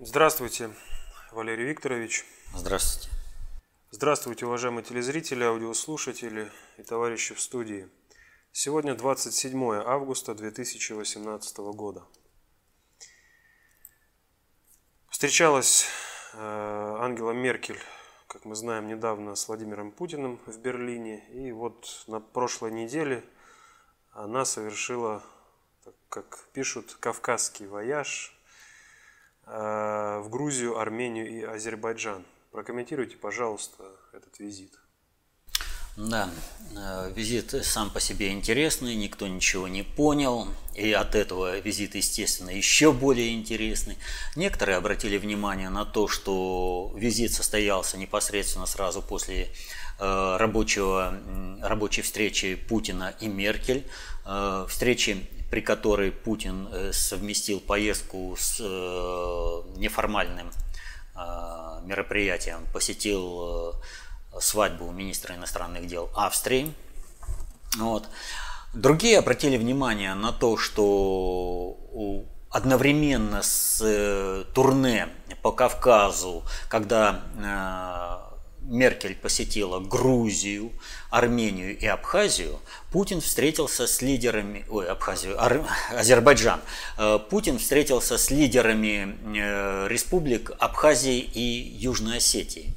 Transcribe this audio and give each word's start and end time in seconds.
Здравствуйте, 0.00 0.74
Валерий 1.30 1.66
Викторович. 1.66 2.24
Здравствуйте. 2.52 3.16
Здравствуйте, 3.92 4.44
уважаемые 4.44 4.82
телезрители, 4.82 5.44
аудиослушатели 5.44 6.50
и 6.78 6.82
товарищи 6.82 7.32
в 7.32 7.40
студии. 7.40 7.88
Сегодня 8.50 8.96
27 8.96 9.56
августа 9.72 10.34
2018 10.34 11.58
года. 11.58 12.04
Встречалась 15.10 15.86
э, 16.32 16.38
Ангела 16.40 17.30
Меркель, 17.30 17.78
как 18.26 18.44
мы 18.44 18.56
знаем, 18.56 18.88
недавно 18.88 19.36
с 19.36 19.46
Владимиром 19.46 19.92
Путиным 19.92 20.40
в 20.46 20.58
Берлине. 20.58 21.24
И 21.28 21.52
вот 21.52 22.02
на 22.08 22.18
прошлой 22.18 22.72
неделе 22.72 23.24
она 24.10 24.44
совершила, 24.44 25.22
как 26.08 26.48
пишут, 26.52 26.96
кавказский 26.98 27.68
вояж 27.68 28.34
в 29.46 30.26
Грузию, 30.30 30.78
Армению 30.78 31.28
и 31.28 31.42
Азербайджан. 31.42 32.24
Прокомментируйте, 32.50 33.16
пожалуйста, 33.16 33.84
этот 34.12 34.38
визит. 34.38 34.72
Да, 35.96 36.28
э, 36.76 37.12
визит 37.14 37.54
сам 37.64 37.88
по 37.88 38.00
себе 38.00 38.32
интересный, 38.32 38.96
никто 38.96 39.28
ничего 39.28 39.68
не 39.68 39.84
понял, 39.84 40.48
и 40.74 40.92
от 40.92 41.14
этого 41.14 41.60
визит, 41.60 41.94
естественно, 41.94 42.50
еще 42.50 42.92
более 42.92 43.32
интересный. 43.32 43.96
Некоторые 44.34 44.76
обратили 44.76 45.18
внимание 45.18 45.68
на 45.68 45.84
то, 45.84 46.08
что 46.08 46.92
визит 46.96 47.32
состоялся 47.32 47.96
непосредственно 47.96 48.66
сразу 48.66 49.02
после 49.02 49.50
э, 50.00 50.36
рабочего, 50.36 51.16
рабочей 51.62 52.02
встречи 52.02 52.56
Путина 52.56 53.14
и 53.20 53.28
Меркель, 53.28 53.86
э, 54.26 54.66
встречи, 54.68 55.24
при 55.54 55.60
которой 55.60 56.10
Путин 56.10 56.68
совместил 56.90 57.60
поездку 57.60 58.36
с 58.36 58.58
неформальным 59.76 60.50
мероприятием, 61.84 62.66
посетил 62.72 63.76
свадьбу 64.40 64.90
министра 64.90 65.36
иностранных 65.36 65.86
дел 65.86 66.10
Австрии. 66.16 66.74
Вот. 67.78 68.08
Другие 68.72 69.20
обратили 69.20 69.56
внимание 69.56 70.14
на 70.14 70.32
то, 70.32 70.56
что 70.56 71.76
одновременно 72.50 73.40
с 73.40 73.80
э, 73.80 74.44
турне 74.54 75.08
по 75.42 75.52
Кавказу, 75.52 76.42
когда 76.68 77.20
э, 77.36 78.23
Меркель 78.64 79.14
посетила 79.14 79.78
Грузию, 79.80 80.72
Армению 81.10 81.78
и 81.78 81.86
Абхазию, 81.86 82.58
Путин 82.90 83.20
встретился 83.20 83.86
с 83.86 84.02
лидерами, 84.02 84.64
ой, 84.68 84.86
Абхазию, 84.88 85.42
Ар, 85.42 85.64
Азербайджан, 85.90 86.60
э, 86.96 87.18
Путин 87.30 87.58
встретился 87.58 88.18
с 88.18 88.30
лидерами 88.30 89.16
республик 89.88 90.52
Абхазии 90.58 91.18
и 91.18 91.76
Южной 91.78 92.18
Осетии. 92.18 92.74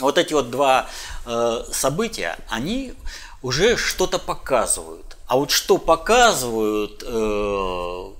Вот 0.00 0.18
эти 0.18 0.32
вот 0.32 0.50
два 0.50 0.88
э, 1.26 1.64
события, 1.72 2.38
они 2.48 2.94
уже 3.42 3.76
что-то 3.76 4.18
показывают. 4.18 5.16
А 5.26 5.36
вот 5.36 5.50
что 5.50 5.78
показывают 5.78 7.02
э, 7.06 8.10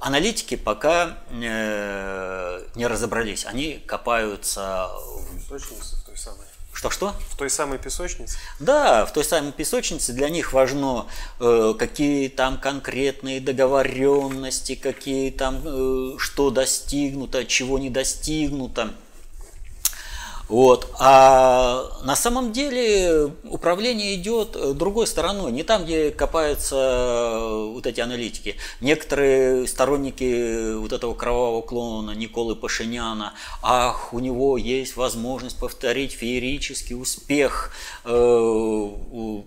аналитики, 0.00 0.56
пока 0.56 1.18
э, 1.30 2.64
не 2.74 2.86
разобрались. 2.86 3.46
Они 3.46 3.82
копаются 3.86 4.88
в 4.92 5.50
в 5.50 6.06
той 6.06 6.16
самой. 6.16 6.46
Что-что? 6.72 7.12
В 7.30 7.36
той 7.36 7.50
самой 7.50 7.78
песочнице? 7.78 8.38
Да, 8.60 9.04
в 9.04 9.12
той 9.12 9.24
самой 9.24 9.50
песочнице 9.50 10.12
для 10.12 10.28
них 10.28 10.52
важно, 10.52 11.06
э, 11.40 11.74
какие 11.76 12.28
там 12.28 12.56
конкретные 12.56 13.40
договоренности, 13.40 14.76
какие 14.76 15.32
там, 15.32 15.60
э, 15.64 16.18
что 16.18 16.50
достигнуто, 16.50 17.44
чего 17.46 17.80
не 17.80 17.90
достигнуто. 17.90 18.94
Вот. 20.48 20.90
А 20.98 21.90
на 22.04 22.16
самом 22.16 22.52
деле 22.52 23.32
управление 23.44 24.14
идет 24.14 24.76
другой 24.76 25.06
стороной, 25.06 25.52
не 25.52 25.62
там, 25.62 25.84
где 25.84 26.10
копаются 26.10 27.38
вот 27.72 27.86
эти 27.86 28.00
аналитики. 28.00 28.56
Некоторые 28.80 29.66
сторонники 29.66 30.74
вот 30.74 30.92
этого 30.92 31.14
кровавого 31.14 31.62
клона 31.62 32.12
Николы 32.12 32.56
Пашиняна, 32.56 33.34
ах, 33.62 34.12
у 34.14 34.20
него 34.20 34.56
есть 34.56 34.96
возможность 34.96 35.58
повторить 35.58 36.12
феерический 36.12 37.00
успех 37.00 37.72
э, 38.04 39.42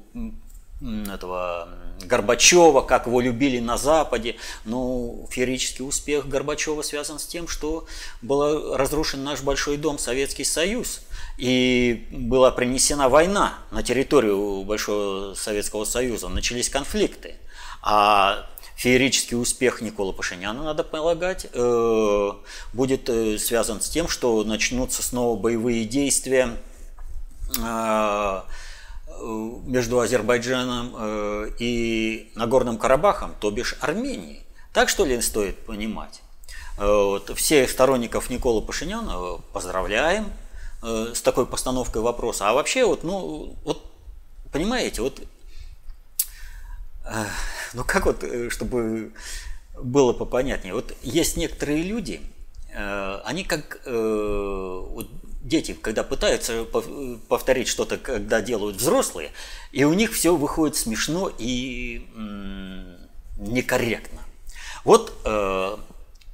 этого 0.82 1.70
Горбачева, 2.04 2.82
как 2.82 3.08
его 3.08 3.22
любили 3.22 3.60
на 3.60 3.78
Западе. 3.78 4.36
Но 4.66 5.28
феерический 5.30 5.86
успех 5.86 6.28
Горбачева 6.28 6.82
связан 6.82 7.20
с 7.20 7.26
тем, 7.26 7.48
что 7.48 7.86
был 8.22 8.76
разрушен 8.76 9.24
наш 9.24 9.42
большой 9.42 9.78
дом, 9.78 9.98
Советский 10.00 10.44
Союз. 10.44 11.02
И 11.38 12.08
была 12.12 12.52
принесена 12.52 13.10
война 13.10 13.54
на 13.72 13.84
территорию 13.84 14.64
Большого 14.64 15.34
Советского 15.36 15.86
Союза, 15.86 16.28
начались 16.28 16.70
конфликты. 16.70 17.36
А 17.84 18.48
феерический 18.76 19.38
успех 19.38 19.82
Никола 19.82 20.12
Пашиняна, 20.12 20.64
надо 20.64 20.84
полагать, 20.84 21.48
э, 21.54 22.32
будет 22.74 23.10
э, 23.10 23.38
связан 23.38 23.80
с 23.82 23.90
тем, 23.90 24.08
что 24.08 24.44
начнутся 24.44 25.04
снова 25.04 25.40
боевые 25.40 25.86
действия 25.86 26.58
Э, 27.60 28.42
между 29.66 30.00
Азербайджаном 30.00 30.96
э, 30.98 31.52
и 31.60 32.32
Нагорным 32.36 32.78
Карабахом, 32.78 33.34
то 33.40 33.52
бишь 33.52 33.76
Арменией. 33.82 34.44
Так 34.74 34.90
что 34.90 35.06
ли 35.06 35.20
стоит 35.22 35.58
понимать? 35.66 36.22
Э, 36.78 36.86
вот, 36.86 37.32
всех 37.38 37.70
сторонников 37.70 38.30
Никола 38.30 38.62
Пашиняна 38.62 39.38
поздравляем 39.54 40.28
с 40.82 41.22
такой 41.22 41.46
постановкой 41.46 42.02
вопроса. 42.02 42.50
А 42.50 42.54
вообще, 42.54 42.86
вот, 42.86 43.04
ну, 43.04 43.56
вот, 43.64 43.86
понимаете, 44.52 45.04
вот, 45.04 45.22
ну 47.74 47.84
как 47.84 48.08
вот, 48.08 48.24
чтобы 48.50 49.12
было 49.78 50.14
попонятнее, 50.14 50.74
вот 50.74 50.96
есть 51.04 51.38
некоторые 51.38 51.84
люди, 51.84 52.22
они 52.74 53.44
как 53.44 53.80
вот, 53.86 55.08
дети, 55.42 55.74
когда 55.74 56.04
пытаются 56.04 56.66
повторить 57.28 57.68
что-то, 57.68 57.98
когда 57.98 58.42
делают 58.42 58.78
взрослые, 58.78 59.32
и 59.72 59.84
у 59.84 59.94
них 59.94 60.14
все 60.14 60.36
выходит 60.36 60.76
смешно 60.76 61.32
и 61.38 62.08
некорректно. 63.38 64.22
Вот 64.84 65.14
э, 65.26 65.78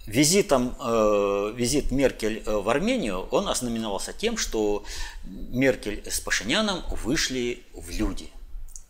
визитом, 0.05 0.75
э, 0.79 1.53
визит 1.55 1.91
Меркель 1.91 2.41
э, 2.45 2.55
в 2.55 2.69
Армению, 2.69 3.27
он 3.31 3.49
ознаменовался 3.49 4.13
тем, 4.13 4.37
что 4.37 4.85
Меркель 5.25 6.03
с 6.09 6.19
Пашиняном 6.19 6.83
вышли 7.03 7.63
в 7.73 7.89
люди, 7.89 8.29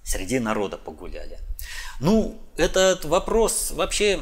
среди 0.04 0.40
народа 0.40 0.78
погуляли. 0.78 1.40
Ну, 2.00 2.40
этот 2.56 3.06
вопрос 3.06 3.72
вообще 3.72 4.22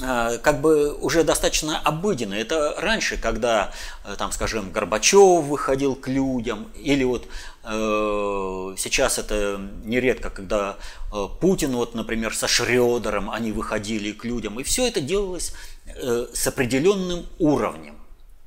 как 0.00 0.60
бы 0.60 0.92
уже 0.94 1.22
достаточно 1.22 1.78
обыденно. 1.78 2.34
Это 2.34 2.74
раньше, 2.78 3.16
когда, 3.16 3.72
э, 4.04 4.16
там, 4.18 4.32
скажем, 4.32 4.72
Горбачев 4.72 5.44
выходил 5.44 5.94
к 5.94 6.08
людям, 6.08 6.68
или 6.74 7.04
вот 7.04 7.26
э, 7.62 8.74
сейчас 8.76 9.18
это 9.18 9.60
нередко, 9.84 10.30
когда 10.30 10.76
э, 11.12 11.28
Путин, 11.40 11.76
вот, 11.76 11.94
например, 11.94 12.34
со 12.34 12.48
Шредером, 12.48 13.30
они 13.30 13.52
выходили 13.52 14.12
к 14.12 14.24
людям, 14.24 14.58
и 14.58 14.64
все 14.64 14.88
это 14.88 15.00
делалось 15.00 15.52
э, 15.86 16.26
с 16.32 16.46
определенным 16.46 17.26
уровнем 17.38 17.96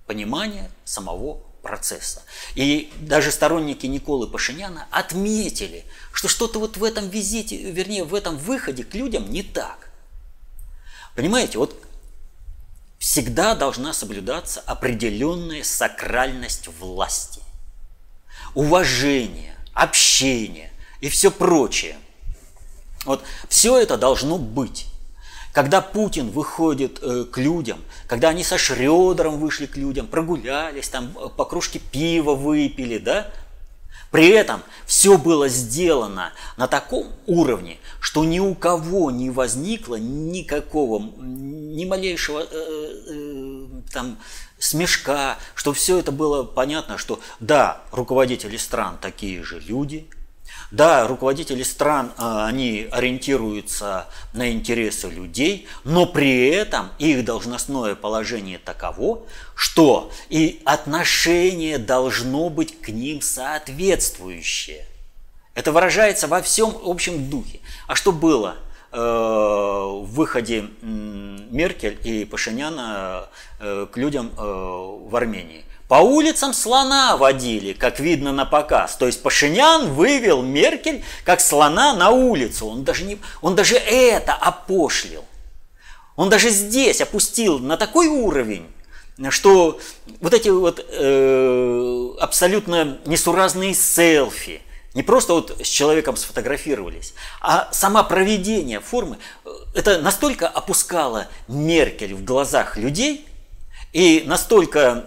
понимания 0.05 0.69
самого 0.83 1.39
процесса. 1.61 2.23
И 2.55 2.91
даже 2.99 3.31
сторонники 3.31 3.85
Николы 3.85 4.27
Пашиняна 4.27 4.87
отметили, 4.91 5.85
что 6.11 6.27
что-то 6.27 6.59
вот 6.59 6.77
в 6.77 6.83
этом 6.83 7.09
визите, 7.09 7.71
вернее, 7.71 8.03
в 8.03 8.15
этом 8.15 8.37
выходе 8.37 8.83
к 8.83 8.93
людям 8.95 9.29
не 9.29 9.43
так. 9.43 9.86
Понимаете, 11.17 11.57
вот 11.57 11.75
всегда 12.99 13.55
должна 13.55 13.91
соблюдаться 13.91 14.61
определенная 14.67 15.63
сакральность 15.63 16.67
власти, 16.79 17.41
уважение, 18.53 19.55
общение 19.73 20.71
и 21.01 21.09
все 21.09 21.31
прочее. 21.31 21.97
Вот 23.05 23.23
все 23.49 23.79
это 23.79 23.97
должно 23.97 24.37
быть. 24.37 24.85
Когда 25.53 25.81
Путин 25.81 26.29
выходит 26.29 26.99
э, 27.01 27.23
к 27.23 27.39
людям, 27.39 27.79
когда 28.05 28.29
они 28.29 28.43
со 28.43 28.59
Шредером 28.59 29.39
вышли 29.39 29.65
к 29.65 29.75
людям, 29.75 30.05
прогулялись, 30.05 30.87
там 30.87 31.17
э, 31.17 31.29
по 31.35 31.45
кружке 31.45 31.79
пива 31.79 32.35
выпили, 32.35 32.99
да, 32.99 33.31
при 34.11 34.29
этом 34.29 34.63
все 34.85 35.17
было 35.17 35.47
сделано 35.47 36.33
на 36.55 36.67
таком 36.67 37.07
уровне, 37.25 37.77
что 37.99 38.23
ни 38.23 38.39
у 38.39 38.55
кого 38.55 39.11
не 39.11 39.29
возникло 39.29 39.95
никакого, 39.95 41.01
ни 41.17 41.85
малейшего 41.85 42.39
э, 42.39 42.45
э, 42.51 43.65
там 43.91 44.17
смешка, 44.59 45.37
что 45.55 45.73
все 45.73 45.99
это 45.99 46.11
было 46.11 46.43
понятно, 46.43 46.97
что 46.97 47.19
да, 47.39 47.81
руководители 47.91 48.57
стран 48.57 48.97
такие 48.99 49.43
же 49.43 49.59
люди, 49.59 50.07
Да, 50.69 51.07
руководители 51.07 51.63
стран, 51.63 52.11
а, 52.17 52.45
они 52.45 52.89
ориентируются 52.91 54.07
на 54.33 54.51
интересы 54.51 55.07
людей, 55.07 55.65
но 55.85 56.05
при 56.05 56.49
этом 56.49 56.89
их 56.99 57.23
должностное 57.23 57.95
положение 57.95 58.59
таково, 58.59 59.21
что 59.55 60.11
и 60.27 60.61
отношение 60.65 61.77
должно 61.77 62.49
быть 62.49 62.81
к 62.81 62.89
ним 62.89 63.21
соответствующее. 63.21 64.85
Это 65.55 65.71
выражается 65.71 66.27
во 66.27 66.41
всем 66.41 66.75
общем 66.83 67.29
духе. 67.29 67.61
А 67.87 67.95
что 67.95 68.11
было 68.11 68.57
э, 68.91 68.97
в 68.99 70.05
выходе 70.05 70.65
Меркель 70.81 71.97
и 72.03 72.25
Пашиняна 72.25 73.29
э, 73.59 73.87
к 73.89 73.97
людям 73.97 74.31
э, 74.37 74.41
в 74.41 75.15
Армении? 75.15 75.63
По 75.87 75.95
улицам 75.95 76.53
слона 76.53 77.15
водили, 77.15 77.71
как 77.71 77.99
видно 77.99 78.33
на 78.33 78.45
показ. 78.45 78.97
То 78.97 79.05
есть 79.05 79.23
Пашинян 79.23 79.93
вывел 79.93 80.41
Меркель 80.41 81.03
как 81.23 81.39
слона 81.39 81.93
на 81.93 82.09
улицу. 82.09 82.67
Он 82.67 82.83
даже, 82.83 83.05
не, 83.05 83.19
он 83.41 83.55
даже 83.55 83.75
это 83.75 84.33
опошлил. 84.33 85.23
Он 86.17 86.29
даже 86.29 86.49
здесь 86.49 86.99
опустил 86.99 87.59
на 87.59 87.77
такой 87.77 88.07
уровень, 88.07 88.67
что 89.29 89.79
вот 90.19 90.33
эти 90.33 90.49
вот 90.49 90.85
э, 90.89 92.09
абсолютно 92.19 92.97
несуразные 93.05 93.73
селфи, 93.73 94.61
не 94.93 95.03
просто 95.03 95.33
вот 95.33 95.55
с 95.61 95.67
человеком 95.67 96.17
сфотографировались, 96.17 97.13
а 97.39 97.69
сама 97.71 98.03
проведение 98.03 98.79
формы, 98.79 99.19
э, 99.45 99.49
это 99.75 100.01
настолько 100.01 100.47
опускало 100.47 101.27
Меркель 101.47 102.15
в 102.15 102.25
глазах 102.25 102.77
людей 102.77 103.27
и 103.93 104.23
настолько 104.25 105.05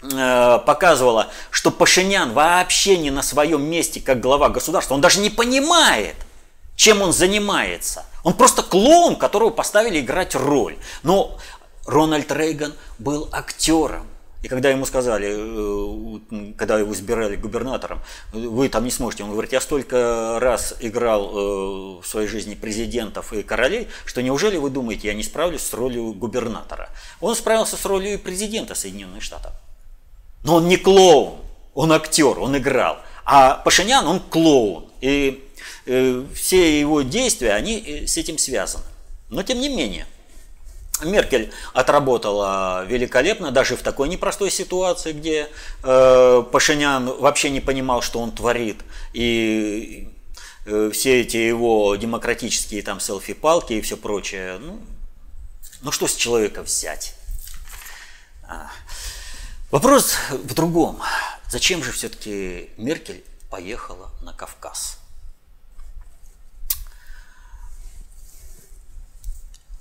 показывала, 0.00 1.28
что 1.50 1.70
Пашинян 1.70 2.32
вообще 2.32 2.96
не 2.96 3.10
на 3.10 3.22
своем 3.22 3.62
месте 3.62 4.00
как 4.00 4.20
глава 4.20 4.48
государства. 4.48 4.94
Он 4.94 5.00
даже 5.00 5.20
не 5.20 5.30
понимает, 5.30 6.16
чем 6.74 7.02
он 7.02 7.12
занимается. 7.12 8.06
Он 8.24 8.34
просто 8.34 8.62
клоун, 8.62 9.16
которого 9.16 9.50
поставили 9.50 10.00
играть 10.00 10.34
роль. 10.34 10.76
Но 11.02 11.38
Рональд 11.86 12.30
Рейган 12.32 12.74
был 12.98 13.28
актером. 13.32 14.06
И 14.42 14.48
когда 14.48 14.70
ему 14.70 14.86
сказали, 14.86 15.34
э, 15.36 16.52
когда 16.56 16.78
его 16.78 16.94
избирали 16.94 17.36
губернатором, 17.36 18.00
вы 18.32 18.70
там 18.70 18.84
не 18.84 18.90
сможете, 18.90 19.24
он 19.24 19.32
говорит, 19.32 19.52
я 19.52 19.60
столько 19.60 20.38
раз 20.40 20.74
играл 20.80 21.28
э, 21.28 22.00
в 22.00 22.06
своей 22.06 22.26
жизни 22.26 22.54
президентов 22.54 23.34
и 23.34 23.42
королей, 23.42 23.88
что 24.06 24.22
неужели 24.22 24.56
вы 24.56 24.70
думаете, 24.70 25.08
я 25.08 25.14
не 25.14 25.22
справлюсь 25.22 25.60
с 25.60 25.74
ролью 25.74 26.14
губернатора? 26.14 26.88
Он 27.20 27.36
справился 27.36 27.76
с 27.76 27.84
ролью 27.84 28.18
президента 28.18 28.74
Соединенных 28.74 29.22
Штатов. 29.22 29.52
Но 30.42 30.56
он 30.56 30.68
не 30.68 30.76
клоун, 30.76 31.36
он 31.74 31.92
актер, 31.92 32.38
он 32.38 32.56
играл. 32.56 32.98
А 33.24 33.54
Пашинян, 33.54 34.06
он 34.06 34.20
клоун. 34.20 34.90
И 35.00 35.44
э, 35.86 36.24
все 36.34 36.80
его 36.80 37.02
действия, 37.02 37.52
они 37.52 37.78
э, 37.78 38.06
с 38.06 38.16
этим 38.16 38.38
связаны. 38.38 38.84
Но 39.28 39.42
тем 39.42 39.60
не 39.60 39.68
менее, 39.68 40.06
Меркель 41.04 41.52
отработала 41.72 42.84
великолепно, 42.86 43.50
даже 43.50 43.76
в 43.76 43.82
такой 43.82 44.08
непростой 44.08 44.50
ситуации, 44.50 45.12
где 45.12 45.48
э, 45.82 46.44
Пашинян 46.50 47.06
вообще 47.06 47.50
не 47.50 47.60
понимал, 47.60 48.02
что 48.02 48.20
он 48.20 48.32
творит. 48.32 48.80
И 49.12 50.08
э, 50.66 50.90
все 50.92 51.20
эти 51.20 51.36
его 51.36 51.94
демократические 51.96 52.82
там 52.82 53.00
селфи-палки 53.00 53.74
и 53.74 53.80
все 53.80 53.96
прочее. 53.96 54.58
Ну, 54.58 54.80
ну 55.82 55.92
что 55.92 56.06
с 56.06 56.14
человека 56.14 56.62
взять? 56.62 57.14
А. 58.42 58.70
Вопрос 59.70 60.16
в 60.30 60.52
другом. 60.54 61.00
Зачем 61.48 61.84
же 61.84 61.92
все-таки 61.92 62.70
Меркель 62.76 63.24
поехала 63.50 64.10
на 64.20 64.32
Кавказ? 64.32 64.98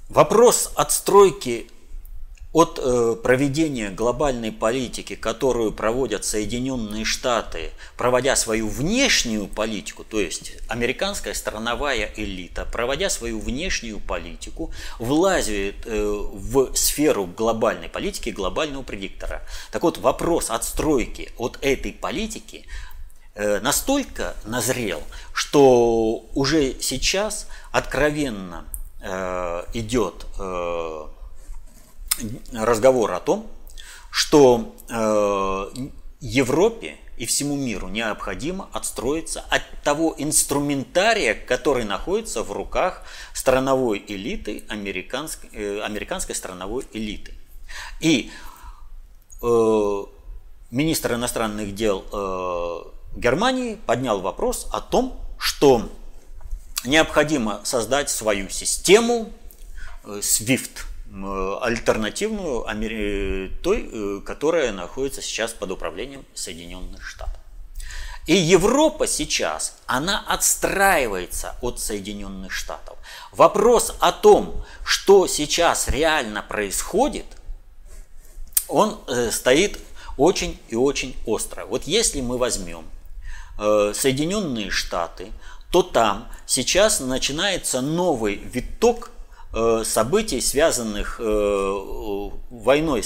Вопрос 0.10 0.72
отстройки 0.76 1.72
от 2.51 2.80
э, 2.81 3.16
проведения 3.22 3.92
глобальной 3.92 4.51
политики, 4.51 5.16
которую 5.16 5.72
проводят 5.72 6.25
Соединенные 6.25 7.06
Штаты, 7.06 7.69
проводя 7.96 8.36
свою 8.36 8.68
внешнюю 8.68 9.48
политику, 9.48 10.04
то 10.04 10.19
есть 10.19 10.54
американская 10.68 11.36
страновая 11.36 12.12
элита, 12.16 12.66
проводя 12.66 13.10
свою 13.12 13.40
внешнюю 13.40 14.00
политику, 14.00 14.72
влазит 14.98 15.86
э, 15.86 16.04
в 16.04 16.75
сферу 16.75 17.28
глобальной 17.28 17.88
политики, 17.88 18.31
глобального 18.31 18.81
предиктора. 18.81 19.44
Так 19.72 19.84
вот, 19.84 20.00
вопрос 20.00 20.50
отстройки 20.50 21.31
от 21.38 21.60
этой 21.62 21.94
политики 21.94 22.66
э, 23.36 23.60
настолько 23.60 24.36
назрел, 24.44 25.04
что 25.34 26.25
уже 26.34 26.81
сейчас 26.81 27.48
откровенно 27.72 28.66
идет 29.74 30.25
разговор 32.54 33.12
о 33.13 33.19
том, 33.19 33.48
что 34.12 34.75
э, 34.89 35.88
Европе 36.19 36.98
и 37.18 37.25
всему 37.25 37.56
миру 37.56 37.89
необходимо 37.89 38.69
отстроиться 38.71 39.44
от 39.50 39.62
того 39.83 40.16
инструментария, 40.18 41.33
который 41.36 41.83
находится 41.83 42.44
в 42.44 42.51
руках 42.51 43.04
страновой 43.33 44.04
элиты, 44.07 44.63
американской, 44.69 45.50
э, 45.51 45.81
американской 45.81 46.33
страновой 46.33 46.86
элиты. 46.94 47.33
И 48.00 48.31
э, 49.42 50.04
министр 50.71 51.13
иностранных 51.16 51.75
дел 51.75 52.06
э, 52.12 53.18
Германии 53.19 53.75
поднял 53.86 54.21
вопрос 54.21 54.68
о 54.71 54.80
том, 54.80 55.19
что 55.38 55.89
необходимо 56.86 57.60
создать 57.63 58.10
свою 58.10 58.50
систему 58.50 59.31
э, 60.06 60.19
SWIFT– 60.21 60.83
альтернативную 61.62 62.66
той, 63.62 63.90
э, 63.92 64.22
которая 64.26 64.72
находится 64.72 65.22
сейчас 65.22 65.54
под 65.54 65.72
управлением 65.72 66.26
Соединенных 66.34 67.04
Штатов. 67.04 67.40
И 68.28 68.36
Европа 68.36 69.08
сейчас, 69.08 69.78
она 69.88 70.24
отстраивается 70.28 71.56
от 71.62 71.80
Соединенных 71.80 72.52
Штатов. 72.52 72.98
Вопрос 73.31 73.95
о 74.00 74.12
том, 74.12 74.64
что 74.86 75.26
сейчас 75.26 75.88
реально 75.88 76.44
происходит, 76.44 77.26
он 78.68 79.00
э, 79.07 79.31
стоит 79.31 79.80
очень 80.16 80.60
и 80.68 80.76
очень 80.76 81.16
остро. 81.26 81.66
Вот 81.66 81.86
если 81.86 82.22
мы 82.22 82.38
возьмем 82.38 82.86
э, 83.57 83.94
Соединенные 83.95 84.69
Штаты, 84.69 85.31
то 85.72 85.81
там 85.81 86.28
сейчас 86.45 87.00
начинается 87.00 87.81
новый 87.81 88.36
виток 88.36 89.10
событий, 89.84 90.42
связанных 90.42 91.20
э, 91.20 92.30
войной 92.52 93.04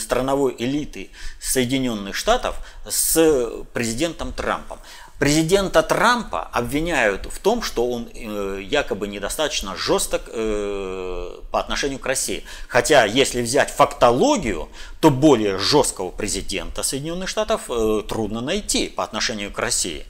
страновой 0.00 0.56
элиты 0.58 1.10
Соединенных 1.40 2.16
Штатов 2.16 2.56
с 2.88 3.64
президентом 3.72 4.32
Трампом. 4.32 4.80
Президента 5.20 5.82
Трампа 5.82 6.42
обвиняют 6.52 7.26
в 7.26 7.38
том, 7.38 7.62
что 7.62 7.88
он 7.88 8.08
э, 8.12 8.60
якобы 8.64 9.06
недостаточно 9.06 9.76
жесток 9.76 10.24
по 10.26 11.60
отношению 11.60 12.00
к 12.00 12.06
России. 12.06 12.44
Хотя, 12.68 13.04
если 13.04 13.40
взять 13.40 13.70
фактологию, 13.70 14.68
то 15.00 15.10
более 15.10 15.56
жесткого 15.56 16.10
президента 16.10 16.82
Соединенных 16.82 17.28
Штатов 17.28 17.70
трудно 18.08 18.40
найти 18.40 18.88
по 18.88 19.04
отношению 19.04 19.52
к 19.52 19.58
России. 19.58 20.04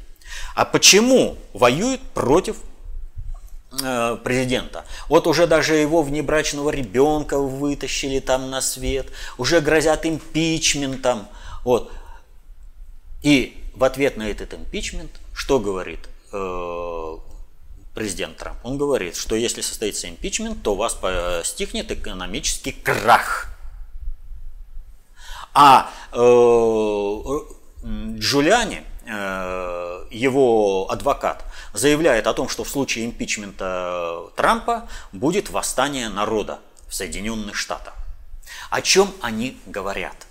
А 0.55 0.65
почему 0.65 1.37
воюют 1.53 2.01
против 2.01 2.57
Э, 2.57 2.66
президента. 3.71 4.85
Вот 5.09 5.27
уже 5.27 5.47
даже 5.47 5.75
его 5.75 6.03
внебрачного 6.03 6.71
ребенка 6.71 7.39
вытащили 7.39 8.21
там 8.21 8.49
на 8.51 8.61
свет, 8.61 9.09
уже 9.39 9.61
грозят 9.61 10.07
импичментом. 10.07 11.29
Вот. 11.65 11.93
И 13.23 13.63
в 13.75 13.85
ответ 13.85 14.17
на 14.17 14.29
этот 14.29 14.55
импичмент 14.55 15.11
что 15.37 15.61
говорит 15.61 16.01
э, 16.33 17.17
президент 17.95 18.39
Трамп? 18.39 18.59
Он 18.65 18.79
говорит, 18.79 19.17
что 19.17 19.37
если 19.37 19.61
состоится 19.61 20.09
импичмент, 20.09 20.63
то 20.63 20.75
вас 20.75 20.95
постигнет 20.95 21.93
экономический 21.93 22.73
крах. 22.73 23.49
А 25.53 25.91
э, 26.13 26.17
Джулиани, 28.19 28.79
э, 28.79 28.83
его 29.07 30.91
адвокат, 30.91 31.45
заявляет 31.73 32.27
о 32.27 32.35
том, 32.35 32.49
что 32.49 32.65
в 32.65 32.69
случае 32.69 33.07
импичмента 33.07 34.31
Трампа 34.37 34.89
будет 35.13 35.51
восстание 35.51 36.09
народа 36.09 36.59
в 36.89 36.95
Соединенных 36.95 37.55
Штатах. 37.55 37.95
О 38.71 38.83
чем 38.83 39.13
они 39.21 39.61
говорят? 39.67 40.27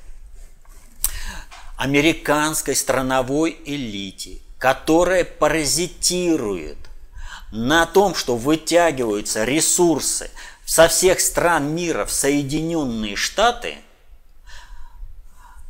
Американской 1.77 2.75
страновой 2.75 3.59
элите, 3.65 4.39
которая 4.57 5.25
паразитирует 5.25 6.77
на 7.51 7.85
том, 7.85 8.15
что 8.15 8.37
вытягиваются 8.37 9.43
ресурсы 9.43 10.31
со 10.65 10.87
всех 10.87 11.19
стран 11.19 11.75
мира 11.75 12.05
в 12.05 12.11
Соединенные 12.11 13.15
Штаты, 13.15 13.77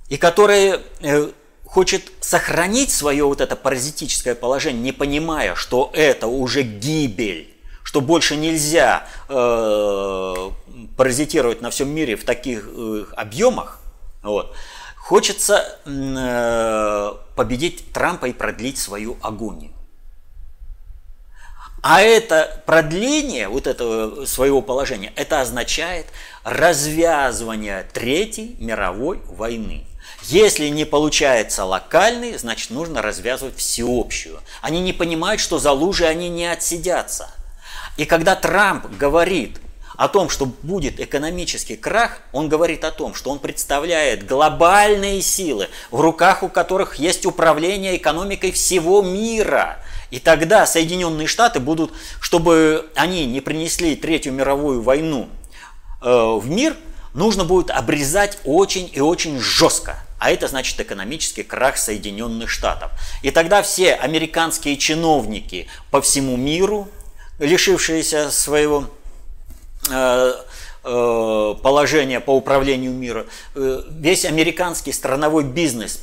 и 0.07 0.17
которая 0.17 0.81
э, 1.01 1.31
хочет 1.75 2.09
сохранить 2.21 2.89
свое 2.89 3.25
вот 3.25 3.41
это 3.41 3.57
паразитическое 3.57 4.33
положение, 4.33 4.81
не 4.81 4.91
понимая, 4.93 5.55
что 5.55 5.91
это 5.93 6.27
уже 6.27 6.61
гибель, 6.61 7.53
что 7.83 7.99
больше 7.99 8.37
нельзя 8.37 9.05
э, 9.27 10.51
паразитировать 10.95 11.59
на 11.59 11.71
всем 11.71 11.89
мире 11.89 12.15
в 12.15 12.23
таких 12.23 12.69
э, 12.71 13.05
объемах, 13.17 13.81
вот, 14.23 14.55
хочется 14.95 15.65
э, 15.85 17.13
победить 17.35 17.91
Трампа 17.91 18.27
и 18.27 18.31
продлить 18.31 18.77
свою 18.77 19.17
агонию. 19.21 19.73
А 21.83 21.99
это 21.99 22.63
продление 22.65 23.49
вот 23.49 23.67
этого 23.67 24.23
своего 24.23 24.61
положения, 24.61 25.11
это 25.17 25.41
означает 25.41 26.05
развязывание 26.45 27.85
Третьей 27.91 28.55
мировой 28.61 29.19
войны. 29.27 29.85
Если 30.27 30.69
не 30.69 30.85
получается 30.85 31.65
локальный, 31.65 32.35
значит 32.37 32.71
нужно 32.71 33.03
развязывать 33.03 33.57
всеобщую. 33.57 34.39
Они 34.61 34.81
не 34.81 34.91
понимают, 34.91 35.39
что 35.39 35.59
за 35.59 35.71
лужей 35.71 36.09
они 36.09 36.29
не 36.29 36.47
отсидятся. 36.47 37.29
И 37.95 38.05
когда 38.05 38.35
Трамп 38.35 38.87
говорит 38.97 39.59
о 39.97 40.07
том, 40.07 40.29
что 40.29 40.47
будет 40.47 40.99
экономический 40.99 41.75
крах, 41.75 42.21
он 42.31 42.49
говорит 42.49 42.83
о 42.83 42.91
том, 42.91 43.13
что 43.13 43.29
он 43.29 43.37
представляет 43.37 44.25
глобальные 44.25 45.21
силы, 45.21 45.69
в 45.91 46.01
руках 46.01 46.41
у 46.41 46.49
которых 46.49 46.95
есть 46.95 47.27
управление 47.27 47.95
экономикой 47.95 48.51
всего 48.51 49.03
мира. 49.03 49.77
И 50.09 50.19
тогда 50.19 50.65
Соединенные 50.65 51.27
Штаты 51.27 51.59
будут, 51.59 51.93
чтобы 52.19 52.89
они 52.95 53.27
не 53.27 53.41
принесли 53.41 53.95
Третью 53.95 54.33
мировую 54.33 54.81
войну 54.81 55.29
э, 56.01 56.09
в 56.09 56.49
мир, 56.49 56.75
нужно 57.13 57.45
будет 57.45 57.69
обрезать 57.69 58.39
очень 58.43 58.89
и 58.91 58.99
очень 58.99 59.39
жестко. 59.39 59.97
А 60.25 60.31
это 60.31 60.47
значит 60.47 60.79
экономический 60.79 61.43
крах 61.43 61.77
Соединенных 61.77 62.49
Штатов. 62.49 62.89
И 63.21 63.29
тогда 63.29 63.61
все 63.61 63.93
американские 63.93 64.75
чиновники 64.75 65.67
по 65.91 66.01
всему 66.01 66.35
миру, 66.35 66.87
лишившиеся 67.37 68.31
своего 68.31 68.85
э, 69.87 70.33
э, 70.83 71.55
положения 71.61 72.21
по 72.21 72.31
управлению 72.31 72.91
миром, 72.91 73.27
э, 73.53 73.83
весь 73.87 74.25
американский 74.25 74.93
страновой 74.93 75.43
бизнес, 75.43 76.01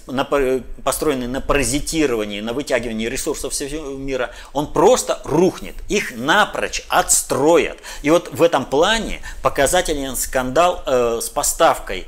построенный 0.84 1.26
на 1.26 1.40
паразитировании, 1.40 2.40
на 2.40 2.52
вытягивании 2.52 3.08
ресурсов 3.08 3.52
всего 3.52 3.96
мира, 3.98 4.30
он 4.52 4.72
просто 4.72 5.20
рухнет, 5.24 5.74
их 5.88 6.14
напрочь 6.14 6.84
отстроят. 6.88 7.78
И 8.02 8.10
вот 8.10 8.32
в 8.32 8.40
этом 8.40 8.66
плане 8.66 9.20
показателен 9.42 10.14
скандал 10.14 10.84
с 10.86 11.28
поставкой 11.28 12.06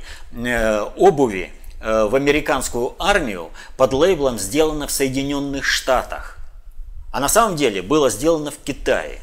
обуви 0.95 1.51
в 1.85 2.15
американскую 2.15 2.95
армию 2.99 3.51
под 3.77 3.93
лейблом 3.93 4.39
«Сделано 4.39 4.87
в 4.87 4.91
Соединенных 4.91 5.63
Штатах». 5.63 6.37
А 7.13 7.19
на 7.19 7.29
самом 7.29 7.55
деле 7.55 7.81
было 7.81 8.09
сделано 8.09 8.51
в 8.51 8.57
Китае. 8.57 9.21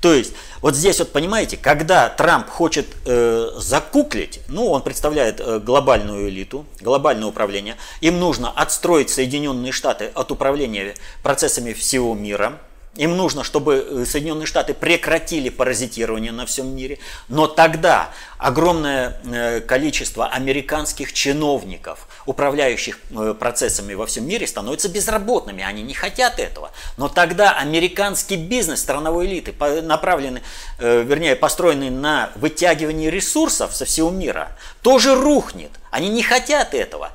То 0.00 0.12
есть, 0.12 0.32
вот 0.60 0.76
здесь 0.76 1.00
вот 1.00 1.10
понимаете, 1.10 1.56
когда 1.56 2.08
Трамп 2.08 2.48
хочет 2.48 2.86
э, 3.04 3.50
закуклить, 3.56 4.40
ну, 4.46 4.68
он 4.68 4.82
представляет 4.82 5.40
э, 5.40 5.58
глобальную 5.58 6.28
элиту, 6.28 6.66
глобальное 6.80 7.26
управление, 7.26 7.76
им 8.00 8.20
нужно 8.20 8.50
отстроить 8.50 9.10
Соединенные 9.10 9.72
Штаты 9.72 10.12
от 10.14 10.30
управления 10.30 10.94
процессами 11.22 11.72
всего 11.72 12.14
мира, 12.14 12.58
им 12.98 13.16
нужно, 13.16 13.44
чтобы 13.44 13.86
э, 13.88 14.04
Соединенные 14.04 14.46
Штаты 14.46 14.74
прекратили 14.74 15.50
паразитирование 15.50 16.32
на 16.32 16.46
всем 16.46 16.74
мире, 16.74 16.98
но 17.28 17.46
тогда 17.46 18.10
огромное 18.38 19.20
э, 19.24 19.60
количество 19.60 20.26
американских 20.26 21.12
чиновников, 21.12 22.08
управляющих 22.26 22.98
э, 23.10 23.34
процессами 23.38 23.94
во 23.94 24.06
всем 24.06 24.26
мире, 24.26 24.48
становятся 24.48 24.88
безработными. 24.88 25.62
Они 25.62 25.82
не 25.82 25.94
хотят 25.94 26.40
этого. 26.40 26.72
Но 26.96 27.08
тогда 27.08 27.52
американский 27.52 28.34
бизнес 28.34 28.80
страновой 28.80 29.26
элиты, 29.26 29.54
направленный, 29.82 30.42
вернее, 30.78 31.36
построенный 31.36 31.90
на 31.90 32.30
вытягивании 32.34 33.08
ресурсов 33.08 33.76
со 33.76 33.84
всего 33.84 34.10
мира, 34.10 34.56
тоже 34.82 35.14
рухнет. 35.14 35.70
Они 35.92 36.08
не 36.08 36.24
хотят 36.24 36.74
этого. 36.74 37.12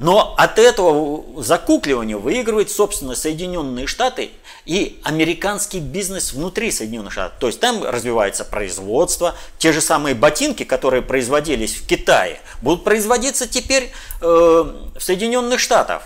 Но 0.00 0.34
от 0.36 0.58
этого 0.58 1.40
закукливания 1.42 2.16
выигрывают, 2.16 2.70
собственно, 2.70 3.14
Соединенные 3.14 3.86
Штаты 3.86 4.30
и 4.64 5.00
американский 5.04 5.80
бизнес 5.80 6.32
внутри 6.32 6.70
Соединенных 6.70 7.12
Штатов. 7.12 7.38
То 7.38 7.46
есть 7.46 7.60
там 7.60 7.82
развивается 7.84 8.44
производство, 8.44 9.34
те 9.58 9.72
же 9.72 9.80
самые 9.80 10.14
ботинки, 10.14 10.64
которые 10.64 11.02
производились 11.02 11.74
в 11.74 11.86
Китае, 11.86 12.40
будут 12.62 12.84
производиться 12.84 13.48
теперь 13.48 13.92
э, 14.20 14.24
в 14.24 15.00
Соединенных 15.00 15.60
Штатах. 15.60 16.02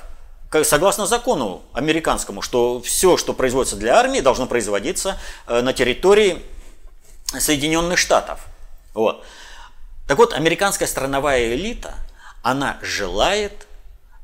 Согласно 0.63 1.07
закону 1.07 1.63
американскому, 1.73 2.41
что 2.41 2.81
все, 2.81 3.17
что 3.17 3.33
производится 3.33 3.77
для 3.77 3.97
армии, 3.97 4.21
должно 4.21 4.47
производиться 4.47 5.19
э, 5.47 5.61
на 5.61 5.73
территории 5.73 6.43
Соединенных 7.39 7.99
Штатов. 7.99 8.41
Вот. 8.95 9.25
Так 10.07 10.19
вот, 10.19 10.33
американская 10.33 10.87
страновая 10.87 11.55
элита, 11.55 11.95
она 12.43 12.79
желает 12.83 13.67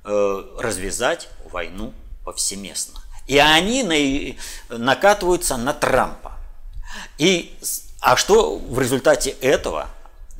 Э, 0.02 0.42
развязать 0.58 1.28
войну 1.44 1.92
повсеместно. 2.24 3.02
И 3.30 3.38
они 3.38 4.36
накатываются 4.68 5.56
на 5.56 5.72
Трампа. 5.72 6.32
И, 7.16 7.54
а 8.00 8.16
что 8.16 8.58
в 8.58 8.80
результате 8.80 9.30
этого 9.30 9.86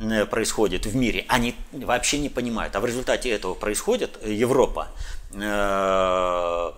э, 0.01 0.27
происходит 0.27 0.87
в 0.87 0.97
мире, 0.97 1.25
они 1.29 1.55
вообще 1.71 2.19
не 2.19 2.29
понимают. 2.29 2.75
А 2.75 2.81
в 2.81 2.87
результате 2.87 3.31
этого 3.31 3.55
происходит 3.55 4.19
Европа 4.27 4.89
э, 5.33 6.73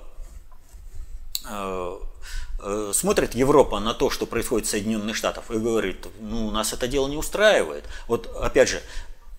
смотрит 2.93 3.35
Европа 3.35 3.81
на 3.81 3.95
то, 3.95 4.11
что 4.11 4.27
происходит 4.27 4.67
в 4.67 4.71
Соединенных 4.71 5.17
Штатах, 5.17 5.45
и 5.51 5.55
говорит, 5.55 6.07
ну, 6.21 6.51
нас 6.51 6.75
это 6.75 6.89
дело 6.89 7.09
не 7.09 7.17
устраивает. 7.17 7.85
Вот, 8.07 8.27
опять 8.39 8.69
же, 8.69 8.83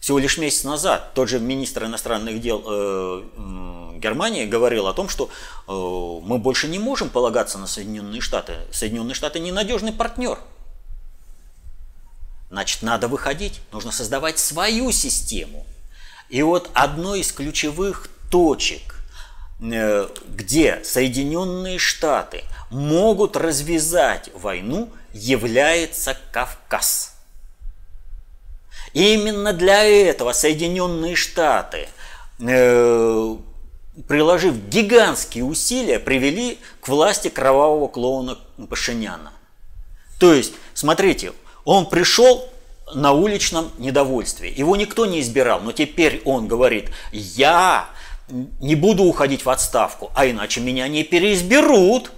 всего 0.03 0.19
лишь 0.19 0.37
месяц 0.37 0.65
назад 0.65 1.13
тот 1.13 1.29
же 1.29 1.39
министр 1.39 1.85
иностранных 1.85 2.41
дел 2.41 2.61
э, 2.65 3.23
Германии 3.99 4.45
говорил 4.45 4.87
о 4.87 4.93
том, 4.93 5.07
что 5.07 5.29
э, 5.65 5.71
мы 5.71 6.39
больше 6.39 6.67
не 6.67 6.77
можем 6.77 7.09
полагаться 7.09 7.57
на 7.57 7.67
Соединенные 7.67 8.19
Штаты. 8.19 8.57
Соединенные 8.69 9.15
Штаты 9.15 9.39
ненадежный 9.39 9.93
партнер. 9.93 10.39
Значит, 12.49 12.81
надо 12.81 13.07
выходить, 13.07 13.61
нужно 13.71 13.93
создавать 13.93 14.39
свою 14.39 14.91
систему. 14.91 15.65
И 16.27 16.41
вот 16.41 16.69
одной 16.73 17.21
из 17.21 17.31
ключевых 17.31 18.09
точек, 18.29 18.95
э, 19.61 20.09
где 20.27 20.83
Соединенные 20.83 21.79
Штаты 21.79 22.43
могут 22.69 23.37
развязать 23.37 24.31
войну, 24.33 24.89
является 25.13 26.17
Кавказ. 26.33 27.12
И 28.93 29.15
именно 29.15 29.53
для 29.53 29.83
этого 29.83 30.33
Соединенные 30.33 31.15
Штаты, 31.15 31.87
э, 32.39 33.35
приложив 34.07 34.55
гигантские 34.67 35.43
усилия, 35.43 35.99
привели 35.99 36.59
к 36.79 36.87
власти 36.87 37.29
кровавого 37.29 37.87
клоуна 37.87 38.37
Пашиняна. 38.69 39.33
То 40.19 40.33
есть, 40.33 40.53
смотрите, 40.73 41.33
он 41.65 41.89
пришел 41.89 42.47
на 42.93 43.13
уличном 43.13 43.71
недовольстве. 43.77 44.51
Его 44.51 44.75
никто 44.75 45.05
не 45.05 45.21
избирал, 45.21 45.61
но 45.61 45.71
теперь 45.71 46.21
он 46.25 46.47
говорит, 46.47 46.91
я 47.11 47.89
не 48.59 48.75
буду 48.75 49.03
уходить 49.03 49.45
в 49.45 49.49
отставку, 49.49 50.11
а 50.15 50.27
иначе 50.27 50.61
меня 50.61 50.87
не 50.87 51.03
переизберут. 51.03 52.11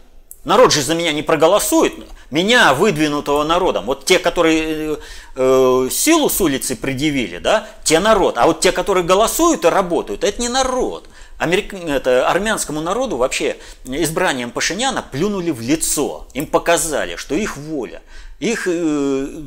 Народ 0.46 0.72
же 0.72 0.82
за 0.84 0.94
меня 0.94 1.12
не 1.12 1.24
проголосует. 1.24 1.94
Меня, 2.32 2.74
выдвинутого 2.74 3.44
народом, 3.44 3.86
вот 3.86 4.06
те, 4.06 4.20
которые 4.20 4.94
э, 4.94 4.98
э, 5.36 5.90
силу 5.92 6.30
с 6.30 6.40
улицы 6.40 6.76
предъявили, 6.76 7.40
да, 7.40 7.68
те 7.84 8.00
народ. 8.00 8.38
А 8.38 8.46
вот 8.46 8.62
те, 8.62 8.72
которые 8.72 9.04
голосуют 9.04 9.66
и 9.66 9.70
работают, 9.70 10.24
это 10.24 10.42
не 10.42 10.50
народ. 10.50 11.08
Америк... 11.38 11.74
это, 11.74 12.30
армянскому 12.30 12.80
народу 12.80 13.18
вообще 13.18 13.58
избранием 13.86 14.52
Пашиняна 14.52 15.04
плюнули 15.04 15.52
в 15.52 15.62
лицо. 15.62 16.28
Им 16.34 16.48
показали, 16.48 17.16
что 17.16 17.36
их 17.36 17.58
воля, 17.58 18.02
их 18.40 18.68
э, 18.68 18.72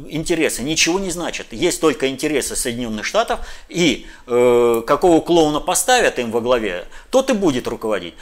интересы 0.09 0.63
ничего 0.63 0.99
не 0.99 1.11
значат. 1.11 1.47
Есть 1.51 1.81
только 1.81 2.09
интересы 2.09 2.57
Соединенных 2.57 3.05
Штатов, 3.05 3.41
и 3.69 4.07
э, 4.27 4.83
какого 4.87 5.21
клоуна 5.21 5.61
поставят 5.61 6.19
им 6.19 6.31
во 6.31 6.41
главе, 6.41 6.87
тот 7.11 7.31
и 7.31 7.35
будет 7.35 7.69
руководить. 7.69 8.15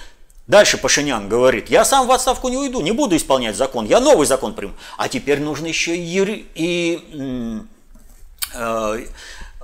Дальше 0.47 0.79
Пашинян 0.79 1.29
говорит, 1.29 1.71
я 1.71 1.85
сам 1.85 2.07
в 2.07 2.13
отставку 2.13 2.49
не 2.49 2.57
уйду, 2.57 2.81
не 2.81 2.93
буду 2.93 3.17
исполнять 3.17 3.57
закон, 3.57 3.85
я 3.85 3.99
новый 3.99 4.27
закон 4.27 4.55
приму. 4.55 4.75
А 4.97 5.09
теперь 5.09 5.41
нужно 5.41 5.67
еще 5.67 5.97
и, 5.97 6.47
и 6.55 7.63
э, 8.55 9.07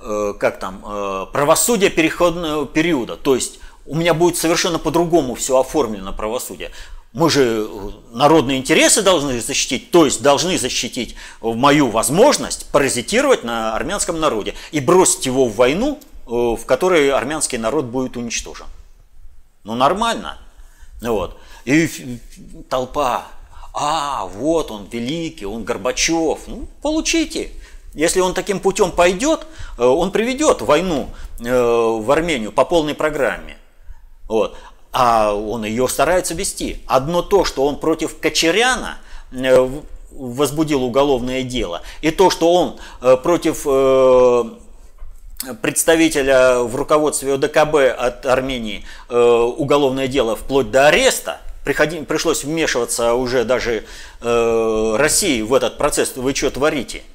э, 0.01 0.33
как 0.37 0.59
там, 0.59 0.83
э, 0.85 1.25
правосудие 1.31 1.89
переходного 1.89 2.65
периода. 2.65 3.15
То 3.15 3.35
есть 3.35 3.59
у 3.85 3.95
меня 3.95 4.13
будет 4.13 4.35
совершенно 4.35 4.77
по-другому 4.77 5.35
все 5.35 5.57
оформлено 5.57 6.11
правосудие. 6.11 6.71
Мы 7.13 7.29
же 7.29 7.65
народные 8.11 8.57
интересы 8.57 9.03
должны 9.03 9.39
защитить, 9.39 9.89
то 9.91 10.03
есть 10.03 10.21
должны 10.21 10.57
защитить 10.57 11.15
мою 11.41 11.89
возможность 11.91 12.69
паразитировать 12.71 13.45
на 13.45 13.73
армянском 13.75 14.19
народе 14.19 14.55
и 14.71 14.81
бросить 14.81 15.27
его 15.27 15.45
в 15.45 15.55
войну, 15.55 15.99
в 16.25 16.65
которой 16.65 17.11
армянский 17.11 17.59
народ 17.59 17.85
будет 17.85 18.17
уничтожен. 18.17 18.65
Ну, 19.63 19.75
нормально. 19.75 20.39
Вот. 21.11 21.37
И 21.65 22.19
толпа, 22.69 23.27
а, 23.73 24.25
вот 24.25 24.71
он 24.71 24.87
великий, 24.91 25.45
он 25.45 25.63
Горбачев. 25.63 26.39
Ну, 26.47 26.67
получите. 26.81 27.51
Если 27.93 28.21
он 28.21 28.33
таким 28.33 28.59
путем 28.59 28.91
пойдет, 28.91 29.45
э, 29.77 29.83
он 29.83 30.11
приведет 30.11 30.61
войну 30.61 31.09
э, 31.39 31.45
в 31.45 32.11
Армению 32.11 32.51
по 32.51 32.65
полной 32.65 32.95
программе. 32.95 33.57
Вот. 34.27 34.55
А 34.91 35.33
он 35.33 35.63
ее 35.63 35.87
старается 35.87 36.33
вести. 36.33 36.81
Одно 36.87 37.21
то, 37.21 37.45
что 37.45 37.65
он 37.65 37.77
против 37.79 38.19
Кочеряна 38.19 38.97
э, 39.31 39.69
возбудил 40.11 40.83
уголовное 40.83 41.43
дело, 41.43 41.81
и 42.01 42.11
то, 42.11 42.29
что 42.29 42.53
он 42.53 42.77
против 43.23 43.65
представителя 45.61 46.59
в 46.59 46.75
руководстве 46.75 47.33
ОДКБ 47.33 47.75
от 47.97 48.25
Армении 48.25 48.85
уголовное 49.09 50.07
дело 50.07 50.35
вплоть 50.35 50.71
до 50.71 50.87
ареста, 50.87 51.41
приходи, 51.63 52.01
пришлось 52.01 52.43
вмешиваться 52.43 53.13
уже 53.13 53.43
даже 53.43 53.85
России 54.21 55.41
в 55.41 55.53
этот 55.53 55.77
процесс, 55.77 56.15
вы 56.15 56.33
что 56.35 56.49
творите– 56.51 57.03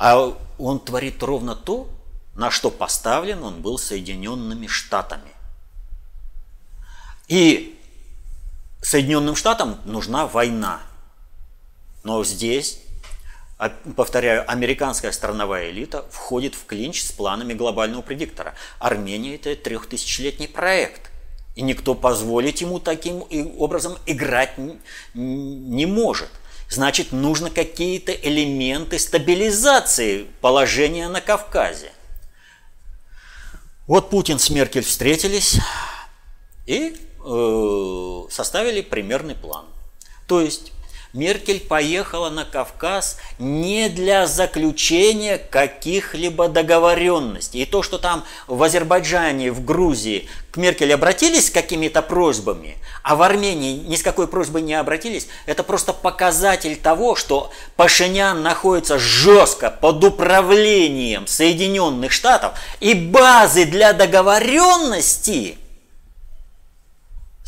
а 0.00 0.34
он 0.58 0.80
творит 0.80 1.22
ровно 1.22 1.54
то, 1.54 1.90
на 2.34 2.50
что 2.50 2.70
поставлен 2.70 3.42
он 3.42 3.60
был 3.60 3.76
Соединенными 3.76 4.66
Штатами. 4.66 5.30
И 7.28 7.78
Соединенным 8.80 9.36
Штатам 9.36 9.78
нужна 9.84 10.26
война. 10.26 10.80
Но 12.02 12.24
здесь, 12.24 12.80
повторяю, 13.68 14.50
американская 14.50 15.12
страновая 15.12 15.70
элита 15.70 16.04
входит 16.10 16.54
в 16.54 16.64
клинч 16.64 17.02
с 17.02 17.12
планами 17.12 17.52
глобального 17.52 18.00
предиктора. 18.02 18.54
Армения– 18.78 19.34
это 19.36 19.54
трехтысячелетний 19.54 20.48
проект. 20.48 21.10
И 21.56 21.62
никто 21.62 21.94
позволить 21.94 22.62
ему 22.62 22.80
таким 22.80 23.24
образом 23.58 23.98
играть 24.06 24.54
не 25.14 25.86
может. 25.86 26.30
Значит, 26.70 27.12
нужно 27.12 27.50
какие-то 27.50 28.12
элементы 28.12 28.98
стабилизации 28.98 30.26
положения 30.40 31.08
на 31.08 31.20
Кавказе. 31.20 31.92
Вот 33.86 34.08
Путин 34.08 34.38
с 34.38 34.48
Меркель 34.50 34.84
встретились 34.84 35.58
и 36.66 36.96
э, 37.26 38.22
составили 38.30 38.82
примерный 38.82 39.34
план. 39.34 39.66
То 40.28 40.40
есть 40.40 40.72
Меркель 41.12 41.60
поехала 41.60 42.30
на 42.30 42.44
Кавказ 42.44 43.18
не 43.38 43.88
для 43.88 44.26
заключения 44.26 45.38
каких-либо 45.38 46.48
договоренностей. 46.48 47.62
И 47.62 47.66
то, 47.66 47.82
что 47.82 47.98
там 47.98 48.24
в 48.46 48.62
Азербайджане, 48.62 49.50
в 49.50 49.64
Грузии 49.64 50.28
к 50.52 50.56
Меркель 50.56 50.92
обратились 50.92 51.48
с 51.48 51.50
какими-то 51.50 52.02
просьбами, 52.02 52.76
а 53.02 53.16
в 53.16 53.22
Армении 53.22 53.74
ни 53.74 53.96
с 53.96 54.02
какой 54.02 54.28
просьбой 54.28 54.62
не 54.62 54.74
обратились, 54.74 55.28
это 55.46 55.62
просто 55.62 55.92
показатель 55.92 56.76
того, 56.76 57.16
что 57.16 57.50
Пашинян 57.76 58.42
находится 58.42 58.98
жестко 58.98 59.70
под 59.70 60.02
управлением 60.04 61.26
Соединенных 61.26 62.12
Штатов, 62.12 62.52
и 62.80 62.94
базы 62.94 63.64
для 63.64 63.92
договоренности– 63.92 65.56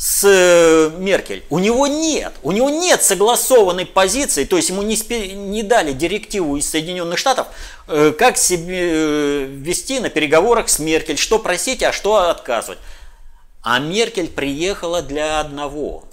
с 0.05 0.25
э, 0.25 0.91
Меркель. 0.97 1.45
У 1.49 1.59
него 1.59 1.87
нет. 1.87 2.33
У 2.43 2.51
него 2.51 2.69
нет 2.69 3.01
согласованной 3.01 3.85
позиции, 3.85 4.43
то 4.43 4.57
есть 4.57 4.67
ему 4.67 4.81
не, 4.81 4.97
не 5.33 5.63
дали 5.63 5.93
директиву 5.93 6.57
из 6.57 6.69
Соединенных 6.69 7.17
Штатов, 7.17 7.47
э, 7.87 8.11
как 8.11 8.35
себе 8.35 8.79
э, 8.81 9.45
вести 9.45 10.01
на 10.01 10.09
переговорах 10.09 10.67
с 10.67 10.79
Меркель, 10.79 11.17
что 11.17 11.39
просить, 11.39 11.83
а 11.83 11.93
что 11.93 12.29
отказывать. 12.29 12.79
А 13.61 13.79
Меркель 13.79 14.27
приехала 14.27 15.01
для 15.01 15.39
одного. 15.39 16.03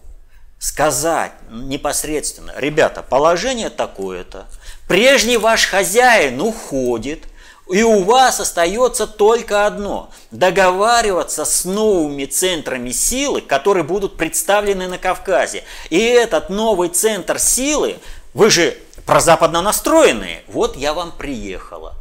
Сказать 0.60 1.32
непосредственно, 1.50 2.54
ребята, 2.58 3.02
положение 3.02 3.70
такое-то, 3.70 4.46
прежний 4.86 5.36
ваш 5.36 5.66
хозяин 5.66 6.40
уходит, 6.40 7.24
и 7.70 7.82
у 7.84 8.02
вас 8.02 8.40
остается 8.40 9.06
только 9.06 9.66
одно– 9.66 10.10
договариваться 10.32 11.44
с 11.44 11.64
новыми 11.64 12.24
центрами 12.24 12.90
силы, 12.90 13.40
которые 13.40 13.84
будут 13.84 14.16
представлены 14.16 14.88
на 14.88 14.98
Кавказе. 14.98 15.62
И 15.88 15.98
этот 15.98 16.50
новый 16.50 16.88
центр 16.88 17.38
силы, 17.38 17.98
вы 18.34 18.50
же 18.50 18.76
прозападно 19.06 19.62
настроенные, 19.62 20.42
вот 20.48 20.76
я 20.76 20.94
вам 20.94 21.12
приехала. 21.12 21.94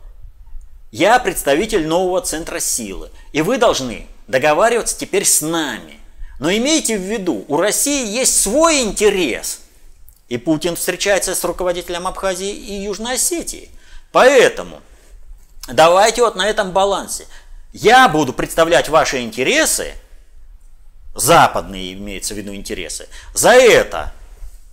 Я 0.92 1.20
представитель 1.20 1.86
нового 1.88 2.22
центра 2.22 2.60
силы, 2.60 3.12
и 3.32 3.44
вы 3.44 3.58
должны 3.58 4.08
договариваться 4.28 4.98
теперь 4.98 5.26
с 5.26 5.42
нами. 5.42 6.00
Но 6.40 6.52
имейте 6.52 6.98
в 6.98 7.02
виду, 7.02 7.46
у 7.48 7.58
России 7.58 8.08
есть 8.08 8.42
свой 8.42 8.82
интерес. 8.82 9.62
И 10.30 10.38
Путин 10.38 10.76
встречается 10.76 11.36
с 11.36 11.44
руководителем 11.44 12.08
Абхазии 12.08 12.52
и 12.52 12.74
Южной 12.74 13.16
Осетии. 13.16 13.70
Поэтому– 14.12 14.82
Давайте 15.72 16.22
вот 16.22 16.36
на 16.36 16.48
этом 16.48 16.72
балансе. 16.72 17.28
Я 17.72 18.10
буду 18.10 18.34
представлять 18.34 18.90
ваши 18.90 19.22
интересы, 19.22 19.94
западные 21.14 21.94
имеется 21.94 22.34
в 22.34 22.38
виду 22.38 22.54
интересы. 22.56 23.08
За 23.34 23.52
это 23.52 24.12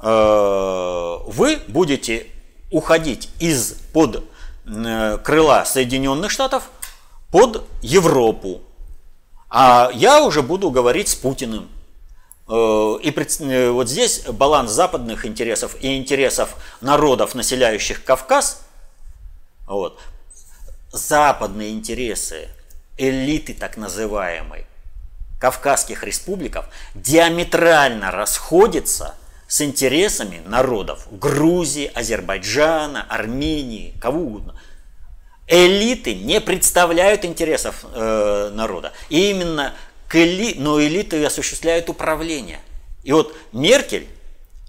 э, 0.00 1.18
вы 1.26 1.60
будете 1.68 2.26
уходить 2.70 3.28
из-под 3.38 4.24
э, 4.64 5.18
крыла 5.18 5.64
Соединенных 5.66 6.30
Штатов 6.30 6.70
под 7.30 7.66
Европу. 7.82 8.62
А 9.50 9.90
я 9.92 10.22
уже 10.22 10.42
буду 10.42 10.70
говорить 10.70 11.08
с 11.08 11.14
Путиным. 11.14 11.68
Э, 12.48 12.96
и 13.02 13.10
э, 13.10 13.70
вот 13.70 13.90
здесь 13.90 14.22
баланс 14.22 14.70
западных 14.70 15.26
интересов 15.26 15.76
и 15.80 15.98
интересов 15.98 16.56
народов, 16.80 17.34
населяющих 17.34 18.02
Кавказ, 18.04 18.62
вот, 19.66 19.98
западные 20.92 21.72
интересы 21.72 22.48
элиты 22.96 23.54
так 23.54 23.76
называемой 23.76 24.66
кавказских 25.38 26.02
республиков 26.02 26.66
диаметрально 26.94 28.10
расходятся 28.10 29.14
с 29.48 29.60
интересами 29.60 30.42
народов 30.44 31.06
Грузии, 31.10 31.90
Азербайджана, 31.94 33.06
Армении, 33.08 33.94
кого 34.00 34.20
угодно. 34.20 34.60
Элиты 35.46 36.14
не 36.14 36.40
представляют 36.40 37.24
интересов 37.24 37.84
э, 37.92 38.50
народа. 38.52 38.92
И 39.08 39.30
именно 39.30 39.74
к 40.08 40.16
эли... 40.16 40.54
но 40.58 40.82
элиты 40.82 41.24
осуществляют 41.24 41.88
управление. 41.88 42.58
И 43.04 43.12
вот 43.12 43.36
Меркель, 43.52 44.08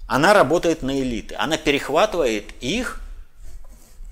она 0.06 0.32
работает 0.32 0.82
на 0.82 1.00
элиты. 1.00 1.34
Она 1.34 1.56
перехватывает 1.56 2.44
их 2.60 3.00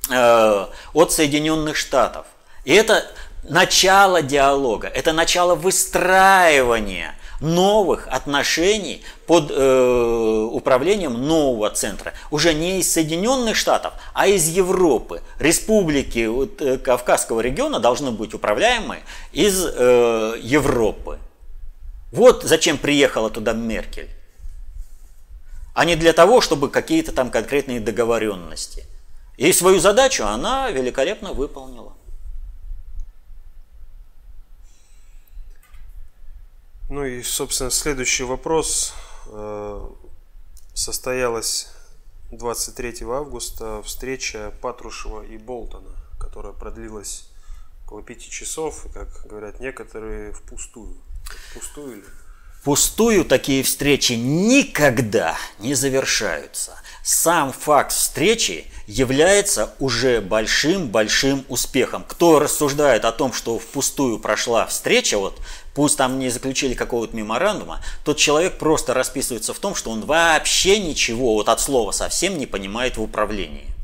от 0.09 1.13
Соединенных 1.13 1.77
Штатов. 1.77 2.27
И 2.65 2.73
это 2.73 3.05
начало 3.49 4.23
диалога, 4.23 4.89
это 4.89 5.13
начало 5.13 5.55
выстраивания 5.55 7.15
новых 7.41 8.09
отношений 8.09 9.03
под 9.27 9.51
э, 9.51 10.49
управлением 10.53 11.27
нового 11.27 11.69
центра. 11.71 12.15
Уже 12.31 12.55
не 12.55 12.81
из 12.81 12.91
Соединенных 12.91 13.57
Штатов, 13.57 13.93
а 14.15 14.27
из 14.27 14.49
Европы. 14.49 15.23
Республики 15.39 16.27
вот, 16.27 16.63
э, 16.63 16.79
Кавказского 16.79 17.41
региона 17.41 17.79
должны 17.79 18.11
быть 18.11 18.33
управляемы 18.33 19.01
из 19.33 19.67
э, 19.67 20.39
Европы. 20.41 21.19
Вот 22.11 22.43
зачем 22.43 22.79
приехала 22.79 23.29
туда 23.29 23.53
Меркель. 23.53 24.09
А 25.75 25.85
не 25.85 25.95
для 25.95 26.15
того, 26.15 26.41
чтобы 26.41 26.71
какие-то 26.71 27.13
там 27.13 27.31
конкретные 27.31 27.81
договоренности– 27.81 28.85
и 29.37 29.53
свою 29.53 29.79
задачу 29.81 30.25
она 30.25 30.71
великолепно 30.71 31.33
выполнила. 31.33 31.93
Ну 36.89 37.05
и, 37.05 37.23
собственно, 37.23 37.71
следующий 37.71 38.25
вопрос. 38.25 38.95
Э, 39.27 39.89
состоялась 40.73 41.69
23 42.31 43.05
августа 43.07 43.83
встреча 43.83 44.53
Патрушева 44.61 45.23
и 45.23 45.37
Болтона, 45.37 45.91
которая 46.19 46.53
продлилась 46.53 47.29
около 47.85 48.03
пяти 48.03 48.31
часов, 48.31 48.87
как 48.95 49.27
говорят 49.27 49.61
некоторые, 49.61 50.33
впустую. 50.33 50.97
Впустую 51.51 51.97
ли? 51.97 52.05
Пустую 52.67 53.25
такие 53.25 53.63
встречи 53.63 54.15
никогда 54.15 55.37
не 55.61 55.75
завершаются. 55.75 56.77
Сам 57.05 57.53
факт 57.53 57.93
встречи 57.93 58.65
является 58.89 59.73
уже 59.79 60.21
большим-большим 60.21 61.45
успехом. 61.49 62.05
Кто 62.09 62.41
рассуждает 62.41 63.05
о 63.05 63.13
том, 63.13 63.33
что 63.33 63.61
впустую 63.61 64.19
прошла 64.19 64.67
встреча, 64.67 65.17
вот 65.17 65.39
пусть 65.77 65.97
там 65.97 66.19
не 66.19 66.29
заключили 66.29 66.75
какого-то 66.75 67.15
меморандума, 67.15 67.85
тот 68.05 68.17
человек 68.17 68.59
просто 68.59 68.95
расписывается 68.95 69.55
в 69.55 69.61
том, 69.61 69.77
что 69.77 69.93
он 69.93 70.05
вообще 70.05 70.81
ничего 70.81 71.35
вот 71.35 71.49
от 71.49 71.61
слова 71.61 71.93
совсем 71.93 72.37
не 72.37 72.47
понимает 72.47 72.97
в 72.97 73.03
управлении. 73.03 73.76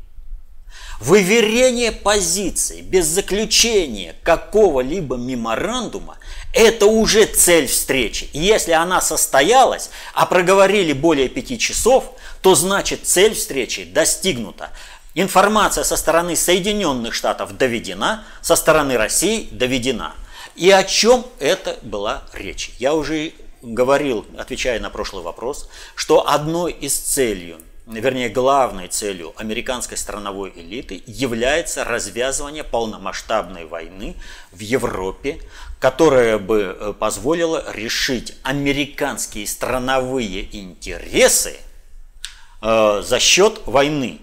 Выверение 1.03 1.91
позиций 1.91 2.81
без 2.81 3.05
заключения 3.05 4.15
какого-либо 4.23 5.17
меморандума– 5.17 6.17
это 6.53 6.85
уже 6.85 7.25
цель 7.25 7.67
встречи. 7.67 8.29
И 8.31 8.39
если 8.39 8.71
она 8.71 9.01
состоялась, 9.01 9.89
а 10.13 10.25
проговорили 10.25 10.93
более 10.93 11.27
пяти 11.27 11.59
часов, 11.59 12.13
то 12.41 12.55
значит 12.55 13.05
цель 13.05 13.33
встречи 13.33 13.83
достигнута. 13.83 14.69
Информация 15.13 15.83
со 15.83 15.97
стороны 15.97 16.35
Соединенных 16.35 17.13
Штатов 17.13 17.57
доведена, 17.57 18.23
со 18.41 18.55
стороны 18.55 18.97
России 18.97 19.49
доведена. 19.51 20.13
И 20.55 20.71
о 20.71 20.83
чем 20.83 21.25
это 21.39 21.77
была 21.81 22.23
речь? 22.33 22.71
Я 22.79 22.93
уже 22.93 23.33
говорил, 23.61 24.25
отвечая 24.37 24.79
на 24.79 24.89
прошлый 24.89 25.23
вопрос, 25.23 25.69
что 25.95 26.27
одной 26.27 26.71
из 26.71 26.95
целей 26.95 27.55
вернее, 27.85 28.29
главной 28.29 28.87
целью 28.87 29.33
американской 29.35 29.97
страновой 29.97 30.53
элиты 30.55 31.03
является 31.05 31.83
развязывание 31.83 32.63
полномасштабной 32.63 33.65
войны 33.65 34.15
в 34.51 34.59
Европе, 34.59 35.39
которая 35.79 36.37
бы 36.37 36.77
э, 36.79 36.93
позволила 36.97 37.71
решить 37.73 38.37
американские 38.43 39.45
страновые 39.47 40.47
интересы 40.57 41.57
э, 42.61 43.01
за 43.03 43.19
счет 43.19 43.61
войны. 43.65 44.19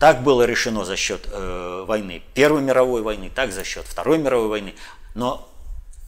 Так 0.00 0.24
было 0.24 0.44
решено 0.44 0.84
за 0.84 0.96
счет 0.96 1.28
э, 1.30 1.84
войны 1.86 2.22
Первой 2.34 2.60
мировой 2.60 3.02
войны, 3.02 3.30
так 3.32 3.52
за 3.52 3.62
счет 3.62 3.86
Второй 3.86 4.18
мировой 4.18 4.48
войны. 4.48 4.74
Но 5.14 5.48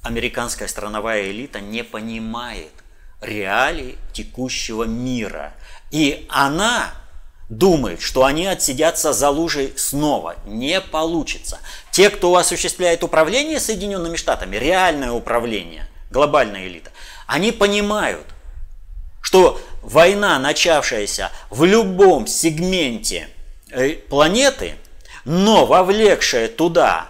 американская 0.02 0.66
страновая 0.66 1.30
элита 1.30 1.60
не 1.60 1.84
понимает 1.84 2.72
реалий 3.20 3.96
текущего 4.12 4.82
мира– 4.82 5.54
и 5.90 6.26
она 6.28 6.92
думает, 7.48 8.00
что 8.00 8.24
они 8.24 8.46
отсидятся 8.46 9.12
за 9.12 9.30
лужей 9.30 9.72
снова. 9.76 10.36
Не 10.46 10.80
получится. 10.80 11.60
Те, 11.90 12.10
кто 12.10 12.36
осуществляет 12.36 13.04
управление 13.04 13.60
Соединенными 13.60 14.16
Штатами, 14.16 14.56
реальное 14.56 15.12
управление, 15.12 15.88
глобальная 16.10 16.66
элита, 16.66 16.90
они 17.26 17.52
понимают, 17.52 18.26
что 19.20 19.60
война, 19.82 20.38
начавшаяся 20.38 21.30
в 21.50 21.64
любом 21.64 22.26
сегменте 22.26 23.28
э, 23.70 23.90
планеты, 23.92 24.74
но 25.24 25.66
вовлекшая 25.66 26.48
туда 26.48 27.08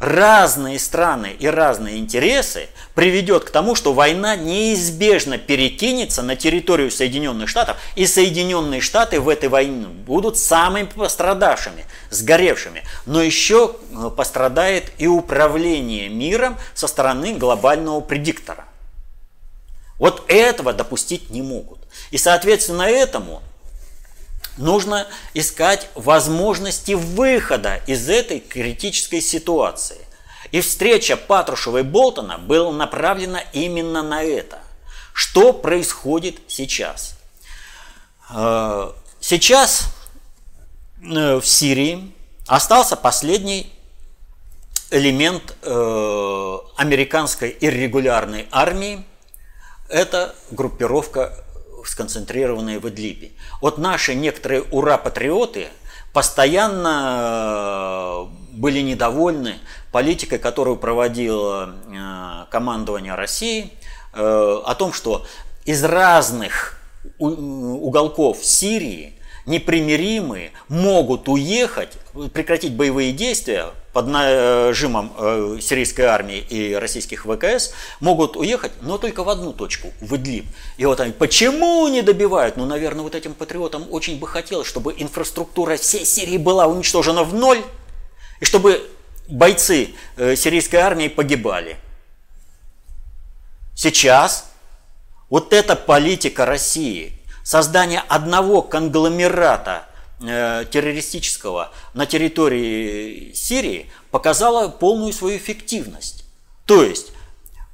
разные 0.00 0.78
страны 0.78 1.36
и 1.38 1.46
разные 1.46 1.98
интересы 1.98 2.68
приведет 2.94 3.44
к 3.44 3.50
тому, 3.50 3.74
что 3.74 3.92
война 3.92 4.34
неизбежно 4.34 5.36
перекинется 5.38 6.22
на 6.22 6.34
территорию 6.34 6.90
Соединенных 6.90 7.48
Штатов, 7.48 7.76
и 7.94 8.06
Соединенные 8.06 8.80
Штаты 8.80 9.20
в 9.20 9.28
этой 9.28 9.50
войне 9.50 9.86
будут 9.86 10.38
самыми 10.38 10.86
пострадавшими, 10.86 11.84
сгоревшими. 12.08 12.82
Но 13.04 13.22
еще 13.22 13.76
э, 13.92 14.10
пострадает 14.16 14.90
и 14.98 15.06
управление 15.06 16.08
миром 16.08 16.56
со 16.74 16.88
стороны 16.88 17.34
глобального 17.34 18.00
предиктора. 18.00 18.64
Вот 19.98 20.24
этого 20.28 20.72
допустить 20.72 21.28
не 21.28 21.42
могут. 21.42 21.78
И 22.10 22.16
соответственно 22.16 22.82
этому 22.82 23.42
нужно 24.60 25.06
искать 25.34 25.88
возможности 25.94 26.92
выхода 26.92 27.80
из 27.86 28.08
этой 28.08 28.40
критической 28.40 29.20
ситуации. 29.20 29.98
И 30.52 30.60
встреча 30.60 31.16
Патрушева 31.16 31.78
и 31.78 31.82
Болтона 31.82 32.38
была 32.38 32.72
направлена 32.72 33.40
именно 33.52 34.02
на 34.02 34.22
это. 34.22 34.58
Что 35.12 35.52
происходит 35.52 36.38
сейчас? 36.48 37.16
Э, 38.30 38.92
сейчас 39.20 39.94
э, 41.02 41.36
в 41.36 41.46
Сирии 41.46 42.12
остался 42.46 42.96
последний 42.96 43.72
элемент 44.90 45.56
э, 45.62 46.58
американской 46.76 47.56
иррегулярной 47.60 48.48
армии. 48.50 49.04
Это 49.88 50.34
группировка 50.50 51.44
сконцентрированные 51.90 52.78
в 52.78 52.88
Идлибе. 52.88 53.32
Вот 53.60 53.78
наши 53.78 54.14
некоторые 54.14 54.62
ура-патриоты 54.62 55.68
постоянно 56.12 58.22
э, 58.22 58.26
были 58.56 58.80
недовольны 58.80 59.56
политикой, 59.92 60.38
которую 60.38 60.76
проводило 60.76 61.74
э, 61.86 62.46
командование 62.50 63.14
России, 63.14 63.72
э, 64.12 64.60
о 64.64 64.74
том, 64.74 64.92
что 64.92 65.24
из 65.64 65.84
разных 65.84 66.76
уголков 67.18 68.44
Сирии 68.44 69.14
непримиримые 69.46 70.52
могут 70.68 71.28
уехать, 71.28 71.96
прекратить 72.32 72.74
боевые 72.74 73.12
действия 73.12 73.70
под 73.92 74.06
нажимом 74.06 75.12
э, 75.18 75.58
сирийской 75.60 76.02
армии 76.02 76.38
и 76.38 76.74
российских 76.74 77.24
ВКС, 77.24 77.72
могут 77.98 78.36
уехать, 78.36 78.72
но 78.82 78.98
только 78.98 79.24
в 79.24 79.28
одну 79.28 79.52
точку, 79.52 79.92
в 80.00 80.14
Идлиб. 80.16 80.46
И 80.76 80.86
вот 80.86 81.00
они, 81.00 81.12
почему 81.12 81.88
не 81.88 82.02
добивают? 82.02 82.56
Ну, 82.56 82.66
наверное, 82.66 83.02
вот 83.02 83.14
этим 83.14 83.34
патриотам 83.34 83.86
очень 83.90 84.18
бы 84.18 84.28
хотелось, 84.28 84.68
чтобы 84.68 84.94
инфраструктура 84.96 85.76
всей 85.76 86.04
Сирии 86.04 86.38
была 86.38 86.66
уничтожена 86.66 87.24
в 87.24 87.34
ноль, 87.34 87.62
и 88.40 88.44
чтобы 88.44 88.88
бойцы 89.28 89.90
э, 90.16 90.36
сирийской 90.36 90.76
армии 90.76 91.08
погибали. 91.08 91.76
Сейчас 93.76 94.50
вот 95.30 95.52
эта 95.52 95.74
политика 95.74 96.46
России, 96.46 97.12
создание 97.42 98.02
одного 98.08 98.62
конгломерата 98.62 99.86
террористического 100.20 101.72
на 101.94 102.06
территории 102.06 103.32
Сирии 103.34 103.90
показала 104.10 104.68
полную 104.68 105.12
свою 105.12 105.38
эффективность. 105.38 106.24
То 106.66 106.84
есть 106.84 107.12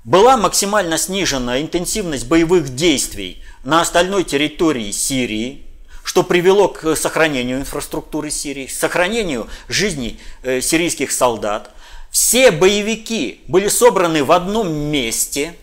была 0.04 0.36
максимально 0.36 0.98
снижена 0.98 1.60
интенсивность 1.60 2.28
боевых 2.28 2.76
действий 2.76 3.42
на 3.64 3.80
остальной 3.80 4.22
территории 4.22 4.92
Сирии, 4.92 5.66
что 6.04 6.22
привело 6.22 6.68
к 6.68 6.94
сохранению 6.94 7.58
инфраструктуры 7.58 8.30
Сирии, 8.30 8.68
сохранению 8.68 9.48
жизней 9.68 10.20
э, 10.44 10.60
сирийских 10.60 11.10
солдат. 11.10 11.72
Все 12.12 12.52
боевики 12.52 13.40
были 13.48 13.66
собраны 13.66 14.22
в 14.22 14.30
одном 14.30 14.72
месте. 14.72 15.56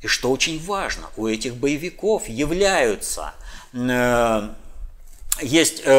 И 0.00 0.08
что 0.08 0.32
очень 0.32 0.60
важно, 0.60 1.08
у 1.16 1.28
этих 1.28 1.54
боевиков 1.54 2.28
являются 2.28 3.32
э, 3.72 4.48
есть 5.40 5.82
э, 5.84 5.90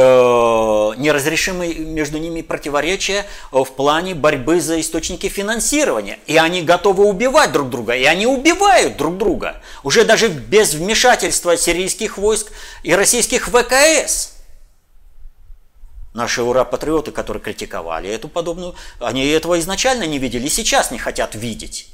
неразрешимые 0.97 1.75
между 1.75 2.17
ними 2.17 2.41
противоречия 2.41 3.25
в 3.51 3.65
плане 3.65 4.13
борьбы 4.15 4.61
за 4.61 4.79
источники 4.79 5.27
финансирования. 5.27 6.19
И 6.27 6.37
они 6.37 6.61
готовы 6.61 7.05
убивать 7.05 7.51
друг 7.51 7.69
друга, 7.69 7.93
и 7.95 8.03
они 8.03 8.27
убивают 8.27 8.97
друг 8.97 9.17
друга. 9.17 9.61
Уже 9.83 10.05
даже 10.05 10.27
без 10.27 10.73
вмешательства 10.73 11.57
сирийских 11.57 12.17
войск 12.17 12.51
и 12.83 12.93
российских 12.93 13.47
ВКС. 13.47 14.33
Наши 16.13 16.43
ура-патриоты, 16.43 17.11
которые 17.11 17.41
критиковали 17.41 18.07
эту 18.09 18.27
подобную, 18.27 18.75
они 18.99 19.25
этого 19.25 19.59
изначально 19.59 20.03
не 20.03 20.19
видели, 20.19 20.47
сейчас 20.47 20.91
не 20.91 20.99
хотят 20.99 21.33
видеть. 21.33 21.87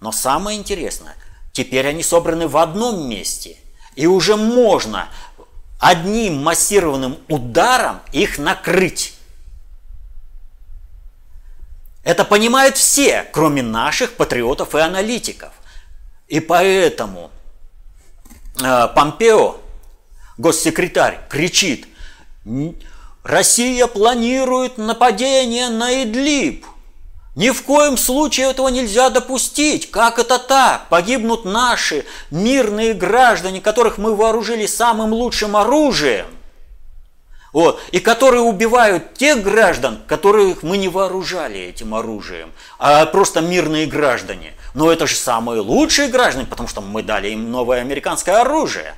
Но 0.00 0.10
самое 0.10 0.58
интересное, 0.58 1.14
теперь 1.52 1.86
они 1.86 2.02
собраны 2.02 2.48
в 2.48 2.56
одном 2.56 3.08
месте. 3.08 3.58
И 3.94 4.06
уже 4.06 4.36
можно 4.36 5.10
одним 5.80 6.42
массированным 6.42 7.18
ударом 7.28 8.00
их 8.12 8.38
накрыть. 8.38 9.14
Это 12.04 12.24
понимают 12.24 12.76
все, 12.76 13.26
кроме 13.32 13.62
наших 13.62 14.12
патриотов 14.12 14.74
и 14.74 14.78
аналитиков. 14.78 15.52
И 16.28 16.40
поэтому 16.40 17.30
э, 18.62 18.88
Помпео, 18.94 19.60
госсекретарь, 20.38 21.20
кричит, 21.28 21.88
Россия 23.22 23.86
планирует 23.86 24.78
нападение 24.78 25.68
на 25.68 26.04
Идлиб. 26.04 26.64
Ни 27.36 27.50
в 27.50 27.62
коем 27.62 27.96
случае 27.96 28.50
этого 28.50 28.68
нельзя 28.68 29.08
допустить. 29.08 29.90
Как 29.90 30.18
это 30.18 30.38
так? 30.38 30.88
Погибнут 30.88 31.44
наши 31.44 32.04
мирные 32.30 32.92
граждане, 32.92 33.60
которых 33.60 33.98
мы 33.98 34.16
вооружили 34.16 34.66
самым 34.66 35.12
лучшим 35.12 35.56
оружием. 35.56 36.26
Вот, 37.52 37.80
и 37.90 37.98
которые 37.98 38.42
убивают 38.42 39.14
тех 39.14 39.42
граждан, 39.42 40.00
которых 40.06 40.62
мы 40.62 40.76
не 40.76 40.88
вооружали 40.88 41.58
этим 41.58 41.96
оружием, 41.96 42.52
а 42.78 43.06
просто 43.06 43.40
мирные 43.40 43.86
граждане. 43.86 44.54
Но 44.72 44.90
это 44.90 45.08
же 45.08 45.16
самые 45.16 45.60
лучшие 45.60 46.08
граждане, 46.08 46.46
потому 46.46 46.68
что 46.68 46.80
мы 46.80 47.02
дали 47.02 47.30
им 47.30 47.50
новое 47.50 47.80
американское 47.80 48.40
оружие. 48.40 48.94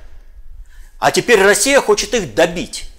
А 0.99 1.11
теперь 1.11 1.41
Россия 1.41 1.81
хочет 1.81 2.13
их 2.13 2.35
добить. 2.35 2.89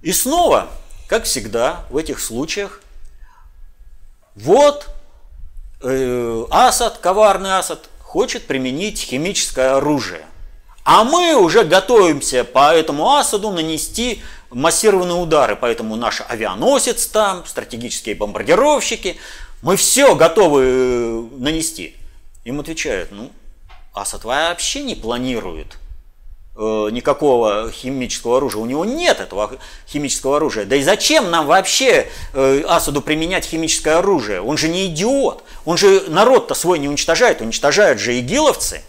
И 0.00 0.12
снова 0.12 0.68
как 1.12 1.24
всегда 1.24 1.84
в 1.90 1.98
этих 1.98 2.18
случаях, 2.20 2.80
вот 4.34 4.86
э, 5.82 6.44
Асад, 6.48 6.96
коварный 7.02 7.58
Асад, 7.58 7.90
хочет 8.00 8.46
применить 8.46 8.98
химическое 8.98 9.76
оружие. 9.76 10.24
А 10.84 11.04
мы 11.04 11.34
уже 11.34 11.64
готовимся 11.64 12.44
по 12.44 12.74
этому 12.74 13.12
Асаду 13.12 13.50
нанести 13.50 14.22
массированные 14.48 15.16
удары, 15.16 15.54
поэтому 15.54 15.96
наш 15.96 16.22
авианосец 16.26 17.08
там, 17.08 17.44
стратегические 17.44 18.14
бомбардировщики, 18.14 19.18
мы 19.60 19.76
все 19.76 20.14
готовы 20.14 20.62
э, 20.64 21.22
нанести. 21.36 21.94
Им 22.44 22.60
отвечают, 22.60 23.10
ну, 23.12 23.30
Асад 23.92 24.24
вообще 24.24 24.82
не 24.82 24.94
планирует 24.94 25.76
никакого 26.54 27.70
химического 27.70 28.36
оружия. 28.36 28.60
У 28.60 28.66
него 28.66 28.84
нет 28.84 29.20
этого 29.20 29.58
химического 29.88 30.36
оружия. 30.36 30.66
Да 30.66 30.76
и 30.76 30.82
зачем 30.82 31.30
нам 31.30 31.46
вообще 31.46 32.08
э, 32.34 32.62
Асаду 32.68 33.00
применять 33.00 33.46
химическое 33.46 33.98
оружие? 33.98 34.42
Он 34.42 34.58
же 34.58 34.68
не 34.68 34.86
идиот. 34.88 35.44
Он 35.64 35.78
же 35.78 36.02
народ-то 36.08 36.54
свой 36.54 36.78
не 36.78 36.88
уничтожает. 36.88 37.40
Уничтожают 37.40 37.98
же 37.98 38.18
игиловцы. 38.18 38.82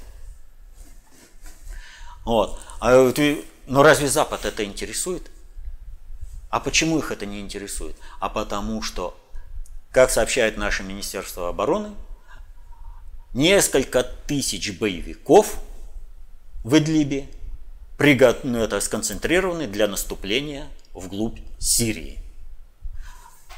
Вот. 2.25 2.59
А, 2.81 3.13
но 3.67 3.83
разве 3.83 4.09
Запад 4.09 4.43
это 4.43 4.65
интересует? 4.65 5.31
А 6.49 6.59
почему 6.59 6.99
их 6.99 7.11
это 7.11 7.25
не 7.25 7.39
интересует? 7.39 7.95
А 8.19 8.27
потому 8.29 8.81
что, 8.81 9.17
как 9.91 10.11
сообщает 10.11 10.57
наше 10.57 10.83
Министерство 10.83 11.49
обороны, 11.49 11.91
несколько 13.33 14.03
тысяч 14.03 14.77
боевиков 14.77 15.55
в 16.63 16.77
Идлибе 16.77 17.27
ну, 18.43 18.59
это 18.59 18.81
сконцентрированы 18.81 19.65
для 19.65 19.87
наступления 19.87 20.67
вглубь 20.93 21.39
Сирии. 21.57 22.19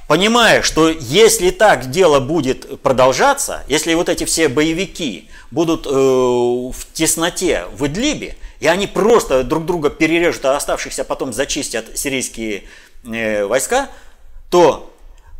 Понимая, 0.07 0.61
что 0.61 0.87
если 0.87 1.49
так 1.49 1.89
дело 1.89 2.19
будет 2.19 2.79
продолжаться, 2.81 3.63
если 3.67 3.95
вот 3.95 4.07
эти 4.07 4.23
все 4.25 4.47
боевики 4.47 5.27
будут 5.49 5.87
э, 5.87 5.89
в 5.89 6.75
тесноте 6.93 7.65
в 7.73 7.87
Идлибе, 7.87 8.37
и 8.59 8.67
они 8.67 8.85
просто 8.85 9.43
друг 9.43 9.65
друга 9.65 9.89
перережут, 9.89 10.45
а 10.45 10.55
оставшихся 10.55 11.05
потом 11.05 11.33
зачистят 11.33 11.97
сирийские 11.97 12.65
э, 13.03 13.45
войска, 13.45 13.89
то 14.51 14.94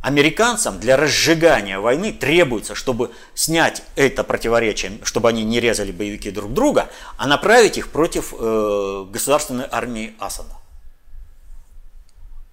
американцам 0.06 0.80
для 0.80 0.98
разжигания 0.98 1.80
войны 1.80 2.14
требуется, 2.14 2.76
чтобы 2.76 3.12
снять 3.34 3.82
это 3.96 4.24
противоречие, 4.24 5.00
чтобы 5.02 5.30
они 5.30 5.44
не 5.44 5.60
резали 5.60 5.92
боевики 5.92 6.30
друг 6.30 6.54
друга, 6.54 6.90
а 7.18 7.26
направить 7.26 7.80
их 7.80 7.90
против 7.90 8.32
э, 8.38 9.06
государственной 9.10 9.66
армии 9.72 10.14
Асада. 10.20 10.52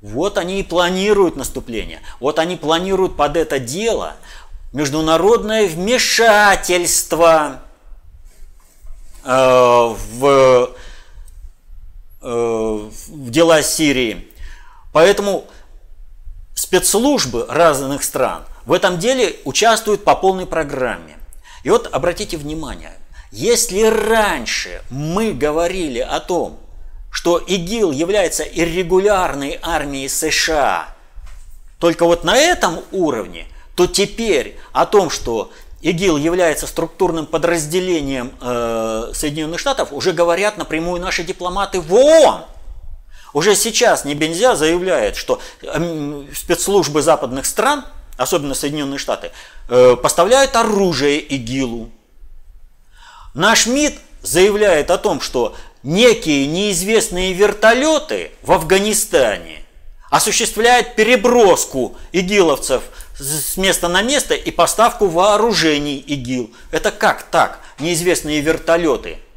Вот 0.01 0.39
они 0.39 0.61
и 0.61 0.63
планируют 0.63 1.37
наступление. 1.37 2.01
Вот 2.21 2.39
они 2.39 2.57
планируют 2.57 3.19
под 3.19 3.37
это 3.37 3.59
дело 3.59 4.15
международное 4.73 5.67
вмешательство 5.67 7.61
э, 9.25 9.29
в, 9.29 10.71
э, 12.23 12.89
в 13.09 13.31
дела 13.31 13.61
Сирии. 13.63 14.27
Поэтому 14.95 15.45
спецслужбы 16.63 17.45
разных 17.49 18.05
стран 18.05 18.45
в 18.67 18.73
этом 18.73 19.01
деле 19.01 19.35
участвуют 19.45 20.05
по 20.05 20.15
полной 20.15 20.47
программе. 20.47 21.17
И 21.65 21.71
вот 21.71 21.89
обратите 21.93 22.37
внимание, 22.37 22.93
если 23.33 23.83
раньше 23.83 24.83
мы 24.89 25.33
говорили 25.33 25.99
о 25.99 26.21
том, 26.21 26.61
что 27.11 27.39
ИГИЛ 27.39 27.91
является 27.91 28.45
иррегулярной 28.45 29.59
армией 29.61 30.09
США, 30.09 30.95
только 31.81 32.05
вот 32.05 32.23
на 32.23 32.37
этом 32.37 32.79
уровне, 32.93 33.47
то 33.75 33.89
теперь 33.89 34.57
о 34.73 34.87
том, 34.87 35.11
что 35.11 35.51
ИГИЛ 35.81 36.17
является 36.17 36.69
структурным 36.69 37.27
подразделением 37.27 38.33
э, 38.41 39.11
Соединенных 39.15 39.59
Штатов, 39.59 39.89
уже 39.93 40.13
говорят 40.13 40.59
напрямую 40.59 41.01
наши 41.01 41.25
дипломаты 41.25 41.81
в 41.81 41.93
ООН. 41.93 42.45
Уже 43.33 43.55
сейчас 43.55 44.05
Небензя 44.05 44.57
заявляет, 44.57 45.17
что 45.17 45.41
эм, 45.63 46.29
спецслужбы 46.35 47.03
западных 47.03 47.47
стран, 47.47 47.85
особенно 48.17 48.55
Соединенные 48.55 48.99
Штаты, 48.99 49.33
э, 49.69 49.97
поставляют 49.97 50.55
оружие 50.55 51.19
ИГИЛу. 51.21 51.91
Наш 53.35 53.67
МИД 53.67 53.95
заявляет 54.23 54.91
о 54.91 54.99
том, 54.99 55.21
что 55.21 55.57
некие 55.83 56.47
неизвестные 56.47 57.33
вертолеты 57.33 58.33
в 58.43 58.53
Афганистане 58.53 59.65
осуществляют 60.11 60.95
переброску 60.95 61.97
игиловцев 62.13 62.83
с 63.19 63.57
места 63.57 63.89
на 63.89 64.03
место 64.03 64.35
и 64.35 64.51
поставку 64.51 65.07
вооружений 65.07 65.97
ИГИЛ. 65.97 66.51
Это 66.71 66.91
как 66.91 67.23
так? 67.23 67.61
Неизвестные 67.79 68.43
вертолеты– 68.43 69.19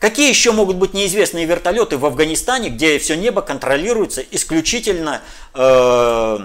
Какие 0.00 0.30
еще 0.30 0.52
могут 0.52 0.76
быть 0.76 0.94
неизвестные 0.94 1.44
вертолеты 1.44 1.98
в 1.98 2.06
Афганистане, 2.06 2.70
где 2.70 2.98
все 2.98 3.16
небо 3.16 3.42
контролируется 3.42 4.22
исключительно 4.22 5.20
э, 5.52 6.38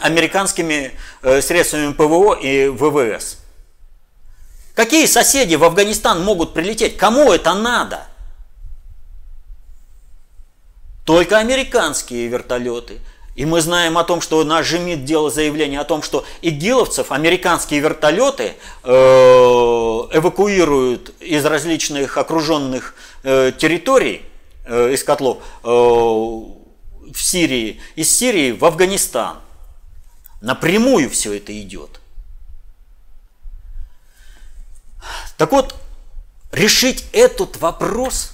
американскими 0.00 0.90
э, 1.22 1.40
средствами 1.40 1.92
ПВО 1.92 2.34
и 2.34 2.66
ВВС? 2.66 3.38
Какие 4.74 5.06
соседи 5.06 5.54
в 5.54 5.62
Афганистан 5.62 6.24
могут 6.24 6.54
прилететь? 6.54 6.96
Кому 6.96 7.32
это 7.32 7.54
надо? 7.54 8.08
Только 11.06 11.38
американские 11.38 12.26
вертолеты– 12.26 12.98
и 13.34 13.44
мы 13.44 13.60
знаем 13.60 13.98
о 13.98 14.04
том, 14.04 14.20
что 14.20 14.44
наш 14.44 14.68
ЖМИД 14.68 15.04
делал 15.04 15.30
заявление 15.30 15.80
о 15.80 15.84
том, 15.84 16.02
что 16.02 16.24
игиловцев 16.40 17.10
американские 17.10 17.80
вертолеты 17.80 18.54
э, 18.84 18.88
эвакуируют 18.88 21.12
из 21.20 21.44
различных 21.44 22.16
окруженных 22.16 22.94
э, 23.24 23.50
территорий, 23.58 24.22
э, 24.64 24.92
из 24.92 25.02
котлов, 25.02 25.38
в 25.62 27.20
Сирии, 27.20 27.80
из 27.96 28.16
Сирии 28.16 28.52
в 28.52 28.64
Афганистан. 28.64 29.38
Напрямую 30.40 31.10
все 31.10 31.36
это 31.36 31.60
идет. 31.60 32.00
Так 35.36 35.52
вот, 35.52 35.74
решить 36.52 37.04
этот 37.12 37.56
вопрос 37.56 38.30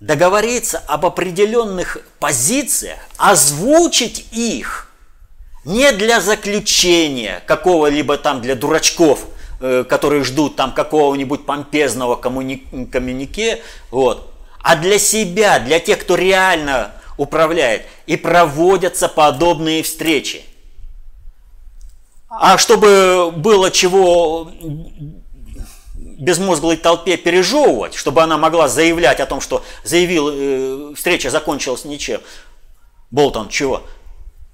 договориться 0.00 0.78
об 0.86 1.06
определенных 1.06 1.98
позициях, 2.18 2.98
озвучить 3.16 4.26
их 4.32 4.88
не 5.64 5.90
для 5.92 6.20
заключения 6.20 7.42
какого-либо 7.46 8.18
там 8.18 8.40
для 8.40 8.54
дурачков, 8.54 9.26
э, 9.60 9.84
которые 9.88 10.22
ждут 10.22 10.56
там 10.56 10.72
какого-нибудь 10.72 11.46
помпезного 11.46 12.16
коммунике, 12.16 13.62
вот, 13.90 14.32
а 14.62 14.76
для 14.76 14.98
себя, 14.98 15.58
для 15.58 15.80
тех, 15.80 16.00
кто 16.00 16.14
реально 16.14 16.92
управляет. 17.16 17.86
И 18.06 18.16
проводятся 18.16 19.08
подобные 19.08 19.82
встречи. 19.82 20.44
А 22.28 22.58
чтобы 22.58 23.32
было 23.34 23.70
чего 23.70 24.50
безмозглой 26.18 26.76
толпе 26.76 27.16
пережевывать, 27.16 27.94
чтобы 27.94 28.22
она 28.22 28.38
могла 28.38 28.68
заявлять 28.68 29.20
о 29.20 29.26
том, 29.26 29.40
что 29.40 29.64
заявил, 29.84 30.30
э, 30.32 30.94
встреча 30.94 31.30
закончилась 31.30 31.84
ничем. 31.84 32.20
Болтон 33.10 33.48
чего? 33.48 33.82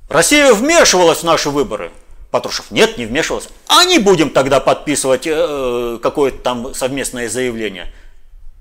Россия 0.08 0.52
вмешивалась 0.52 1.18
в 1.18 1.24
наши 1.24 1.50
выборы. 1.50 1.90
Патрушев, 2.30 2.70
нет, 2.70 2.98
не 2.98 3.06
вмешивалась. 3.06 3.48
А 3.66 3.84
не 3.84 3.98
будем 3.98 4.30
тогда 4.30 4.60
подписывать 4.60 5.26
э, 5.26 5.98
какое-то 6.02 6.38
там 6.38 6.74
совместное 6.74 7.28
заявление. 7.28 7.92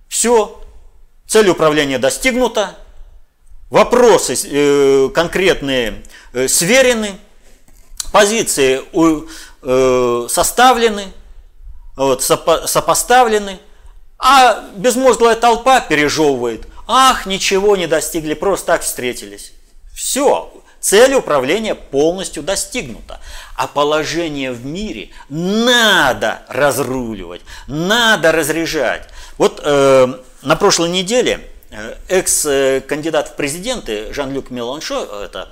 Все, 0.07 0.61
цель 1.27 1.49
управления 1.49 1.97
достигнута, 1.97 2.77
вопросы 3.69 4.35
э, 4.45 5.09
конкретные 5.13 6.03
э, 6.33 6.47
сверены, 6.47 7.15
позиции 8.11 8.81
э, 9.63 10.27
составлены, 10.29 11.13
вот, 11.95 12.23
сопо 12.23 12.67
сопоставлены, 12.67 13.59
а 14.17 14.63
безмозглая 14.75 15.35
толпа 15.35 15.79
пережевывает. 15.81 16.67
Ах, 16.87 17.25
ничего 17.25 17.75
не 17.75 17.87
достигли, 17.87 18.33
просто 18.33 18.67
так 18.67 18.81
встретились. 18.81 19.53
Все, 19.93 20.51
цель 20.79 21.13
управления 21.13 21.75
полностью 21.75 22.43
достигнута. 22.43 23.19
А 23.55 23.67
положение 23.67 24.51
в 24.51 24.65
мире 24.65 25.09
надо 25.29 26.41
разруливать, 26.47 27.41
надо 27.67 28.31
разряжать. 28.31 29.07
Вот 29.37 29.61
э, 29.63 30.07
на 30.41 30.55
прошлой 30.55 30.89
неделе 30.89 31.47
э, 31.69 31.95
экс-кандидат 32.09 33.29
в 33.29 33.35
президенты 33.35 34.13
Жан-Люк 34.13 34.49
Меланшо, 34.49 35.23
это 35.23 35.49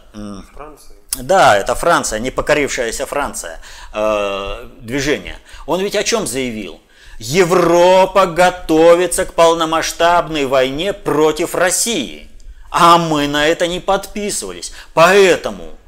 Франция. 0.54 0.99
Да, 1.18 1.58
это 1.58 1.76
Франция, 1.76 2.20
непокорившаяся 2.20 3.06
Франция, 3.06 3.60
э, 3.94 4.68
движение. 4.82 5.38
Он 5.66 5.82
ведь 5.82 5.96
о 5.96 6.04
чем 6.04 6.28
заявил? 6.28 6.80
Европа 7.18 8.28
готовится 8.28 9.26
к 9.26 9.34
полномасштабной 9.34 10.46
войне 10.46 10.94
против 10.94 11.56
России. 11.56 12.30
А 12.72 12.98
мы 12.98 13.28
на 13.28 13.48
это 13.48 13.68
не 13.68 13.80
подписывались. 13.80 14.72
Поэтому 14.94 15.79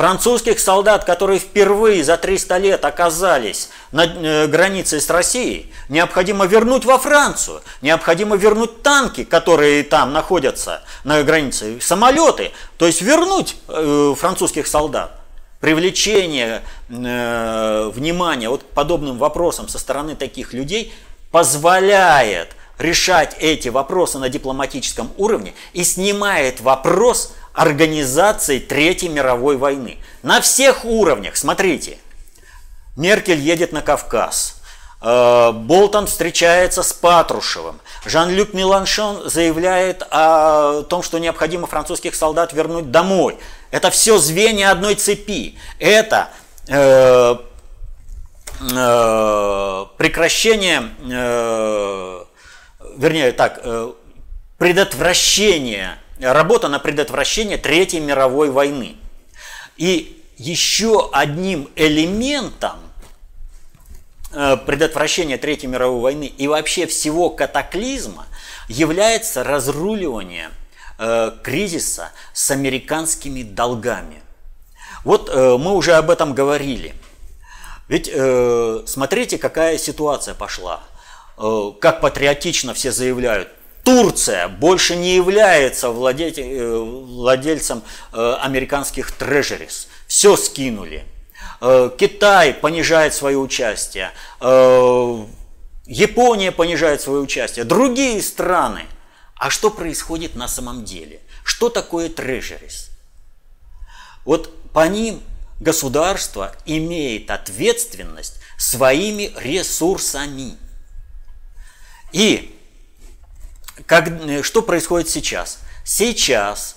французских 0.00 0.60
солдат, 0.60 1.04
которые 1.04 1.38
впервые 1.38 2.02
за 2.02 2.16
300 2.16 2.56
лет 2.56 2.84
оказались 2.86 3.68
на 3.92 4.06
э, 4.06 4.46
границе 4.46 4.98
с 4.98 5.10
Россией, 5.10 5.70
необходимо 5.90 6.46
вернуть 6.46 6.86
во 6.86 6.96
Францию, 6.96 7.60
необходимо 7.82 8.34
вернуть 8.34 8.82
танки, 8.82 9.24
которые 9.24 9.82
там 9.82 10.14
находятся 10.14 10.80
на 11.04 11.22
границе, 11.22 11.80
самолеты, 11.82 12.50
то 12.78 12.86
есть 12.86 13.02
вернуть 13.02 13.56
э, 13.68 14.14
французских 14.16 14.68
солдат. 14.68 15.20
Привлечение 15.60 16.62
э, 16.88 17.90
внимания 17.94 18.48
вот 18.48 18.62
к 18.62 18.66
подобным 18.68 19.18
вопросам 19.18 19.68
со 19.68 19.78
стороны 19.78 20.16
таких 20.16 20.54
людей 20.54 20.94
позволяет 21.30 22.56
решать 22.78 23.36
эти 23.38 23.68
вопросы 23.68 24.18
на 24.18 24.30
дипломатическом 24.30 25.10
уровне 25.18 25.52
и 25.74 25.84
снимает 25.84 26.62
вопрос 26.62 27.34
организации 27.52 28.58
Третьей 28.58 29.08
мировой 29.08 29.56
войны. 29.56 29.98
На 30.22 30.40
всех 30.40 30.84
уровнях, 30.84 31.36
смотрите, 31.36 31.98
Меркель 32.96 33.40
едет 33.40 33.72
на 33.72 33.82
Кавказ, 33.82 34.60
э, 35.02 35.52
Болтон 35.52 36.06
встречается 36.06 36.82
с 36.82 36.92
Патрушевым, 36.92 37.80
Жан-Люк 38.04 38.54
Меланшон 38.54 39.28
заявляет 39.28 40.02
о 40.10 40.82
том, 40.82 41.02
что 41.02 41.18
необходимо 41.18 41.66
французских 41.66 42.14
солдат 42.14 42.52
вернуть 42.52 42.90
домой. 42.90 43.38
Это 43.70 43.90
все 43.90 44.18
звенья 44.18 44.70
одной 44.70 44.94
цепи. 44.94 45.58
Это 45.78 46.30
э, 46.68 47.36
э, 48.74 49.86
прекращение, 49.98 50.88
э, 51.10 52.24
вернее 52.96 53.32
так, 53.32 53.60
э, 53.62 53.92
предотвращение 54.56 55.98
работа 56.20 56.68
на 56.68 56.78
предотвращение 56.78 57.58
Третьей 57.58 58.00
мировой 58.00 58.50
войны. 58.50 58.96
И 59.76 60.22
еще 60.36 61.10
одним 61.12 61.68
элементом 61.76 62.78
э, 64.32 64.56
предотвращения 64.66 65.38
Третьей 65.38 65.68
мировой 65.68 66.00
войны 66.00 66.24
и 66.24 66.48
вообще 66.48 66.86
всего 66.86 67.30
катаклизма 67.30 68.26
является 68.68 69.44
разруливание 69.44 70.50
э, 70.98 71.32
кризиса 71.42 72.10
с 72.32 72.50
американскими 72.50 73.42
долгами. 73.42 74.22
Вот 75.04 75.28
э, 75.28 75.56
мы 75.58 75.74
уже 75.74 75.92
об 75.92 76.10
этом 76.10 76.34
говорили. 76.34 76.94
Ведь 77.88 78.08
смотрите, 78.88 79.36
какая 79.36 79.76
ситуация 79.76 80.34
пошла. 80.34 80.80
Как 81.80 82.00
патриотично 82.00 82.72
все 82.72 82.92
заявляют, 82.92 83.48
Турция 83.84 84.48
больше 84.48 84.96
не 84.96 85.14
является 85.14 85.86
э, 85.88 86.78
владельцем 86.78 87.82
э, 88.12 88.36
американских 88.40 89.12
трежерис. 89.12 89.88
Все 90.06 90.36
скинули. 90.36 91.04
Э, 91.60 91.90
Китай 91.98 92.54
понижает 92.54 93.14
свое 93.14 93.38
участие. 93.38 94.10
Япония 95.86 96.52
понижает 96.52 97.00
свое 97.00 97.20
участие. 97.20 97.64
Другие 97.64 98.22
страны. 98.22 98.84
А 99.34 99.50
что 99.50 99.70
происходит 99.70 100.36
на 100.36 100.48
самом 100.48 100.84
деле? 100.84 101.20
Что 101.44 101.68
такое 101.68 102.08
трежерис? 102.08 102.90
Вот 104.24 104.54
по 104.72 104.86
ним 104.86 105.22
государство 105.58 106.54
имеет 106.66 107.30
ответственность 107.30 108.40
своими 108.56 109.32
ресурсами. 109.36 110.56
И 112.12 112.59
как, 113.86 114.08
э, 114.08 114.42
что 114.42 114.62
происходит 114.62 115.08
сейчас? 115.08 115.60
Сейчас 115.84 116.76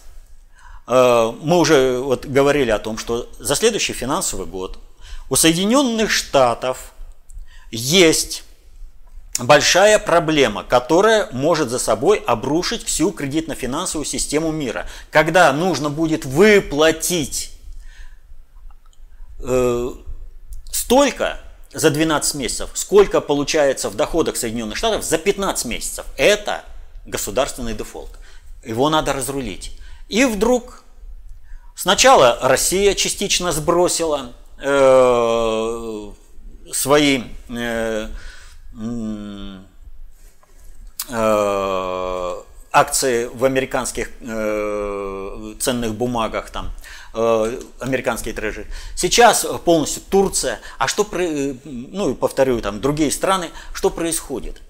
э, 0.87 1.33
мы 1.41 1.59
уже 1.59 1.99
вот 1.99 2.25
говорили 2.25 2.71
о 2.71 2.79
том, 2.79 2.97
что 2.97 3.29
за 3.39 3.55
следующий 3.55 3.93
финансовый 3.93 4.45
год 4.45 4.79
у 5.29 5.35
Соединенных 5.35 6.11
Штатов 6.11 6.93
есть 7.71 8.43
большая 9.39 9.99
проблема, 9.99 10.63
которая 10.63 11.29
может 11.31 11.69
за 11.69 11.79
собой 11.79 12.17
обрушить 12.17 12.85
всю 12.85 13.11
кредитно-финансовую 13.11 14.05
систему 14.05 14.51
мира. 14.51 14.87
Когда 15.09 15.51
нужно 15.53 15.89
будет 15.89 16.25
выплатить 16.25 17.51
э, 19.39 19.89
столько 20.71 21.39
за 21.73 21.89
12 21.89 22.35
месяцев, 22.35 22.69
сколько 22.73 23.21
получается 23.21 23.89
в 23.89 23.95
доходах 23.95 24.37
Соединенных 24.37 24.77
Штатов 24.77 25.03
за 25.03 25.17
15 25.17 25.65
месяцев. 25.65 26.05
Это 26.17 26.63
государственный 27.05 27.73
дефолт. 27.73 28.11
Его 28.63 28.89
надо 28.89 29.13
разрулить. 29.13 29.77
И 30.09 30.25
вдруг 30.25 30.83
сначала 31.75 32.39
Россия 32.41 32.93
частично 32.93 33.51
сбросила 33.51 34.33
э, 34.59 36.11
свои 36.71 37.23
э, 37.49 38.07
э, 41.09 42.41
акции 42.71 43.25
в 43.25 43.45
американских 43.45 44.09
э, 44.21 45.53
ценных 45.59 45.93
бумагах, 45.95 46.49
там, 46.49 46.71
э, 47.13 47.59
американские 47.79 48.33
трежи. 48.33 48.65
Сейчас 48.95 49.45
полностью 49.63 50.01
Турция. 50.09 50.59
А 50.77 50.87
что, 50.87 51.07
ну, 51.63 52.15
повторю, 52.15 52.61
там, 52.61 52.81
другие 52.81 53.11
страны, 53.11 53.49
что 53.73 53.89
происходит? 53.89 54.61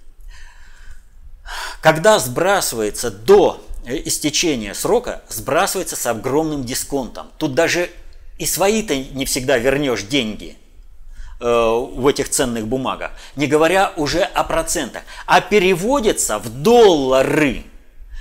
Когда 1.81 2.19
сбрасывается 2.19 3.11
до 3.11 3.61
истечения 3.85 4.73
срока, 4.73 5.21
сбрасывается 5.29 5.95
с 5.95 6.05
огромным 6.05 6.63
дисконтом. 6.63 7.31
Тут 7.37 7.53
даже 7.53 7.89
и 8.37 8.45
свои-то 8.45 8.95
не 8.95 9.25
всегда 9.25 9.57
вернешь 9.57 10.03
деньги 10.03 10.57
э, 11.39 11.45
в 11.45 12.07
этих 12.07 12.29
ценных 12.29 12.67
бумагах, 12.67 13.11
не 13.35 13.47
говоря 13.47 13.91
уже 13.97 14.21
о 14.21 14.43
процентах, 14.43 15.03
а 15.25 15.41
переводится 15.41 16.39
в 16.39 16.49
доллары. 16.49 17.63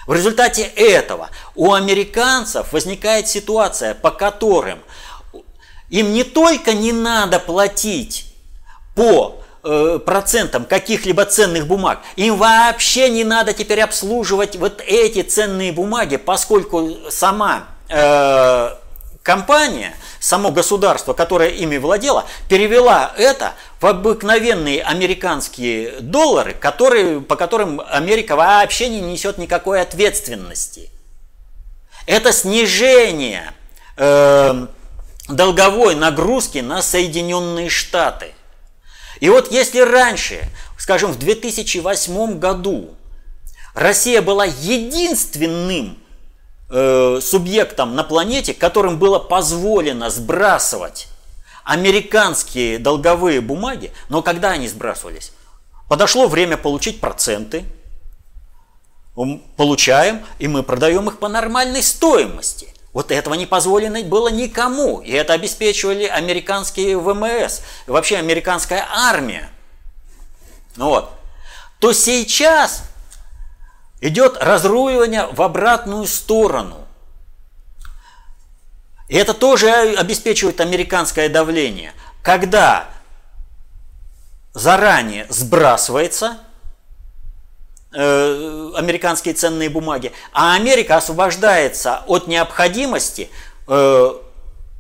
В 0.07 0.14
результате 0.14 0.62
этого 0.62 1.31
у 1.55 1.73
американцев 1.73 2.73
возникает 2.73 3.29
ситуация, 3.29 3.95
по 3.95 4.11
которым 4.11 4.81
им 5.90 6.12
не 6.12 6.25
только 6.25 6.75
не 6.75 6.92
надо 6.92 7.38
платить 7.38 8.35
по 8.97 9.38
Э, 9.38 9.41
процентам 9.62 10.64
каких-либо 10.64 11.25
ценных 11.25 11.66
бумаг. 11.66 12.01
Им 12.16 12.37
вообще 12.37 13.09
не 13.09 13.22
надо 13.22 13.53
теперь 13.53 13.81
обслуживать 13.81 14.57
вот 14.57 14.83
эти 14.85 15.22
ценные 15.22 15.72
бумаги, 15.72 16.16
поскольку 16.16 16.90
сама 17.11 17.64
э, 17.88 18.70
компания, 19.22 19.94
само 20.18 20.51
государство, 20.51 21.12
которое 21.12 21.51
ими 21.51 21.77
владело, 21.77 22.25
перевела 22.48 23.12
это 23.16 23.53
в 23.81 23.87
обыкновенные 23.87 24.83
американские 24.83 26.01
доллары, 26.01 26.55
которые, 26.55 27.20
по 27.20 27.37
которым 27.37 27.81
Америка 27.88 28.35
вообще 28.35 28.88
не 28.88 29.01
несет 29.01 29.38
никакой 29.38 29.81
ответственности. 29.81 30.90
Это 32.07 32.33
снижение 32.33 33.53
э, 33.96 34.66
долговой 35.29 35.94
нагрузки 35.94 36.59
на 36.59 36.83
Соединенные 36.83 37.68
Штаты– 37.68 38.35
и 39.22 39.28
вот 39.28 39.52
если 39.52 39.78
раньше, 39.78 40.48
скажем, 40.76 41.12
в 41.12 41.18
2008 41.20 42.40
году 42.40 42.90
Россия 43.72 44.20
была 44.20 44.46
единственным 44.46 45.96
э, 46.68 47.20
субъектом 47.22 47.94
на 47.94 48.02
планете, 48.02 48.52
которым 48.52 48.98
было 48.98 49.20
позволено 49.20 50.11
сбрасывать 50.11 51.06
американские 51.62 52.80
долговые 52.80 53.40
бумаги, 53.40 53.92
но 54.08 54.22
когда 54.22 54.50
они 54.50 54.66
сбрасывались? 54.66 55.30
Подошло 55.88 56.26
время 56.26 56.56
получить 56.56 57.00
проценты, 57.00 57.62
получаем, 59.56 60.26
и 60.40 60.48
мы 60.48 60.64
продаем 60.64 61.08
их 61.08 61.20
по 61.20 61.28
нормальной 61.28 61.85
стоимости. 61.85 62.71
Вот 62.92 63.11
этого 63.11 63.35
не 63.35 63.46
позволено 63.46 64.02
было 64.02 64.28
никому. 64.28 65.00
И 65.00 65.10
это 65.12 65.33
обеспечивали 65.33 66.04
американские 66.04 66.98
ВМС, 66.98 67.62
вообще 67.87 68.19
американская 68.19 68.87
армия. 68.90 69.48
Ну 70.77 70.88
вот. 70.88 71.10
То 71.79 71.92
сейчас 71.92 72.85
идет 74.00 74.37
разруливание 74.38 75.27
в 75.27 75.40
обратную 75.40 76.06
сторону. 76.06 76.87
И 79.08 79.17
это 79.17 79.35
тоже 79.35 79.71
обеспечивает 79.71 80.60
американское 80.60 81.29
давление. 81.29 81.92
Когда 82.23 82.88
заранее 84.54 85.27
сбрасывается– 85.31 86.38
американские 87.95 89.35
ценные 89.35 89.69
бумаги, 89.69 90.13
а 90.33 90.55
Америка 90.55 90.97
освобождается 90.97 92.03
от 92.07 92.27
необходимости 92.27 93.29
э, 93.69 94.13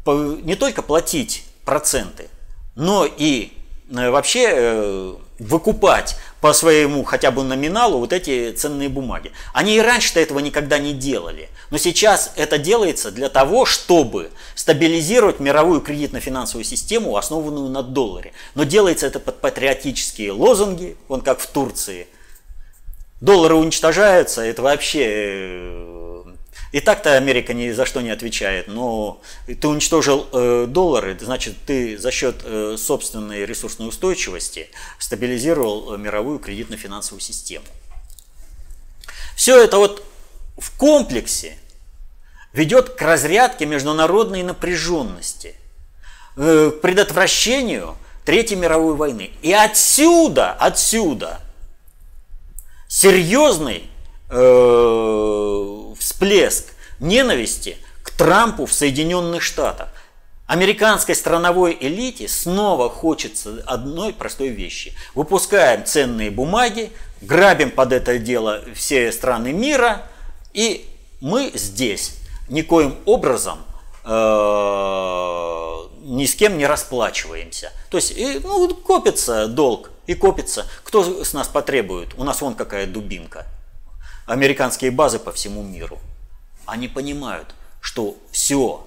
не 0.06 0.56
только 0.56 0.82
платить 0.82 1.44
проценты, 1.64 2.28
но 2.74 3.06
и 3.06 3.52
э, 3.90 4.10
вообще 4.10 5.16
выкупать 5.38 6.16
по 6.40 6.52
своему 6.52 7.04
хотя 7.04 7.30
бы 7.30 7.44
номиналу 7.44 7.98
вот 7.98 8.12
эти 8.12 8.52
ценные 8.52 8.88
бумаги. 8.88 9.32
Они 9.52 9.76
и 9.76 9.80
раньше-то 9.80 10.20
этого 10.20 10.38
никогда 10.40 10.78
не 10.78 10.92
делали. 10.92 11.48
Но 11.70 11.78
сейчас 11.78 12.32
это 12.36 12.58
делается 12.58 13.10
для 13.10 13.28
того, 13.28 13.64
чтобы 13.64 14.30
стабилизировать 14.54 15.40
мировую 15.40 15.80
кредитно-финансовую 15.80 16.64
систему, 16.64 17.16
основанную 17.16 17.68
на 17.70 17.82
долларе. 17.82 18.32
Но 18.54 18.64
делается 18.64 19.06
это 19.06 19.20
под 19.20 19.40
патриотические 19.40 20.32
лозунги, 20.32 20.96
вон 21.08 21.20
как 21.20 21.38
в 21.38 21.46
Турции. 21.46 22.08
Доллары 23.22 23.54
уничтожаются, 23.54 24.42
это 24.42 24.62
вообще 24.62 25.06
э, 25.06 26.24
и 26.72 26.80
так-то 26.80 27.16
Америка 27.16 27.54
ни 27.54 27.70
за 27.70 27.86
что 27.86 28.00
не 28.00 28.10
отвечает, 28.10 28.66
но 28.66 29.20
ты 29.46 29.68
уничтожил 29.68 30.26
э, 30.32 30.66
доллары, 30.68 31.16
значит, 31.20 31.54
ты 31.64 31.96
за 31.96 32.10
счет 32.10 32.40
э, 32.42 32.74
собственной 32.76 33.46
ресурсной 33.46 33.86
устойчивости 33.86 34.70
стабилизировал 34.98 35.94
э, 35.94 35.98
мировую 35.98 36.40
кредитно-финансовую 36.40 37.20
систему. 37.20 37.64
Все 39.36 39.62
это 39.62 39.76
вот 39.76 40.04
в 40.58 40.76
комплексе 40.76 41.56
ведет 42.52 42.88
к 42.88 43.02
разрядке 43.02 43.66
международной 43.66 44.42
напряженности, 44.42 45.54
э, 46.36 46.72
к 46.74 46.80
предотвращению 46.80 47.96
Третьей 48.24 48.56
мировой 48.56 48.96
войны. 48.96 49.30
И 49.42 49.52
отсюда, 49.52 50.54
отсюда 50.54 51.40
серьезный 52.92 53.88
э, 54.28 55.94
всплеск 55.98 56.74
ненависти 57.00 57.78
к 58.02 58.10
Трампу 58.10 58.66
в 58.66 58.72
Соединенных 58.72 59.42
Штатах. 59.42 59.88
Американской 60.46 61.14
страновой 61.14 61.74
элите 61.80 62.28
снова 62.28 62.90
хочется 62.90 63.62
одной 63.66 64.12
простой 64.12 64.48
вещи. 64.48 64.92
Выпускаем 65.14 65.86
ценные 65.86 66.30
бумаги, 66.30 66.92
грабим 67.22 67.70
под 67.70 67.94
это 67.94 68.18
дело 68.18 68.62
все 68.74 69.10
страны 69.10 69.54
мира, 69.54 70.02
и 70.52 70.86
мы 71.22 71.50
здесь 71.54 72.16
никоим 72.50 72.98
образом 73.06 73.60
э, 74.04 74.10
ни 76.02 76.26
с 76.26 76.34
кем 76.34 76.58
не 76.58 76.66
расплачиваемся. 76.66 77.72
То 77.88 77.96
есть 77.96 78.14
ну, 78.44 78.68
копится 78.74 79.46
долг 79.46 79.91
и 80.06 80.14
копится. 80.14 80.66
Кто 80.84 81.24
с 81.24 81.32
нас 81.32 81.48
потребует? 81.48 82.14
У 82.16 82.24
нас 82.24 82.40
вон 82.40 82.54
какая 82.54 82.86
дубинка 82.86 83.46
американские 84.26 84.90
базы 84.90 85.18
по 85.18 85.32
всему 85.32 85.62
миру. 85.62 85.98
Они 86.66 86.88
понимают, 86.88 87.54
что 87.80 88.16
все, 88.30 88.86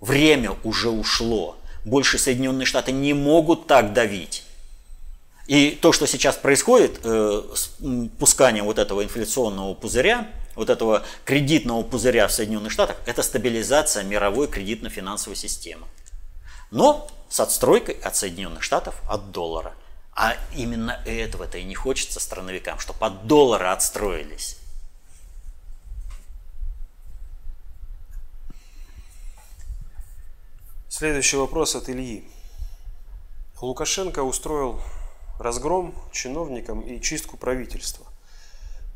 время 0.00 0.56
уже 0.64 0.90
ушло. 0.90 1.56
Больше 1.84 2.18
Соединенные 2.18 2.66
Штаты 2.66 2.92
не 2.92 3.14
могут 3.14 3.66
так 3.66 3.92
давить. 3.92 4.44
И 5.46 5.70
то, 5.70 5.92
что 5.92 6.06
сейчас 6.06 6.36
происходит 6.36 7.00
э, 7.02 7.42
с 7.54 7.70
пусканием 8.18 8.66
вот 8.66 8.78
этого 8.78 9.02
инфляционного 9.02 9.72
пузыря, 9.72 10.28
вот 10.54 10.68
этого 10.68 11.04
кредитного 11.24 11.82
пузыря 11.82 12.28
в 12.28 12.32
Соединенных 12.32 12.70
Штатах, 12.70 12.96
это 13.06 13.22
стабилизация 13.22 14.04
мировой 14.04 14.48
кредитно-финансовой 14.48 15.36
системы. 15.36 15.86
Но 16.70 17.08
с 17.30 17.40
отстройкой 17.40 17.94
от 17.94 18.14
Соединенных 18.14 18.62
Штатов 18.62 18.96
от 19.08 19.30
доллара. 19.30 19.72
А 20.20 20.36
именно 20.52 21.00
этого-то 21.04 21.58
и 21.58 21.64
не 21.64 21.76
хочется 21.76 22.18
страновикам, 22.18 22.80
чтобы 22.80 23.06
от 23.06 23.28
доллара 23.28 23.72
отстроились. 23.72 24.58
Следующий 30.88 31.36
вопрос 31.36 31.76
от 31.76 31.88
Ильи. 31.88 32.28
Лукашенко 33.60 34.24
устроил 34.24 34.80
разгром 35.38 35.94
чиновникам 36.10 36.80
и 36.80 37.00
чистку 37.00 37.36
правительства. 37.36 38.04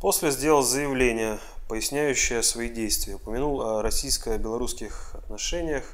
После 0.01 0.33
сделал 0.33 0.65
заявление, 0.65 1.39
поясняющее 1.69 2.43
свои 2.43 2.69
действия. 2.69 3.15
Упомянул 3.15 3.63
о 3.63 3.81
российско-белорусских 3.81 5.15
отношениях, 5.15 5.85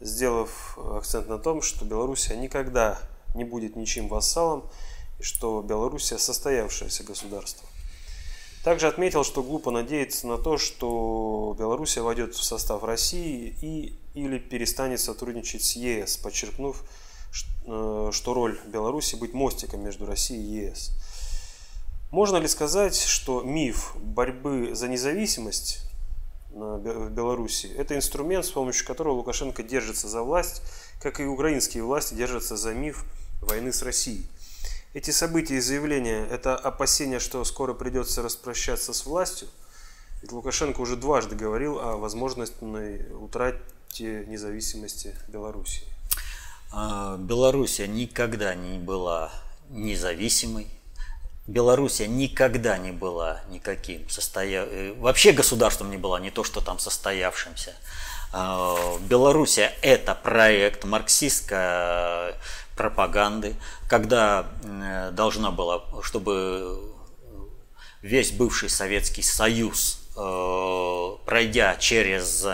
сделав 0.00 0.76
акцент 0.76 1.28
на 1.28 1.38
том, 1.38 1.62
что 1.62 1.84
Белоруссия 1.84 2.34
никогда 2.34 2.98
не 3.34 3.44
будет 3.44 3.76
ничем 3.76 4.08
вассалом 4.08 4.64
и 5.18 5.22
что 5.22 5.62
Белоруссия 5.62 6.18
состоявшееся 6.18 7.04
государство. 7.04 7.68
Также 8.64 8.86
отметил, 8.86 9.24
что 9.24 9.42
глупо 9.42 9.72
надеяться 9.72 10.26
на 10.28 10.38
то, 10.38 10.56
что 10.56 11.56
Белоруссия 11.58 12.00
войдет 12.00 12.34
в 12.34 12.42
состав 12.42 12.84
России 12.84 13.56
и 13.60 13.98
или 14.14 14.38
перестанет 14.38 15.00
сотрудничать 15.00 15.62
с 15.62 15.74
ЕС, 15.74 16.16
подчеркнув, 16.18 16.84
э, 17.66 18.10
что 18.12 18.34
роль 18.34 18.60
Беларуси 18.66 19.16
быть 19.16 19.32
мостиком 19.32 19.82
между 19.82 20.06
Россией 20.06 20.42
и 20.42 20.66
ЕС. 20.66 20.92
Можно 22.10 22.36
ли 22.36 22.46
сказать, 22.46 22.94
что 22.94 23.40
миф 23.40 23.96
борьбы 23.96 24.74
за 24.74 24.88
независимость 24.88 25.80
в 26.50 27.08
Беларуси– 27.08 27.66
это 27.78 27.96
инструмент, 27.96 28.44
с 28.44 28.50
помощью 28.50 28.86
которого 28.86 29.14
Лукашенко 29.14 29.62
держится 29.62 30.08
за 30.08 30.22
власть, 30.22 30.60
как 31.00 31.20
и 31.20 31.24
украинские 31.24 31.82
власти 31.82 32.12
держатся 32.12 32.58
за 32.58 32.74
миф 32.74 33.06
войны 33.42 33.72
с 33.72 33.82
Россией. 33.82 34.26
Эти 34.94 35.10
события 35.10 35.56
и 35.56 35.60
заявления– 35.60 36.26
это 36.30 36.56
опасение, 36.56 37.18
что 37.18 37.44
скоро 37.44 37.72
придется 37.74 38.22
распрощаться 38.22 38.92
с 38.92 39.06
властью? 39.06 39.48
Ведь 40.20 40.32
Лукашенко 40.32 40.80
уже 40.80 40.96
дважды 40.96 41.34
говорил 41.34 41.78
о 41.78 41.96
возможностной 41.96 43.10
утрате 43.12 44.24
независимости 44.26 45.16
Белоруссии? 45.28 45.84
А, 46.72 47.16
Белоруссия 47.16 47.86
никогда 47.86 48.54
не 48.54 48.78
была 48.78 49.32
независимой. 49.70 50.68
Белоруссия 51.46 52.06
никогда 52.06 52.78
не 52.78 52.92
была 52.92 53.40
никаким 53.50 54.08
состоя... 54.08 54.64
Э, 54.64 54.94
вообще 54.98 55.32
государством 55.32 55.90
не 55.90 55.96
была, 55.96 56.20
не 56.20 56.30
то 56.30 56.44
что 56.44 56.60
там 56.60 56.78
состоявшимся. 56.78 57.74
А, 58.32 58.98
Белоруссия– 59.00 59.72
это 59.82 60.14
проект 60.14 60.84
марксистской 60.84 62.34
пропаганды, 62.76 63.56
когда 63.88 64.46
э, 64.62 65.10
должна 65.12 65.50
была, 65.50 65.82
чтобы 66.02 66.92
весь 68.00 68.32
бывший 68.32 68.68
Советский 68.68 69.22
Союз, 69.22 70.00
э, 70.16 71.16
пройдя 71.24 71.76
через 71.76 72.46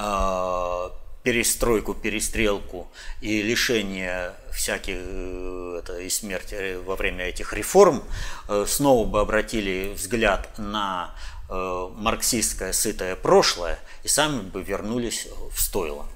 а, 0.00 0.92
перестройку, 1.24 1.92
перестрелку 1.92 2.88
и 3.20 3.42
лишение 3.42 4.32
всяких 4.52 4.96
э, 4.96 5.80
это, 5.80 5.98
и 5.98 6.08
смерти 6.08 6.76
во 6.76 6.94
время 6.94 7.26
этих 7.26 7.52
реформ, 7.52 8.04
э, 8.48 8.64
снова 8.68 9.04
бы 9.04 9.20
обратили 9.20 9.92
взгляд 9.92 10.56
на 10.56 11.14
э, 11.50 11.88
марксистское 11.96 12.72
сытое 12.72 13.16
прошлое 13.16 13.80
и 14.04 14.08
сами 14.08 14.40
бы 14.40 14.62
вернулись 14.62 15.26
в 15.52 15.60
стойло. 15.60 16.06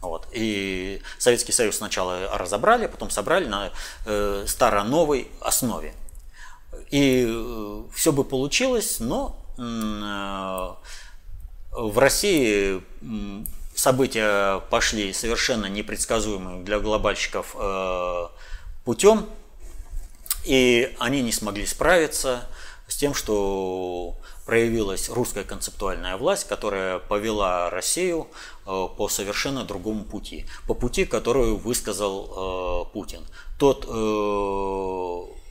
Вот. 0.00 0.26
И 0.32 1.02
Советский 1.18 1.52
Союз 1.52 1.76
сначала 1.76 2.36
разобрали, 2.36 2.86
потом 2.86 3.10
собрали 3.10 3.46
на 3.46 3.70
э, 4.06 4.44
старо-новой 4.46 5.28
основе. 5.40 5.94
И 6.90 7.26
э, 7.28 7.82
все 7.94 8.12
бы 8.12 8.24
получилось, 8.24 8.98
но 9.00 9.36
э, 9.58 10.74
в 11.72 11.98
России 11.98 12.82
события 13.74 14.60
пошли 14.70 15.12
совершенно 15.12 15.66
непредсказуемым 15.66 16.64
для 16.64 16.78
глобальщиков 16.80 17.54
э, 17.58 18.28
путем, 18.84 19.26
и 20.44 20.96
они 20.98 21.20
не 21.22 21.32
смогли 21.32 21.66
справиться 21.66 22.48
с 22.88 22.96
тем, 22.96 23.14
что 23.14 24.16
проявилась 24.46 25.08
русская 25.08 25.44
концептуальная 25.44 26.16
власть, 26.16 26.46
которая 26.48 26.98
повела 26.98 27.70
Россию 27.70 28.28
э, 28.66 28.88
по 28.96 29.08
совершенно 29.08 29.64
другому 29.64 30.04
пути, 30.04 30.46
по 30.66 30.74
пути, 30.74 31.04
которую 31.04 31.56
высказал 31.56 32.86
э, 32.86 32.92
Путин. 32.92 33.24
Тот, 33.58 33.84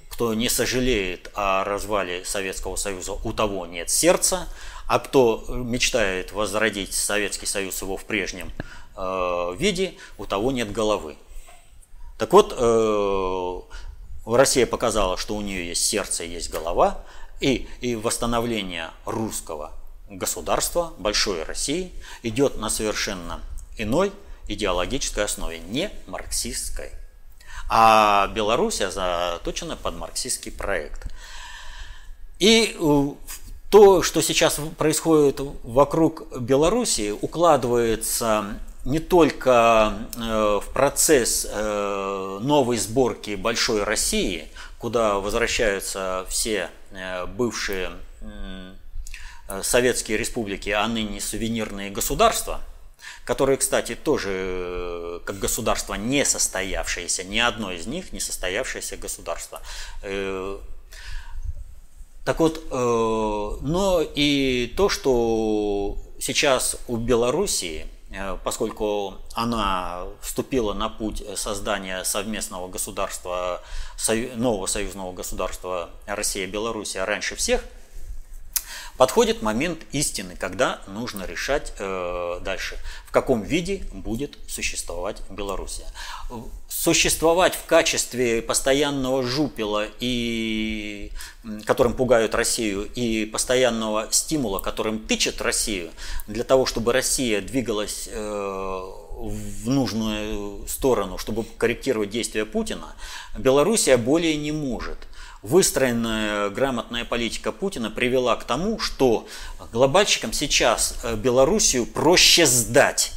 кто 0.09 0.33
не 0.33 0.49
сожалеет 0.49 1.31
о 1.35 1.63
развале 1.63 2.25
Советского 2.25 2.75
Союза, 2.75 3.13
у 3.13 3.33
того 3.33 3.67
нет 3.67 3.91
сердца, 3.91 4.47
а 4.89 4.97
кто 4.97 5.45
мечтает 5.47 6.31
возродить 6.31 6.95
Советский 6.95 7.45
Союз 7.45 7.79
его 7.83 7.95
в 7.95 8.05
прежнем 8.05 8.51
э, 8.97 9.55
виде, 9.55 9.93
у 10.17 10.25
того 10.25 10.51
нет 10.51 10.71
головы. 10.71 11.15
Так 12.17 12.33
вот, 12.33 12.55
э, 12.57 13.61
Россия 14.25 14.65
показала, 14.65 15.15
что 15.15 15.35
у 15.35 15.41
нее 15.41 15.67
есть 15.67 15.85
сердце 15.85 16.23
и 16.23 16.29
есть 16.29 16.49
голова, 16.49 17.03
и, 17.39 17.67
и 17.81 17.95
восстановление 17.95 18.91
русского 19.05 19.71
государства, 20.09 20.93
большой 20.97 21.43
России, 21.43 21.91
идет 22.23 22.57
на 22.57 22.69
совершенно 22.69 23.41
иной 23.77 24.11
идеологической 24.47 25.25
основе, 25.25 25.59
не 25.59 25.91
марксистской. 26.07 26.91
А 27.69 28.27
Белоруссия 28.27 28.89
заточена 28.89 29.75
под 29.75 29.95
марксистский 29.95 30.51
проект. 30.51 31.05
И 32.39 32.75
э, 32.79 33.07
то, 33.69 34.01
что 34.01 34.21
сейчас 34.21 34.59
происходит 34.77 35.39
вокруг 35.63 36.39
Белоруссии, 36.39 37.11
укладывается 37.11 38.59
не 38.85 38.99
только 38.99 39.93
э, 40.17 40.59
в 40.63 40.73
процесс 40.73 41.45
э, 41.47 42.39
новой 42.41 42.77
сборки 42.77 43.35
большой 43.35 43.83
России, 43.83 44.47
куда 44.79 45.19
возвращаются 45.19 46.25
все 46.29 46.71
бывшие 47.35 47.91
советские 49.61 50.17
республики, 50.17 50.69
а 50.69 50.87
ныне 50.87 51.19
сувенирные 51.21 51.89
государства, 51.89 52.61
которые, 53.25 53.57
кстати, 53.57 53.95
тоже 53.95 55.21
как 55.25 55.39
государства 55.39 55.95
не 55.95 56.25
состоявшиеся, 56.25 57.23
ни 57.23 57.39
одно 57.39 57.71
из 57.71 57.87
них 57.87 58.13
не 58.13 58.19
состоявшееся 58.19 58.97
государство. 58.97 59.61
Так 62.25 62.39
вот, 62.39 62.63
но 62.71 64.01
и 64.01 64.73
то, 64.77 64.89
что 64.89 65.97
сейчас 66.19 66.77
у 66.87 66.97
Белоруссии– 66.97 67.87
Э, 67.98 67.98
поскольку 68.43 69.15
она 69.33 70.05
вступила 70.21 70.73
на 70.73 70.89
путь 70.89 71.23
создания 71.35 72.03
совместного 72.03 72.67
государства, 72.67 73.61
нового 74.35 74.65
союзного 74.65 75.13
государства 75.13 75.89
Россия-Белоруссия 76.05 77.03
раньше 77.03 77.35
всех– 77.35 77.63
Подходит 78.99 79.41
момент 79.41 79.79
истины, 79.93 80.35
когда 80.37 80.81
нужно 80.85 81.23
решать 81.23 81.71
э, 81.79 82.39
дальше, 82.41 82.77
в 83.07 83.11
каком 83.11 83.43
виде 83.43 83.85
будет 83.93 84.37
существовать 84.45 85.21
Белоруссия. 85.29 85.85
Существовать 86.67 87.55
в 87.55 87.65
качестве 87.65 88.41
постоянного 88.41 89.23
жупела, 89.23 89.85
и, 90.01 91.13
которым 91.63 91.93
пугают 91.93 92.35
Россию, 92.35 92.89
и 92.93 93.23
постоянного 93.23 94.09
стимула, 94.11 94.59
которым 94.59 94.99
тычет 94.99 95.41
Россию, 95.41 95.91
для 96.27 96.43
того, 96.43 96.65
чтобы 96.65 96.91
Россия 96.91 97.39
двигалась 97.39 98.09
э, 98.11 98.19
в 98.19 99.69
нужную 99.69 100.67
сторону, 100.67 101.17
чтобы 101.17 101.45
корректировать 101.57 102.09
действия 102.09 102.43
Путина, 102.43 102.93
Белоруссия 103.37 103.95
более 103.95 104.35
не 104.35 104.51
может– 104.51 104.97
выстроенная 105.41 106.49
грамотная 106.49 107.05
политика 107.05 107.51
Путина 107.51 107.89
привела 107.89 108.35
к 108.35 108.43
тому, 108.43 108.79
что 108.79 109.27
глобальщикам 109.71 110.33
сейчас 110.33 110.95
э, 111.03 111.15
Белоруссию 111.15 111.85
проще 111.85 112.45
сдать, 112.45 113.13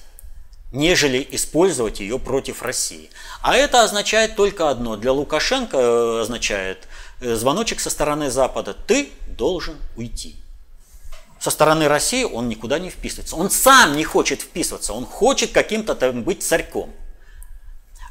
нежели 0.73 1.27
использовать 1.33 2.01
ее 2.01 2.19
против 2.19 2.63
России. 2.63 3.11
А 3.43 3.57
это 3.57 3.83
означает 3.83 4.37
только 4.37 4.71
одно. 4.71 4.97
Для 4.97 5.13
Лукашенко 5.13 5.77
э, 5.77 6.21
означает 6.23 6.87
э, 7.21 7.35
звоночек 7.35 7.81
со 7.81 7.91
стороны 7.91 8.31
Запада. 8.31 8.75
Ты 8.75 9.11
должен 9.37 9.77
уйти. 9.97 10.37
Со 11.41 11.51
стороны 11.51 11.89
России 11.89 12.23
он 12.23 12.49
никуда 12.49 12.79
не 12.79 12.89
вписывается. 12.89 13.35
Он 13.35 13.51
сам 13.51 13.97
не 13.97 14.05
хочет 14.05 14.43
вписываться. 14.43 14.93
Он 14.93 15.05
хочет 15.05 15.51
каким-то 15.51 15.97
там 15.97 16.23
быть 16.23 16.45
царьком. 16.45 16.95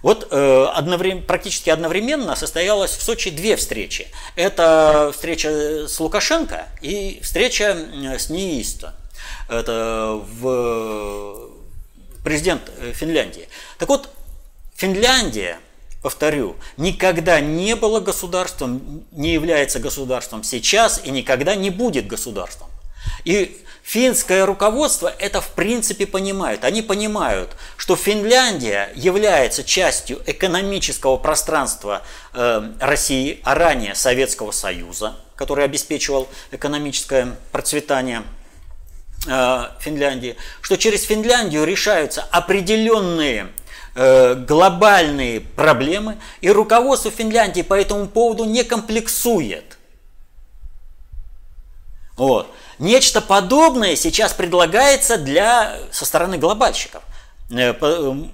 Вот 0.01 0.27
э, 0.31 0.65
одновременно, 0.73 1.21
практически 1.21 1.69
одновременно 1.69 2.35
состоялось 2.35 2.91
в 2.91 3.03
Сочи 3.03 3.29
две 3.29 3.55
встречи. 3.55 4.07
Это 4.35 5.11
встреча 5.13 5.87
с 5.87 5.99
Лукашенко 5.99 6.67
и 6.81 7.19
встреча 7.21 7.77
с 8.17 8.29
Ниисто. 8.29 8.95
Это 9.47 10.19
в 10.39 11.51
президент 12.23 12.71
Финляндии. 12.93 13.47
Так 13.77 13.89
вот, 13.89 14.09
Финляндия, 14.75 15.59
повторю, 16.01 16.55
никогда 16.77 17.39
не 17.39 17.75
было 17.75 17.99
государством, 17.99 19.05
не 19.11 19.33
является 19.33 19.79
государством 19.79 20.43
сейчас 20.43 21.01
и 21.03 21.11
никогда 21.11 21.53
не 21.55 21.69
будет 21.69 22.07
государством. 22.07 22.70
И 23.23 23.61
Финское 23.83 24.45
руководство 24.45 25.11
это 25.19 25.41
в 25.41 25.49
принципе 25.49 26.05
понимает. 26.05 26.63
Они 26.63 26.81
понимают, 26.81 27.49
что 27.77 27.95
Финляндия 27.95 28.89
является 28.95 29.63
частью 29.63 30.21
экономического 30.25 31.17
пространства 31.17 32.03
э, 32.33 32.71
России, 32.79 33.41
а 33.43 33.55
ранее 33.55 33.95
Советского 33.95 34.51
Союза, 34.51 35.17
который 35.35 35.65
обеспечивал 35.65 36.29
экономическое 36.51 37.35
процветание 37.51 38.23
э, 39.27 39.63
Финляндии, 39.79 40.37
что 40.61 40.77
через 40.77 41.03
Финляндию 41.03 41.65
решаются 41.65 42.21
определенные 42.31 43.47
э, 43.95 44.35
глобальные 44.35 45.41
проблемы, 45.41 46.17
и 46.39 46.49
руководство 46.49 47.11
Финляндии 47.11 47.61
по 47.61 47.73
этому 47.73 48.07
поводу 48.07 48.45
не 48.45 48.63
комплексует. 48.63 49.77
Вот. 52.15 52.53
Нечто 52.81 53.21
подобное 53.21 53.95
сейчас 53.95 54.33
предлагается 54.33 55.17
для, 55.17 55.77
со 55.91 56.03
стороны 56.03 56.39
глобальщиков. 56.39 57.03
Э, 57.51 57.73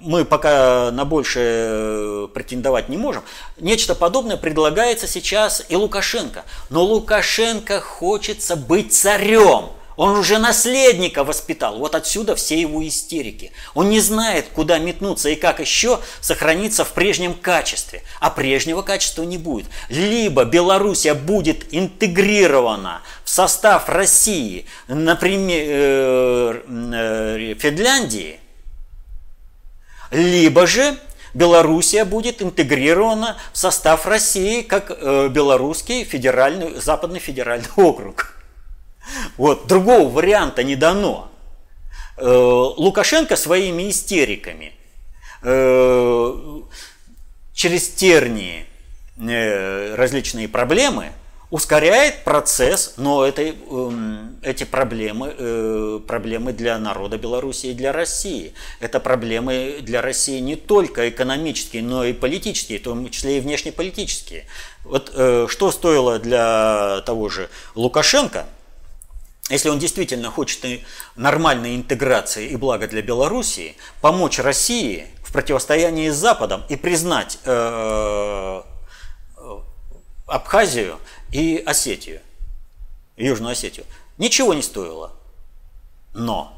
мы 0.00 0.24
пока 0.24 0.90
на 0.90 1.04
больше 1.04 2.28
претендовать 2.32 2.88
не 2.88 2.96
можем. 2.96 3.22
Нечто 3.58 3.94
подобное 3.94 4.38
предлагается 4.38 5.06
сейчас 5.06 5.62
и 5.68 5.76
Лукашенко. 5.76 6.44
Но 6.70 6.82
Лукашенко 6.82 7.82
хочется 7.82 8.56
быть 8.56 8.94
царем. 8.94 9.66
Он 9.98 10.16
уже 10.16 10.38
наследника 10.38 11.24
воспитал. 11.24 11.76
Вот 11.80 11.96
отсюда 11.96 12.36
все 12.36 12.58
его 12.58 12.86
истерики. 12.86 13.50
Он 13.74 13.90
не 13.90 13.98
знает, 13.98 14.46
куда 14.54 14.78
метнуться 14.78 15.28
и 15.28 15.34
как 15.34 15.58
еще 15.58 15.98
сохраниться 16.20 16.84
в 16.84 16.92
прежнем 16.92 17.34
качестве. 17.34 18.04
А 18.20 18.30
прежнего 18.30 18.82
качества 18.82 19.24
не 19.24 19.38
будет. 19.38 19.66
Либо 19.88 20.44
Белоруссия 20.44 21.14
будет 21.14 21.74
интегрирована 21.74 23.02
в 23.24 23.28
состав 23.28 23.88
России, 23.88 24.66
например, 24.86 25.64
э, 25.66 26.62
э, 26.94 27.54
Финляндии, 27.58 28.38
либо 30.12 30.68
же 30.68 30.96
Белоруссия 31.34 32.04
будет 32.04 32.40
интегрирована 32.40 33.36
в 33.52 33.58
состав 33.58 34.06
России 34.06 34.62
как 34.62 34.92
э, 34.92 35.26
белорусский 35.28 36.04
федеральный, 36.04 36.80
западный 36.80 37.18
федеральный 37.18 37.68
округ. 37.74 38.37
Вот, 39.36 39.66
другого 39.66 40.08
варианта 40.08 40.62
не 40.62 40.76
дано. 40.76 41.28
Э, 42.20 42.26
Лукашенко 42.26 43.36
своими 43.36 43.90
истериками 43.90 44.72
э, 45.42 46.60
через 47.54 47.88
тернии 47.90 48.66
э, 49.16 49.94
различные 49.94 50.48
проблемы 50.48 51.12
ускоряет 51.50 52.24
процесс, 52.24 52.94
но 52.96 53.24
это, 53.24 53.42
эм, 53.42 54.36
эти 54.42 54.64
проблемы, 54.64 56.02
проблемы 56.06 56.52
для 56.52 56.76
народа 56.76 57.16
Беларуси 57.16 57.68
и 57.68 57.72
для 57.72 57.92
России. 57.92 58.52
Это 58.80 59.00
проблемы 59.00 59.78
для 59.80 60.02
России 60.02 60.40
не 60.40 60.56
только 60.56 61.08
экономические, 61.08 61.82
но 61.82 62.04
и 62.04 62.12
политические, 62.12 62.80
в 62.80 62.82
том 62.82 63.08
числе 63.08 63.38
и 63.38 63.40
внешнеполитические. 63.40 64.44
Вот 64.84 65.10
что 65.10 65.72
стоило 65.72 66.18
для 66.18 67.00
того 67.06 67.30
же 67.30 67.48
Лукашенко– 67.74 68.46
если 69.48 69.70
он 69.70 69.78
действительно 69.78 70.30
хочет 70.30 70.82
нормальной 71.16 71.74
интеграции 71.74 72.48
и 72.48 72.56
блага 72.56 72.86
для 72.86 73.02
Белоруссии, 73.02 73.76
помочь 74.00 74.38
России 74.38 75.06
в 75.24 75.32
противостоянии 75.32 76.10
с 76.10 76.16
Западом 76.16 76.64
и 76.68 76.76
признать 76.76 77.38
э, 77.44 78.62
э, 79.36 79.58
Абхазию 80.26 80.98
и 81.32 81.62
Осетию, 81.64 82.20
Южную 83.16 83.52
Осетию, 83.52 83.86
ничего 84.18 84.52
не 84.52 84.62
стоило. 84.62 85.12
Но 86.12 86.54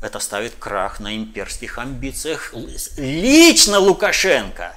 это 0.00 0.20
ставит 0.20 0.54
крах 0.54 1.00
на 1.00 1.16
имперских 1.16 1.78
амбициях 1.78 2.54
лично 2.96 3.78
Лукашенко. 3.78 4.76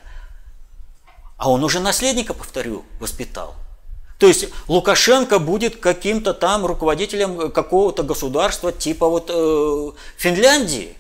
А 1.38 1.52
он 1.52 1.64
уже 1.64 1.80
наследника, 1.80 2.34
повторю, 2.34 2.86
воспитал– 3.00 3.56
то 4.18 4.28
есть 4.28 4.48
Лукашенко 4.68 5.38
будет 5.38 5.78
каким-то 5.78 6.34
там 6.34 6.66
руководителем 6.66 7.52
какого-то 7.52 8.04
государства 8.04 8.72
типа 8.72 9.08
вот 9.08 9.30
э, 9.34 9.92
Финляндии. 10.18 10.96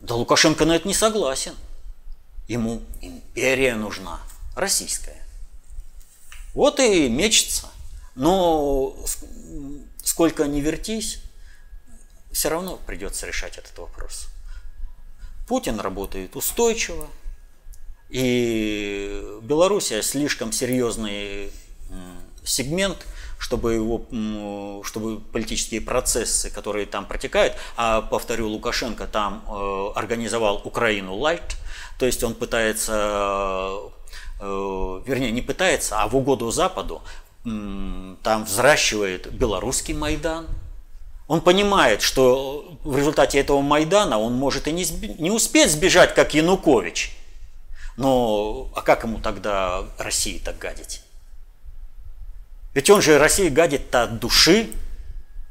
Да 0.00 0.14
Лукашенко 0.14 0.64
на 0.64 0.76
это 0.76 0.88
не 0.88 0.94
согласен. 0.94 1.54
Ему 2.48 2.82
империя 3.02 3.74
нужна, 3.74 4.20
российская. 4.56 5.22
Вот 6.54 6.80
и 6.80 7.08
мечется. 7.08 7.68
Но 8.14 8.96
сколько 10.02 10.46
не 10.46 10.60
вертись, 10.60 11.20
все 12.32 12.48
равно 12.48 12.78
придется 12.86 13.26
решать 13.26 13.58
этот 13.58 13.76
вопрос. 13.78 14.28
Путин 15.46 15.78
работает 15.78 16.36
устойчиво, 16.36 17.06
и 18.08 19.38
Белоруссия 19.42 20.02
слишком 20.02 20.52
серьезный 20.52 21.50
сегмент, 22.44 23.06
чтобы, 23.38 23.74
его, 23.74 24.82
чтобы 24.84 25.20
политические 25.20 25.80
процессы, 25.80 26.50
которые 26.50 26.86
там 26.86 27.06
протекают, 27.06 27.54
а, 27.76 28.00
повторю, 28.00 28.48
Лукашенко 28.48 29.06
там 29.06 29.44
э, 29.48 29.92
организовал 29.96 30.60
Украину 30.64 31.14
Лайт, 31.16 31.56
то 31.98 32.06
есть 32.06 32.22
он 32.22 32.34
пытается, 32.34 33.80
э, 34.40 35.02
вернее, 35.06 35.32
не 35.32 35.42
пытается, 35.42 36.00
а 36.00 36.08
в 36.08 36.16
угоду 36.16 36.50
Западу 36.50 37.02
там 37.44 38.44
взращивает 38.44 39.32
белорусский 39.32 39.94
Майдан. 39.94 40.46
Он 41.26 41.40
понимает, 41.40 42.02
что 42.02 42.78
в 42.84 42.96
результате 42.96 43.40
этого 43.40 43.60
Майдана 43.62 44.18
он 44.18 44.34
может 44.34 44.68
и 44.68 44.72
не, 44.72 44.84
не 45.18 45.30
успеть 45.32 45.72
сбежать, 45.72 46.14
как 46.14 46.34
Янукович. 46.34 47.16
Но 47.96 48.70
а 48.74 48.82
как 48.82 49.02
ему 49.02 49.18
тогда 49.18 49.84
России 49.98 50.38
так 50.38 50.58
гадить? 50.58 51.02
Ведь 52.74 52.88
он 52.90 53.02
же 53.02 53.18
России 53.18 53.48
гадит-то 53.48 54.04
от 54.04 54.18
души, 54.18 54.70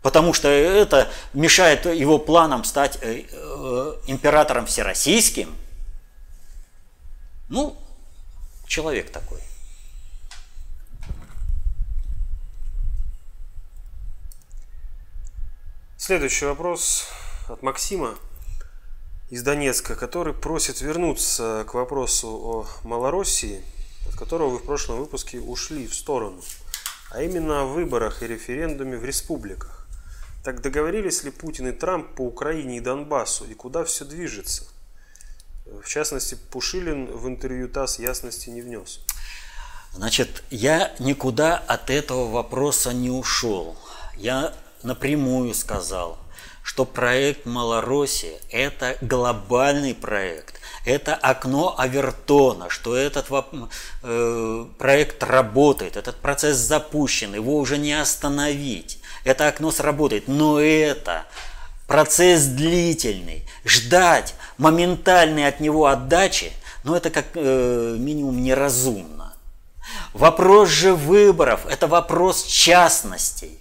потому 0.02 0.34
что 0.34 0.48
это 0.48 1.12
мешает 1.34 1.86
его 1.86 2.18
планам 2.18 2.64
стать 2.64 2.98
э, 3.02 3.26
э, 3.32 3.96
императором 4.08 4.66
всероссийским. 4.66 5.56
Ну, 7.50 7.78
человек 8.66 9.12
такой. 9.12 9.40
Следующий 15.98 16.46
вопрос 16.46 17.08
от 17.48 17.62
Максима 17.62 18.16
из 19.30 19.44
Донецка, 19.44 19.96
который 19.96 20.34
просит 20.34 20.82
вернуться 20.82 21.64
к 21.68 21.76
вопросу 21.76 22.28
о 22.28 22.68
Малороссии, 22.84 23.62
от 24.08 24.16
которого 24.16 24.50
вы 24.50 24.58
в 24.58 24.64
прошлом 24.64 24.98
выпуске 24.98 25.40
ушли 25.40 25.86
в 25.86 25.94
сторону, 25.94 26.42
а 27.12 27.22
именно 27.22 27.62
о 27.62 27.66
выборах 27.66 28.24
и 28.24 28.28
референдуме 28.28 28.98
в 28.98 29.06
республиках. 29.06 29.88
Так 30.44 30.62
договорились 30.62 31.24
ли 31.24 31.32
Путин 31.32 31.68
и 31.68 31.72
Трамп 31.72 32.16
по 32.16 32.22
Украине 32.22 32.78
и 32.78 32.80
Донбассу, 32.80 33.46
и 33.46 33.54
куда 33.54 33.84
все 33.84 34.06
движется? 34.06 34.64
В 35.66 35.88
частности, 35.88 36.36
Пушилин 36.36 37.06
в 37.06 37.28
интервью 37.28 37.70
ТАСС 37.70 38.00
ясности 38.00 38.50
не 38.50 38.62
внес. 38.62 39.02
Значит, 39.94 40.44
я 40.50 40.94
никуда 41.00 41.58
от 41.58 41.90
этого 41.90 42.32
вопроса 42.32 42.94
не 42.94 43.10
ушел. 43.10 43.78
Я 44.18 44.54
напрямую 44.84 45.54
сказал, 45.54 46.18
что 46.64 46.86
проект 46.86 47.46
Малороссия– 47.46 48.40
это 48.52 48.98
глобальный 49.02 49.96
проект, 49.96 50.60
это 50.86 51.16
окно 51.16 51.76
Авертона, 51.78 52.70
что 52.70 52.96
этот 52.96 53.28
э, 54.04 54.66
проект 54.78 55.24
работает, 55.24 55.98
этот 55.98 56.16
процесс 56.18 56.58
запущен, 56.58 57.36
его 57.36 57.58
уже 57.58 57.78
не 57.78 57.94
остановить. 57.94 59.00
Это 59.24 59.48
окно 59.48 59.72
сработает, 59.72 60.28
но 60.28 60.60
это 60.60 61.26
процесс 61.88 62.46
длительный. 62.46 63.46
Ждать 63.64 64.34
моментальной 64.58 65.48
от 65.48 65.60
него 65.60 65.86
отдачи, 65.86 66.52
ну 66.84 66.96
это 66.96 67.10
как 67.12 67.26
э, 67.36 67.96
минимум 68.00 68.42
неразумно. 68.42 69.34
Вопрос 70.14 70.70
же 70.70 70.96
выборов– 70.96 71.66
это 71.70 71.88
вопрос 71.88 72.44
частностей. 72.44 73.60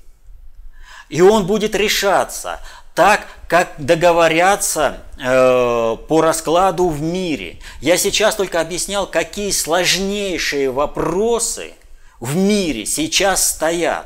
И 1.09 1.21
он 1.21 1.47
будет 1.47 1.75
решаться 1.75 2.61
так, 3.01 3.27
как 3.49 3.73
договорятся 3.79 4.99
э, 5.19 5.97
по 6.07 6.21
раскладу 6.21 6.91
в 6.91 7.01
мире. 7.01 7.57
Я 7.81 7.97
сейчас 7.97 8.37
только 8.37 8.61
объяснял, 8.61 9.07
какие 9.07 9.53
сложнейшие 9.53 10.71
вопросы 10.71 11.73
в 12.21 12.37
мире 12.37 12.85
сейчас 12.85 13.53
стоят. 13.53 14.05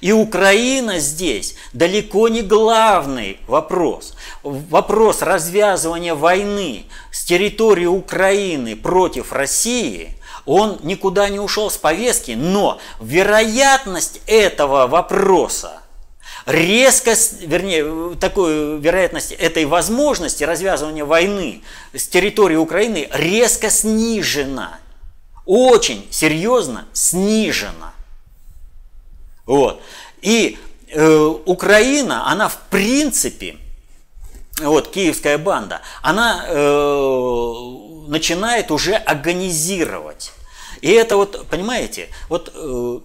И 0.00 0.10
Украина 0.10 0.98
здесь 0.98 1.54
далеко 1.72 2.26
не 2.26 2.42
главный 2.42 3.38
вопрос. 3.46 4.16
Вопрос 4.42 5.22
развязывания 5.22 6.16
войны 6.16 6.86
с 7.12 7.22
территории 7.22 7.86
Украины 7.86 8.74
против 8.74 9.32
России, 9.32 10.16
он 10.46 10.80
никуда 10.82 11.28
не 11.28 11.38
ушел 11.38 11.70
с 11.70 11.76
повестки, 11.76 12.32
но 12.32 12.80
вероятность 12.98 14.20
этого 14.26 14.88
вопроса 14.88 15.81
резко, 16.46 17.14
вернее, 17.40 18.16
такую 18.16 18.78
вероятность 18.78 19.32
этой 19.32 19.64
возможности 19.64 20.44
развязывания 20.44 21.04
войны 21.04 21.62
с 21.94 22.06
территории 22.08 22.56
Украины 22.56 23.08
резко 23.12 23.70
снижена. 23.70 24.78
Очень 25.44 26.06
серьезно 26.10 26.86
снижена. 26.92 27.92
Вот. 29.46 29.82
И 30.20 30.58
э, 30.88 31.34
Украина, 31.46 32.30
она 32.30 32.48
в 32.48 32.58
принципе, 32.70 33.56
вот 34.60 34.88
киевская 34.88 35.38
банда, 35.38 35.82
она 36.02 36.44
э, 36.46 37.54
начинает 38.08 38.70
уже 38.70 38.94
организировать. 38.94 40.32
И 40.80 40.90
это 40.90 41.16
вот, 41.16 41.46
понимаете, 41.48 42.08
вот 42.28 42.52
э, 42.54 43.00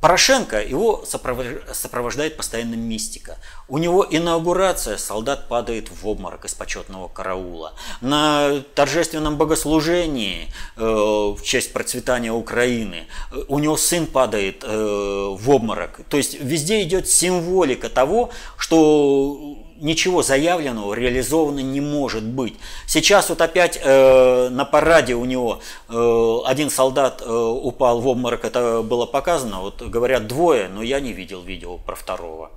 Порошенко, 0.00 0.62
его 0.62 1.04
сопровождает 1.04 2.36
постоянно 2.36 2.76
мистика. 2.76 3.36
У 3.66 3.78
него 3.78 4.06
инаугурация, 4.08 4.96
солдат 4.96 5.48
падает 5.48 5.90
в 5.90 6.06
обморок 6.06 6.44
из 6.44 6.54
почетного 6.54 7.08
караула. 7.08 7.72
На 8.00 8.62
торжественном 8.76 9.36
богослужении 9.36 10.52
э, 10.76 10.82
в 10.84 11.38
честь 11.42 11.72
процветания 11.72 12.32
Украины 12.32 13.08
э, 13.32 13.42
у 13.48 13.58
него 13.58 13.76
сын 13.76 14.06
падает 14.06 14.62
э, 14.62 14.68
в 14.68 15.50
обморок. 15.50 16.00
То 16.08 16.16
есть 16.16 16.40
везде 16.40 16.82
идет 16.84 17.08
символика 17.08 17.88
того, 17.88 18.30
что 18.56 19.67
ничего 19.80 20.22
заявленного 20.22 20.94
реализовано 20.94 21.60
не 21.60 21.80
может 21.80 22.24
быть. 22.24 22.56
Сейчас 22.86 23.28
вот 23.28 23.40
опять 23.40 23.78
э, 23.82 24.48
на 24.50 24.64
параде 24.64 25.14
у 25.14 25.24
него 25.24 25.60
э, 25.88 26.38
один 26.46 26.70
солдат 26.70 27.22
э, 27.24 27.30
упал 27.30 28.00
в 28.00 28.08
обморок, 28.08 28.44
это 28.44 28.82
было 28.82 29.06
показано, 29.06 29.60
вот 29.60 29.82
говорят 29.82 30.26
двое, 30.26 30.68
но 30.68 30.82
я 30.82 31.00
не 31.00 31.12
видел 31.12 31.42
видео 31.42 31.78
про 31.78 31.94
второго. 31.94 32.50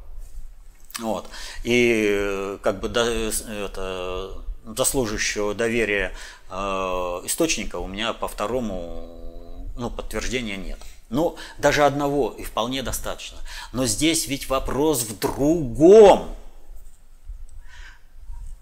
Вот. 1.00 1.26
И 1.64 2.06
э, 2.10 2.58
как 2.62 2.80
бы 2.80 2.90
до, 2.90 3.02
это, 3.02 4.32
заслуживающего 4.66 5.54
доверия 5.54 6.14
э, 6.50 6.56
источника 7.26 7.78
у 7.78 7.88
меня 7.88 8.14
по 8.14 8.28
второму 8.28 9.08
ну, 9.78 9.90
подтверждения 9.90 10.58
нет. 10.58 10.80
Ну, 11.10 11.36
даже 11.58 11.84
одного 11.84 12.34
и 12.38 12.44
вполне 12.44 12.84
достаточно. 12.84 13.38
Но 13.74 13.86
здесь 13.86 14.28
ведь 14.28 14.48
вопрос 14.50 15.04
в 15.04 15.20
другом. 15.20 16.36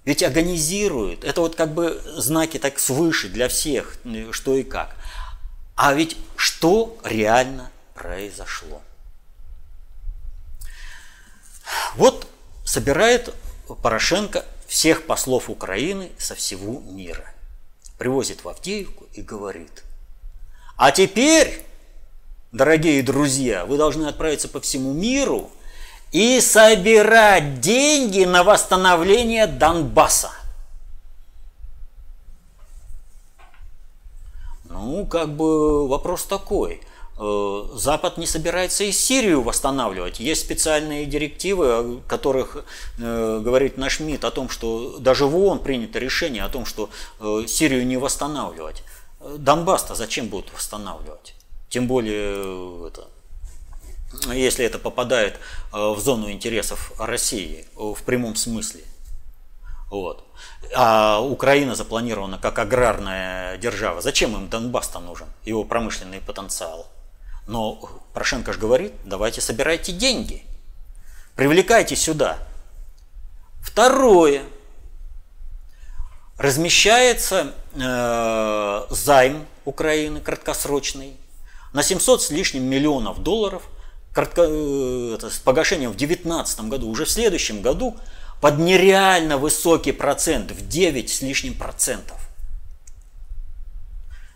Ведь 0.09 0.23
организируют. 0.23 1.23
Это 1.23 1.41
вот 1.41 1.55
как 1.55 1.75
бы 1.75 2.01
знаки 2.17 2.57
так 2.57 2.79
свыше 2.79 3.29
для 3.29 3.47
всех, 3.47 3.95
что 4.31 4.55
и 4.55 4.63
как. 4.63 4.95
А 5.75 5.93
ведь 5.93 6.17
что 6.35 6.97
реально 7.03 7.69
произошло? 7.93 8.81
Вот 11.93 12.27
собирает 12.65 13.35
Порошенко 13.83 14.45
всех 14.65 15.05
послов 15.05 15.47
Украины 15.47 16.11
со 16.17 16.33
всего 16.33 16.79
мира. 16.79 17.31
Привозит 17.99 18.43
в 18.43 18.49
Авдеевку 18.49 19.05
и 19.13 19.21
говорит, 19.21 19.83
а 20.75 20.89
теперь, 20.89 21.63
дорогие 22.51 23.03
друзья, 23.03 23.63
вы 23.63 23.77
должны 23.77 24.07
отправиться 24.07 24.47
по 24.47 24.59
всему 24.59 24.91
миру 24.91 25.51
и 26.11 26.41
собирать 26.41 27.59
деньги 27.61 28.23
на 28.23 28.43
восстановление 28.43 29.47
Донбасса. 29.47 30.31
Ну, 34.69 35.05
как 35.05 35.35
бы 35.35 35.87
вопрос 35.87 36.25
такой. 36.25 36.81
Э, 37.17 37.63
Запад 37.73 38.17
не 38.17 38.25
собирается 38.25 38.85
и 38.85 38.91
Сирию 38.91 39.41
восстанавливать. 39.41 40.19
Есть 40.19 40.41
специальные 40.41 41.05
директивы, 41.05 41.65
о 41.65 42.01
которых 42.07 42.63
э, 42.97 43.41
говорит 43.43 43.77
наш 43.77 43.99
МИД, 43.99 44.23
о 44.23 44.31
том, 44.31 44.47
что 44.47 44.99
даже 44.99 45.25
в 45.25 45.35
ООН 45.35 45.59
принято 45.59 45.99
решение 45.99 46.43
о 46.43 46.49
том, 46.49 46.65
что 46.65 46.89
э, 47.19 47.43
Сирию 47.47 47.85
не 47.85 47.97
восстанавливать. 47.97 48.83
Донбасс-то 49.37 49.95
зачем 49.95 50.29
будут 50.29 50.53
восстанавливать? 50.53 51.33
Тем 51.67 51.87
более 51.87 52.87
это, 52.87 53.07
если 54.33 54.65
это 54.65 54.79
попадает 54.79 55.35
э, 55.71 55.77
в 55.77 55.99
зону 55.99 56.31
интересов 56.31 56.91
России 56.97 57.65
э, 57.75 57.79
в 57.79 58.01
прямом 58.03 58.35
смысле. 58.35 58.81
Вот. 59.89 60.25
А 60.75 61.19
Украина 61.19 61.75
запланирована 61.75 62.37
как 62.37 62.59
аграрная 62.59 63.57
держава. 63.57 64.01
Зачем 64.01 64.35
им 64.35 64.49
Донбасс-то 64.49 64.99
нужен? 64.99 65.27
Его 65.45 65.63
промышленный 65.63 66.21
потенциал. 66.21 66.87
Но 67.47 67.75
Порошенко 68.13 68.53
же 68.53 68.59
говорит, 68.59 68.93
давайте 69.05 69.41
собирайте 69.41 69.91
деньги. 69.91 70.43
Привлекайте 71.35 71.95
сюда. 71.95 72.37
Второе. 73.61 74.43
Размещается 76.37 77.53
э, 77.75 78.85
займ 78.89 79.45
Украины 79.65 80.21
краткосрочный 80.21 81.17
на 81.73 81.83
700 81.83 82.21
с 82.23 82.29
лишним 82.31 82.63
миллионов 82.63 83.21
долларов– 83.21 83.63
кратко, 84.13 84.43
э, 84.47 85.13
это, 85.15 85.29
с 85.29 85.37
погашением 85.37 85.91
в 85.91 85.97
2019 85.97 86.61
году, 86.61 86.89
уже 86.89 87.05
в 87.05 87.09
следующем 87.09 87.61
году 87.61 87.97
под 88.41 88.57
нереально 88.59 89.37
высокий 89.37 89.91
процент, 89.91 90.51
в 90.51 90.67
9 90.67 91.09
с 91.09 91.21
лишним 91.21 91.53
процентов. 91.53 92.17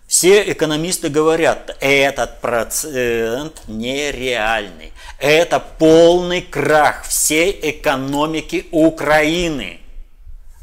Все 0.07 0.51
экономисты 0.51 1.09
говорят, 1.09 1.75
этот 1.79 2.39
процент 2.39 3.63
нереальный. 3.67 4.93
Это 5.17 5.59
полный 5.59 6.41
крах 6.41 7.03
всей 7.05 7.57
экономики 7.71 8.67
Украины. 8.71 9.79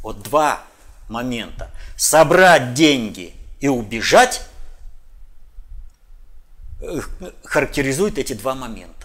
Вот 0.03 0.23
два 0.23 0.63
момента. 1.09 1.71
Собрать 1.97 2.75
деньги 2.75 3.35
и 3.59 3.67
убежать 3.67 4.43
э, 6.81 7.01
характеризует 7.43 8.19
эти 8.19 8.35
два 8.35 8.55
момента. 8.55 9.00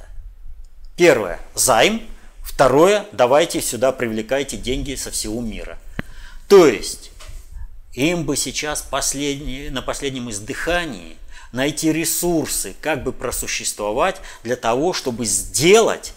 Первое– 0.95 1.39
займ. 1.55 2.07
Второе– 2.41 3.05
давайте 3.11 3.61
сюда 3.61 3.91
привлекайте 3.91 4.55
деньги 4.55 4.95
со 4.95 5.11
всего 5.11 5.41
мира. 5.41 5.77
То 6.47 6.67
есть 6.67 7.11
им 7.93 8.23
бы 8.23 8.37
сейчас 8.37 8.81
последний, 8.81 9.69
на 9.69 9.81
последнем 9.81 10.29
издыхании 10.29 11.17
найти 11.51 11.91
ресурсы, 11.91 12.75
как 12.81 13.03
бы 13.03 13.11
просуществовать 13.11 14.21
для 14.43 14.55
того, 14.55 14.93
чтобы 14.93 15.25
сделать 15.25 16.13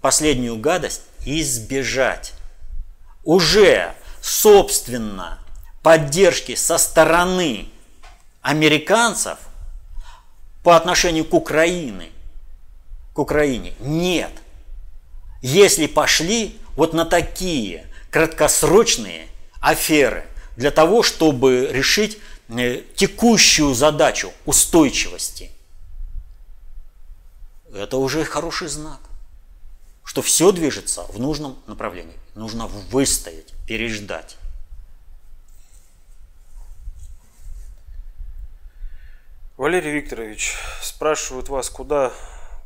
последнюю 0.00 0.56
гадость 0.56 1.02
и 1.24 1.40
избежать. 1.40 2.32
Уже, 3.24 3.94
собственно, 4.22 5.38
поддержки 5.82 6.54
со 6.54 6.78
стороны 6.78 7.68
американцев 8.42 9.38
по 10.62 10.76
отношению 10.76 11.24
к 11.24 11.34
Украине, 11.34 12.10
к 13.14 13.18
Украине 13.18 13.72
нет. 13.80 14.32
Если 15.40 15.86
пошли 15.86 16.58
вот 16.74 16.92
на 16.92 17.06
такие 17.06 17.86
краткосрочные 18.10 19.28
аферы 19.60 20.26
для 20.56 20.70
того, 20.70 21.02
чтобы 21.02 21.68
решить 21.72 22.18
э, 22.48 22.82
текущую 22.96 23.74
задачу 23.74 24.32
устойчивости, 24.44 25.50
это 27.72 27.96
уже 27.96 28.24
хороший 28.24 28.68
знак, 28.68 29.00
что 30.04 30.20
все 30.20 30.50
движется 30.52 31.04
в 31.04 31.18
нужном 31.18 31.56
направлении. 31.66 32.16
Нужно 32.34 32.66
выстоять, 32.66 33.54
переждать. 33.66 34.36
Валерий 39.56 39.92
Викторович, 39.92 40.56
спрашивают 40.82 41.48
вас, 41.48 41.70
куда 41.70 42.12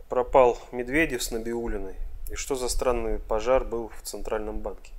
пропал 0.09 0.59
Медведев 0.73 1.23
с 1.23 1.31
Набиулиной 1.31 1.97
и 2.31 2.35
что 2.35 2.57
за 2.57 2.69
странный 2.69 3.19
пожар 3.19 3.65
был 3.65 3.91
в 4.01 4.07
Центральном 4.07 4.59
банке? 4.59 4.93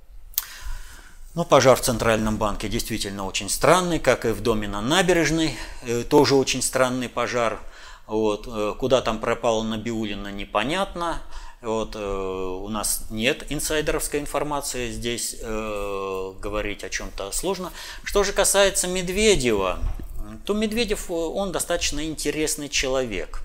Ну, 1.34 1.44
пожар 1.44 1.76
в 1.76 1.80
Центральном 1.80 2.38
банке 2.38 2.68
действительно 2.68 3.24
очень 3.24 3.48
странный, 3.48 4.00
как 4.00 4.24
и 4.24 4.30
в 4.30 4.40
доме 4.40 4.66
на 4.66 4.80
набережной, 4.80 5.56
э, 5.82 6.02
тоже 6.02 6.34
очень 6.34 6.60
странный 6.60 7.08
пожар. 7.08 7.60
Вот, 8.08 8.48
э, 8.48 8.74
куда 8.76 9.00
там 9.00 9.20
пропала 9.20 9.62
Набиулина, 9.62 10.28
непонятно. 10.32 11.22
Вот, 11.62 11.94
э, 11.94 12.00
у 12.00 12.68
нас 12.68 13.04
нет 13.10 13.46
инсайдеровской 13.48 14.18
информации, 14.18 14.90
здесь 14.90 15.36
э, 15.40 16.32
говорить 16.40 16.82
о 16.82 16.90
чем-то 16.90 17.30
сложно. 17.30 17.70
Что 18.02 18.24
же 18.24 18.32
касается 18.32 18.88
Медведева, 18.88 19.78
то 20.44 20.54
Медведев, 20.54 21.10
он 21.10 21.52
достаточно 21.52 22.04
интересный 22.04 22.68
человек. 22.68 23.42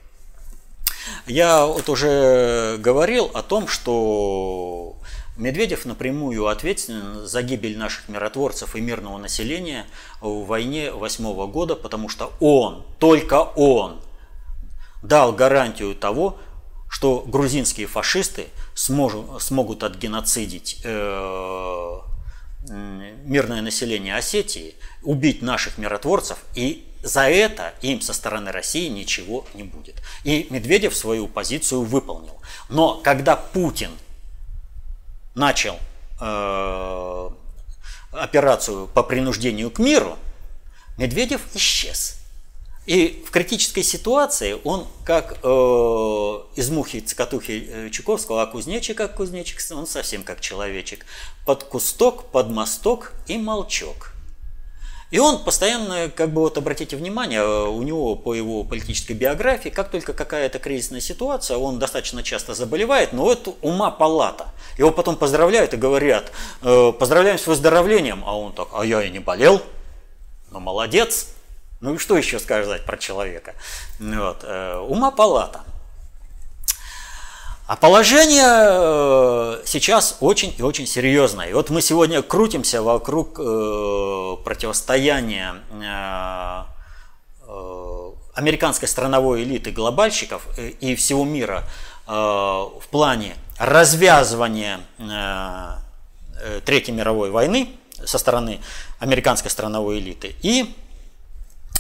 Я 1.28 1.66
вот 1.66 1.90
уже 1.90 2.78
говорил 2.80 3.32
о 3.34 3.42
том, 3.42 3.68
что 3.68 4.98
Медведев 5.38 5.86
напрямую 5.86 6.48
ответственен 6.48 7.26
за 7.26 7.42
гибель 7.42 7.78
наших 7.78 8.08
миротворцев 8.08 8.76
и 8.76 8.82
мирного 8.82 9.18
населения 9.18 9.86
в 10.22 10.46
войне 10.46 10.92
восьмого 10.92 11.46
года, 11.48 11.76
потому 11.76 12.08
что 12.08 12.32
он, 12.40 12.86
только 13.00 13.42
он, 13.42 14.00
дал 15.04 15.34
гарантию 15.34 15.94
того, 15.94 16.38
что 16.90 17.26
грузинские 17.28 17.88
фашисты 17.88 18.48
смогут, 18.74 19.42
смогут 19.42 19.84
отгеноцидить 19.84 20.80
э, 20.86 22.00
мирное 22.70 23.62
население 23.62 24.16
Осетии, 24.16 24.76
убить 25.04 25.42
наших 25.42 25.78
миротворцев, 25.78 26.38
и 26.54 26.88
за 27.06 27.30
это 27.30 27.74
им 27.82 28.02
со 28.02 28.14
стороны 28.14 28.52
России 28.52 28.88
ничего 28.88 29.46
не 29.54 29.64
будет. 29.64 30.02
И 30.24 30.48
Медведев 30.50 30.98
свою 30.98 31.28
позицию 31.28 31.84
выполнил. 31.84 32.36
Но 32.68 32.96
когда 32.96 33.36
Путин 33.36 33.92
начал 35.36 35.78
э, 36.20 37.30
операцию 38.12 38.88
по 38.88 39.04
принуждению 39.04 39.70
к 39.70 39.78
миру, 39.78 40.18
Медведев 40.98 41.42
исчез. 41.54 42.18
И 42.88 43.24
в 43.28 43.30
критической 43.30 43.84
ситуации 43.84 44.58
он, 44.64 44.88
как 45.04 45.38
э, 45.44 45.48
из 46.56 46.70
мухи 46.72 47.02
цикатухи 47.02 47.68
э, 47.70 47.90
Чуковского, 47.92 48.42
а 48.42 48.48
кузнечик 48.48 48.98
как 48.98 49.16
кузнечик, 49.16 49.60
он 49.72 49.86
совсем 49.86 50.24
как 50.24 50.42
человечек. 50.42 51.06
Под 51.46 51.66
кусток, 51.66 52.32
под 52.32 52.50
мосток 52.50 53.14
и 53.28 53.38
молчок. 53.38 54.15
И 55.12 55.20
он 55.20 55.44
постоянно, 55.44 56.10
как 56.10 56.32
бы 56.32 56.42
вот 56.42 56.58
обратите 56.58 56.96
внимание, 56.96 57.44
у 57.44 57.82
него 57.84 58.16
по 58.16 58.34
его 58.34 58.64
политической 58.64 59.14
биографии, 59.14 59.70
как 59.70 59.90
только 59.90 60.14
какая-то 60.14 60.60
кризисная 60.60 61.00
ситуация, 61.00 61.58
он 61.58 61.78
достаточно 61.80 62.24
часто 62.24 62.54
заболевает, 62.56 63.14
но 63.14 63.32
это 63.32 63.54
ума 63.62 63.92
палата. 63.92 64.48
Его 64.78 64.92
потом 64.92 65.16
поздравляют 65.16 65.74
и 65.74 65.78
говорят, 65.78 66.32
э, 66.64 66.92
поздравляем 66.92 67.38
с 67.38 67.46
выздоровлением, 67.46 68.24
а 68.26 68.38
он 68.38 68.54
так, 68.54 68.70
а 68.74 68.84
я 68.84 69.04
и 69.04 69.12
не 69.12 69.20
болел, 69.20 69.62
ну 70.52 70.60
молодец. 70.60 71.28
Ну 71.82 71.96
и 71.96 71.98
что 71.98 72.18
еще 72.18 72.40
сказать 72.40 72.84
про 72.86 72.98
человека? 72.98 73.54
Вот. 74.00 74.40
Э, 74.44 74.80
ума 74.80 75.12
палата. 75.12 75.62
А 77.68 77.76
положение 77.76 78.44
э, 78.46 79.62
сейчас 79.66 80.18
очень 80.20 80.54
и 80.58 80.62
очень 80.62 80.86
серьезное. 80.86 81.50
И 81.50 81.54
вот 81.54 81.70
мы 81.70 81.82
сегодня 81.82 82.22
крутимся 82.22 82.82
вокруг 82.82 83.40
э, 83.40 84.36
противостояния 84.44 85.56
американской 88.36 88.88
страновой 88.88 89.44
элиты 89.44 89.72
глобальщиков 89.72 90.46
и 90.58 90.96
всего 90.96 91.24
мира 91.24 91.64
в 92.06 92.84
плане 92.92 93.36
развязывания 93.58 94.82
Третьей 96.66 96.94
мировой 96.94 97.32
войны 97.32 97.70
со 98.04 98.18
стороны 98.18 98.60
американской 99.00 99.50
страновой 99.50 100.00
элиты 100.00 100.36
и 100.42 100.76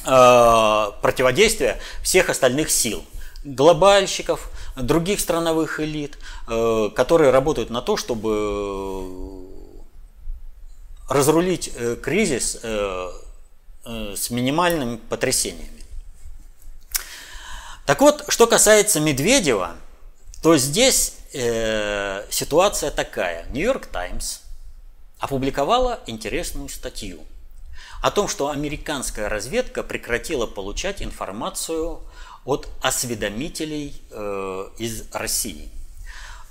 Э, 0.07 0.91
противодействия 1.01 1.79
всех 2.03 2.29
остальных 2.29 2.69
сил, 2.69 3.03
глобальщиков, 3.43 4.51
других 4.75 5.19
страновых 5.19 5.79
элит, 5.79 6.17
э, 6.47 6.89
которые 6.95 7.31
работают 7.31 7.69
на 7.69 7.81
то, 7.81 7.97
чтобы 7.97 9.45
разрулить 11.09 11.71
э, 11.75 11.95
кризис 12.01 12.57
с 13.87 14.29
минимальными 14.31 14.95
потрясениями. 14.95 15.83
Так 17.85 18.01
вот, 18.01 18.25
что 18.29 18.47
касается 18.47 18.99
Медведева, 18.99 19.75
то 20.41 20.57
здесь 20.57 21.13
э, 21.33 22.25
ситуация 22.31 22.89
такая. 22.89 23.45
Нью-Йорк 23.51 23.85
Таймс 23.85 24.39
опубликовала 25.19 25.99
интересную 26.07 26.69
статью– 26.69 27.19
о 28.05 28.11
том, 28.11 28.27
что 28.27 28.49
американская 28.51 29.29
разведка 29.29 29.81
прекратила 29.81 30.45
получать 30.45 31.01
информацию 31.01 32.01
от 32.45 32.69
осведомителей 32.81 34.01
э, 34.11 34.69
из 34.77 35.05
России. 35.11 35.69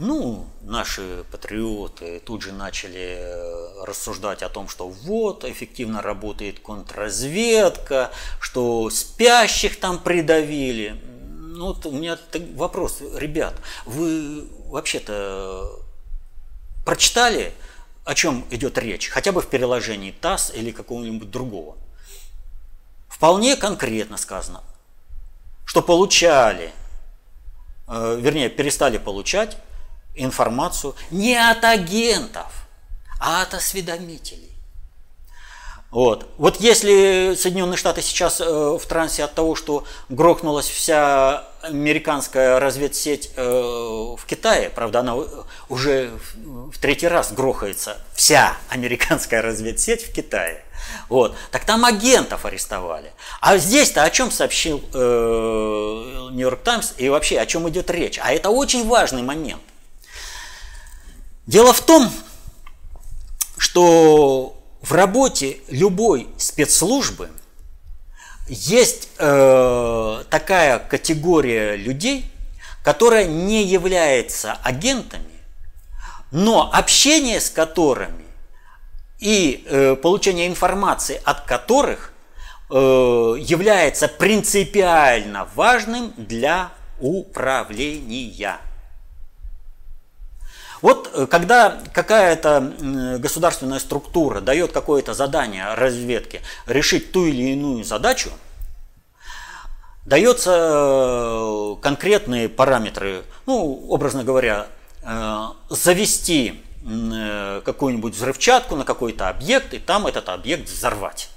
Ну, 0.00 0.48
наши 0.62 1.24
патриоты 1.30 2.20
тут 2.20 2.42
же 2.42 2.52
начали 2.52 3.16
э, 3.16 3.84
рассуждать 3.84 4.42
о 4.42 4.48
том, 4.48 4.68
что 4.68 4.88
вот, 4.88 5.44
эффективно 5.44 6.02
работает 6.02 6.58
контрразведка, 6.58 8.10
что 8.40 8.90
спящих 8.90 9.78
там 9.78 10.00
придавили. 10.00 11.00
Ну, 11.30 11.68
вот 11.68 11.86
у 11.86 11.92
меня 11.92 12.18
вопрос, 12.56 12.98
ребят, 13.14 13.54
вы 13.86 14.48
вообще-то 14.66 15.80
прочитали 16.84 17.52
о 18.04 18.14
чем 18.14 18.44
идет 18.50 18.76
речь, 18.78 19.08
хотя 19.08 19.32
бы 19.32 19.40
в 19.40 19.46
переложении 19.46 20.10
ТАСС 20.10 20.52
или 20.54 20.72
какого-нибудь 20.72 21.30
другого. 21.30 21.76
Вполне 23.08 23.56
конкретно 23.56 24.16
сказано, 24.16 24.62
что 25.64 25.82
получали, 25.82 26.72
э, 27.88 28.18
вернее, 28.20 28.48
перестали 28.48 28.98
получать 28.98 29.56
информацию 30.14 30.94
не 31.10 31.36
от 31.36 31.64
агентов, 31.64 32.66
а 33.20 33.42
от 33.42 33.54
осведомителей. 33.54 34.53
Вот. 35.94 36.26
вот 36.38 36.60
если 36.60 37.36
Соединенные 37.38 37.76
Штаты 37.76 38.02
сейчас 38.02 38.40
э, 38.40 38.44
в 38.44 38.84
трансе 38.88 39.22
от 39.22 39.34
того, 39.34 39.54
что 39.54 39.84
грохнулась 40.08 40.68
вся 40.68 41.44
американская 41.62 42.58
разведсеть 42.58 43.30
э, 43.36 43.44
в 43.44 44.18
Китае, 44.26 44.70
правда, 44.70 44.98
она 45.00 45.14
уже 45.68 46.10
в 46.34 46.76
третий 46.80 47.06
раз 47.06 47.30
грохается, 47.30 47.96
вся 48.12 48.56
американская 48.70 49.40
разведсеть 49.40 50.02
в 50.02 50.12
Китае. 50.12 50.64
Вот. 51.08 51.36
Так 51.52 51.64
там 51.64 51.84
агентов 51.84 52.44
арестовали. 52.44 53.12
А 53.40 53.56
здесь-то 53.56 54.02
о 54.02 54.10
чем 54.10 54.32
сообщил 54.32 54.78
Нью-Йорк 54.92 56.58
э, 56.58 56.64
Таймс 56.64 56.94
и 56.96 57.08
вообще 57.08 57.38
о 57.38 57.46
чем 57.46 57.68
идет 57.68 57.88
речь? 57.88 58.18
А 58.20 58.32
это 58.32 58.50
очень 58.50 58.88
важный 58.88 59.22
момент. 59.22 59.62
Дело 61.46 61.72
в 61.72 61.82
том, 61.82 62.10
что 63.58 64.56
в 64.84 64.92
работе 64.92 65.60
любой 65.68 66.28
спецслужбы 66.36 67.30
есть 68.46 69.08
э, 69.18 70.24
такая 70.28 70.78
категория 70.78 71.74
людей, 71.74 72.30
которая 72.82 73.24
не 73.26 73.64
является 73.64 74.58
агентами, 74.62 75.40
но 76.30 76.70
общение 76.70 77.40
с 77.40 77.48
которыми 77.48 78.26
и 79.20 79.64
э, 79.66 79.96
получение 79.96 80.48
информации 80.48 81.18
от 81.24 81.46
которых 81.46 82.12
э, 82.68 82.74
является 82.74 84.06
принципиально 84.06 85.48
важным 85.54 86.12
для 86.18 86.72
управления. 87.00 88.58
Вот 90.84 91.10
э, 91.14 91.26
когда 91.26 91.80
какая-то 91.94 93.16
государственная 93.18 93.78
структура 93.78 94.42
дает 94.42 94.72
какое-то 94.72 95.14
задание 95.14 95.72
разведке 95.72 96.42
решить 96.66 97.10
ту 97.10 97.24
или 97.24 97.54
иную 97.54 97.84
задачу, 97.84 98.28
дается 100.04 100.50
э, 100.52 101.76
конкретные 101.80 102.50
параметры, 102.50 103.24
ну, 103.46 103.86
образно 103.88 104.24
говоря, 104.24 104.66
э, 105.02 105.44
завести 105.70 106.62
какую-нибудь 107.64 108.14
взрывчатку 108.14 108.76
на 108.76 108.84
какой-то 108.84 109.30
объект 109.30 109.72
и 109.72 109.78
там 109.78 110.06
этот 110.06 110.28
объект 110.28 110.68
взорвать. 110.68 111.30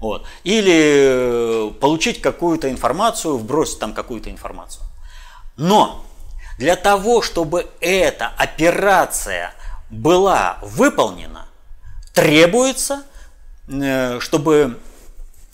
Вот. 0.00 0.26
Или 0.42 1.72
получить 1.78 2.20
какую-то 2.20 2.68
информацию, 2.68 3.36
вбросить 3.36 3.78
там 3.78 3.94
какую-то 3.94 4.28
информацию. 4.28 4.82
Но 5.56 6.04
для 6.60 6.76
того, 6.76 7.22
чтобы 7.22 7.66
эта 7.80 8.30
операция 8.36 9.54
была 9.88 10.58
выполнена, 10.60 11.46
требуется, 12.12 13.04
э, 13.66 14.20
чтобы 14.20 14.78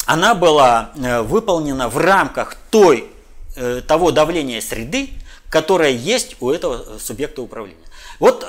она 0.05 0.35
была 0.35 0.91
э, 0.97 1.23
выполнена 1.23 1.89
в 1.89 1.97
рамках 1.97 2.57
той, 2.71 3.09
э, 3.55 3.83
того 3.87 4.11
давления 4.11 4.61
среды, 4.61 5.11
которое 5.49 5.91
есть 5.91 6.35
у 6.41 6.51
этого 6.51 6.99
субъекта 6.99 7.41
управления. 7.41 7.87
Вот 8.19 8.43
у 8.43 8.47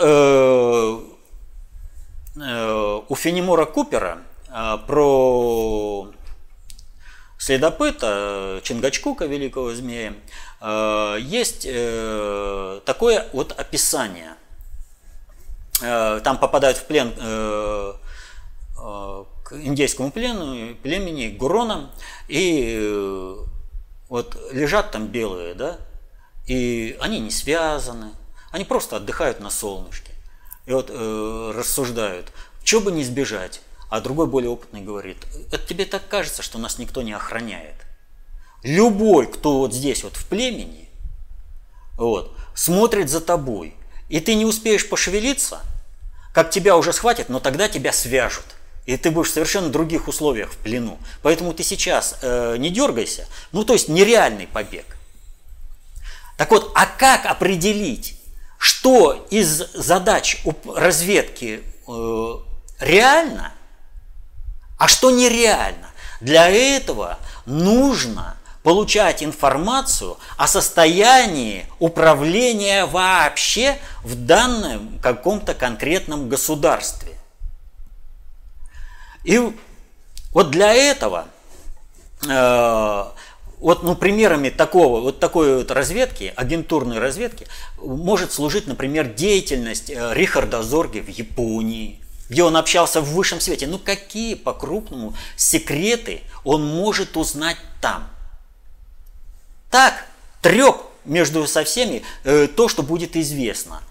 Фенемора 3.16 3.66
Купера 3.66 4.20
про 4.88 6.10
следопыта 7.38 8.62
Чингачкука, 8.64 9.26
великого 9.26 9.74
змея, 9.74 10.14
есть 10.62 11.68
э, 11.70 12.82
такое 12.86 13.28
вот 13.34 13.52
описание. 13.52 14.34
Э, 15.82 16.20
там 16.24 16.38
попадают 16.40 16.78
в 16.78 16.86
плен 16.86 17.14
к 19.44 19.54
индейскому 19.54 20.12
плену, 20.12 20.76
племени 20.76 21.30
Гурона, 21.30 21.90
и 22.28 23.34
вот 24.10 24.38
лежат 24.52 24.92
там 24.92 25.08
белые, 25.08 25.54
да, 25.54 25.78
и 26.48 26.98
они 27.00 27.20
не 27.20 27.32
связаны, 27.32 28.12
они 28.52 28.66
просто 28.66 28.98
отдыхают 28.98 29.40
на 29.40 29.50
солнышке. 29.50 30.12
И 30.66 30.74
вот 30.74 30.90
э, 30.90 31.52
рассуждают, 31.56 32.32
что 32.64 32.82
бы 32.82 32.92
не 32.92 33.04
сбежать. 33.04 33.62
А 33.90 34.02
другой 34.02 34.28
более 34.28 34.50
опытный 34.50 34.82
говорит, 34.82 35.18
это 35.50 35.66
тебе 35.66 35.86
так 35.86 36.06
кажется, 36.10 36.42
что 36.42 36.58
нас 36.58 36.78
никто 36.78 37.02
не 37.02 37.14
охраняет. 37.14 37.76
Любой, 38.68 39.28
кто 39.28 39.60
вот 39.60 39.74
здесь 39.74 40.04
вот 40.04 40.18
в 40.18 40.26
племени, 40.26 40.90
вот, 41.96 42.36
смотрит 42.54 43.10
за 43.10 43.22
тобой, 43.22 43.74
и 44.10 44.20
ты 44.20 44.36
не 44.36 44.44
успеешь 44.44 44.90
пошевелиться, 44.90 45.62
как 46.34 46.50
тебя 46.50 46.76
уже 46.76 46.92
схватят, 46.92 47.30
но 47.30 47.40
тогда 47.40 47.70
тебя 47.70 47.94
свяжут. 47.94 48.44
И 48.86 48.98
ты 48.98 49.10
будешь 49.10 49.30
в 49.30 49.34
совершенно 49.34 49.70
других 49.70 50.10
условиях 50.10 50.52
в 50.52 50.58
плену. 50.58 51.00
Поэтому 51.22 51.54
ты 51.54 51.64
сейчас 51.64 52.18
э, 52.22 52.58
не 52.58 52.70
дергайся. 52.70 53.30
Ну, 53.54 53.64
то 53.64 53.72
есть 53.72 53.88
нереальный 53.88 54.48
побег. 54.48 54.98
Так 56.36 56.52
вот, 56.52 56.74
а 56.76 56.88
как 56.88 57.26
определить, 57.26 58.20
что 58.58 59.28
из 59.30 59.72
задач 59.76 60.44
разведки 60.76 61.64
э, 61.88 62.36
реально, 62.82 63.54
а 64.78 64.90
что 64.90 65.10
нереально? 65.10 65.88
Для 66.20 66.50
этого 66.50 67.18
нужно 67.46 68.37
получать 68.68 69.24
информацию 69.24 70.18
о 70.36 70.46
состоянии 70.46 71.66
управления 71.80 72.86
вообще 72.86 73.78
в 74.04 74.16
данном 74.26 75.00
каком-то 75.00 75.54
конкретном 75.54 76.28
государстве. 76.28 77.14
И 79.24 79.40
вот 80.34 80.52
для 80.52 80.74
этого, 80.74 81.30
э, 82.28 83.04
вот 83.60 83.84
ну, 83.84 83.96
примерами 83.96 84.50
такого, 84.50 85.00
вот 85.00 85.22
такой 85.22 85.60
вот 85.60 85.72
разведки, 85.72 86.34
агентурной 86.36 87.00
разведки, 87.00 87.48
может 87.82 88.34
служить, 88.34 88.68
например, 88.68 89.14
деятельность 89.14 89.90
э, 89.90 90.14
Рихарда 90.14 90.62
Зорги 90.62 91.00
в 91.00 91.08
Японии, 91.08 92.02
где 92.28 92.44
он 92.44 92.58
общался 92.58 93.00
в 93.00 93.14
высшем 93.14 93.40
свете. 93.40 93.66
Ну 93.66 93.80
какие 93.80 94.34
по-крупному 94.34 95.14
секреты 95.38 96.20
он 96.44 96.68
может 96.68 97.16
узнать 97.16 97.56
там? 97.80 98.10
Так 99.70 100.06
треп 100.42 100.78
между 101.06 101.48
со 101.48 101.64
всеми 101.64 102.04
э, 102.24 102.48
то, 102.48 102.68
что 102.68 102.84
будет 102.84 103.16
известно. 103.16 103.82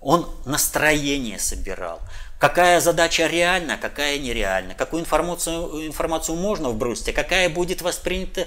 Он 0.00 0.28
настроение 0.44 1.38
собирал. 1.38 2.00
Какая 2.38 2.80
задача 2.80 3.26
реальна, 3.26 3.78
какая 3.78 4.18
нереальна, 4.18 4.74
какую 4.74 5.00
информацию, 5.00 5.86
информацию 5.86 6.36
можно 6.36 6.68
вбросить, 6.68 7.08
а 7.08 7.12
какая 7.14 7.48
будет 7.48 7.80
воспринята 7.80 8.46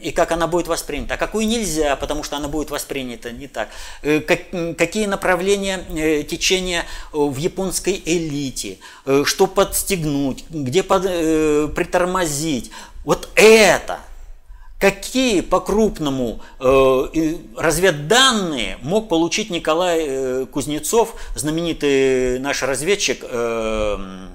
и 0.00 0.12
как 0.12 0.30
она 0.30 0.46
будет 0.46 0.68
воспринята, 0.68 1.14
а 1.14 1.16
какую 1.16 1.48
нельзя, 1.48 1.96
потому 1.96 2.22
что 2.22 2.36
она 2.36 2.46
будет 2.46 2.70
воспринята 2.70 3.32
не 3.32 3.48
так. 3.48 3.68
Э, 4.02 4.20
как, 4.20 4.76
какие 4.76 5.06
направления 5.06 5.84
э, 5.88 6.22
течения 6.22 6.84
в 7.10 7.36
японской 7.36 8.00
элите, 8.04 8.78
э, 9.06 9.24
что 9.26 9.48
подстегнуть, 9.48 10.44
где 10.50 10.84
под, 10.84 11.02
притормозить. 11.74 12.70
Вот 13.04 13.28
это– 13.34 13.98
какие 14.82 15.42
по-крупному 15.42 16.40
э, 16.58 17.36
разведданные 17.56 18.78
мог 18.82 19.08
получить 19.08 19.48
Николай 19.48 20.00
э, 20.00 20.46
Кузнецов, 20.46 21.14
знаменитый 21.36 22.40
наш 22.40 22.64
разведчик 22.64 23.22
э, 23.22 24.26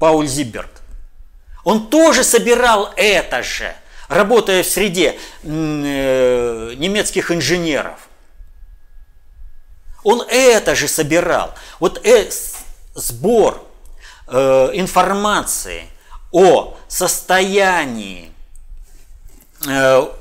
Пауль 0.00 0.26
Зиберт. 0.26 0.70
Он 1.64 1.88
тоже 1.88 2.24
собирал 2.24 2.94
это 2.96 3.42
же, 3.42 3.74
работая 4.08 4.62
в 4.62 4.66
среде 4.66 5.18
э, 5.42 6.72
немецких 6.78 7.30
инженеров. 7.30 8.08
Он 10.02 10.22
это 10.30 10.74
же 10.74 10.88
собирал. 10.88 11.52
Вот 11.78 12.00
э, 12.06 12.30
сбор 12.94 13.62
э, 14.28 14.70
информации 14.72 15.82
о 16.30 16.74
состоянии 16.88 18.31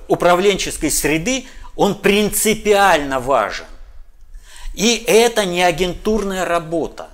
управленческой 0.07 0.91
среды, 0.91 1.45
он 1.75 1.95
принципиально 1.95 3.19
важен. 3.19 3.65
И 4.73 5.03
это 5.07 5.45
не 5.45 5.63
агентурная 5.63 6.45
работа. 6.45 7.09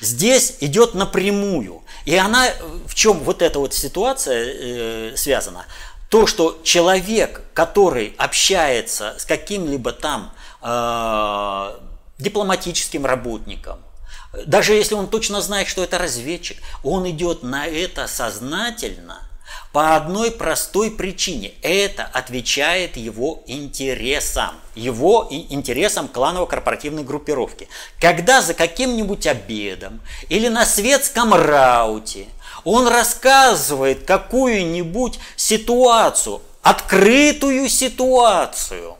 Здесь 0.00 0.56
идет 0.60 0.94
напрямую. 0.94 1.82
И 2.04 2.16
она, 2.16 2.48
в 2.86 2.94
чем 2.94 3.20
вот 3.20 3.42
эта 3.42 3.58
вот 3.58 3.74
ситуация 3.74 4.44
э, 4.44 5.16
связана? 5.16 5.66
То, 6.08 6.26
что 6.26 6.60
человек, 6.62 7.42
который 7.54 8.14
общается 8.18 9.16
с 9.18 9.24
каким-либо 9.24 9.92
там 9.92 10.32
э, 10.62 11.78
дипломатическим 12.18 13.06
работником, 13.06 13.78
даже 14.46 14.74
если 14.74 14.94
он 14.94 15.08
точно 15.08 15.40
знает, 15.40 15.66
что 15.66 15.82
это 15.82 15.98
разведчик, 15.98 16.58
он 16.82 17.08
идет 17.08 17.42
на 17.42 17.66
это 17.66 18.06
сознательно– 18.06 19.22
по 19.76 19.94
одной 19.94 20.30
простой 20.30 20.90
причине. 20.90 21.52
Это 21.60 22.04
отвечает 22.04 22.96
его 22.96 23.42
интересам. 23.46 24.54
Его 24.74 25.26
интересам 25.28 26.08
кланово-корпоративной 26.08 27.04
группировки. 27.04 27.68
Когда 28.00 28.40
за 28.40 28.54
каким-нибудь 28.54 29.26
обедом 29.26 30.00
или 30.30 30.48
на 30.48 30.64
светском 30.64 31.34
рауте 31.34 32.24
он 32.64 32.88
рассказывает 32.88 34.06
какую-нибудь 34.06 35.18
ситуацию, 35.36 36.40
открытую 36.62 37.68
ситуацию, 37.68 38.95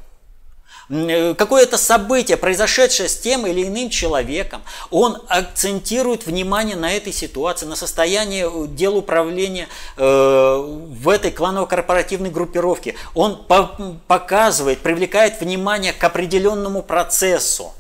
какое-то 0.89 1.79
событие, 1.79 2.37
произошедшее 2.37 3.09
с 3.09 3.19
тем 3.19 3.47
или 3.47 3.67
иным 3.67 3.91
человеком, 3.91 4.63
он 4.91 5.19
акцентирует 5.29 6.27
внимание 6.27 6.77
на 6.77 6.93
этой 6.93 7.13
ситуации, 7.13 7.67
на 7.67 7.77
состоянии 7.77 8.47
э, 8.47 8.69
дел 8.69 8.97
управления 8.97 9.69
э, 9.97 10.03
в 10.03 11.09
этой 11.09 11.33
кланово-корпоративной 11.33 12.31
группировке. 12.31 12.95
Он 13.15 13.45
по 13.45 13.77
показывает, 14.07 14.79
привлекает 14.79 15.41
внимание 15.41 15.93
к 15.93 16.03
определенному 16.05 16.83
процессу. 16.83 17.73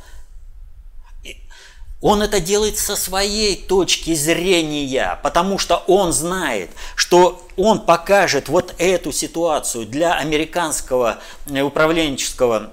Он 2.06 2.22
это 2.22 2.38
делает 2.38 2.78
со 2.78 2.94
своей 2.94 3.56
точки 3.56 4.14
зрения, 4.14 5.18
потому 5.24 5.58
что 5.58 5.82
он 5.88 6.12
знает, 6.12 6.70
что 6.94 7.42
он 7.56 7.80
покажет 7.80 8.48
вот 8.48 8.76
эту 8.78 9.10
ситуацию 9.10 9.86
для 9.86 10.14
американского 10.14 11.18
э, 11.48 11.62
управленческого 11.62 12.70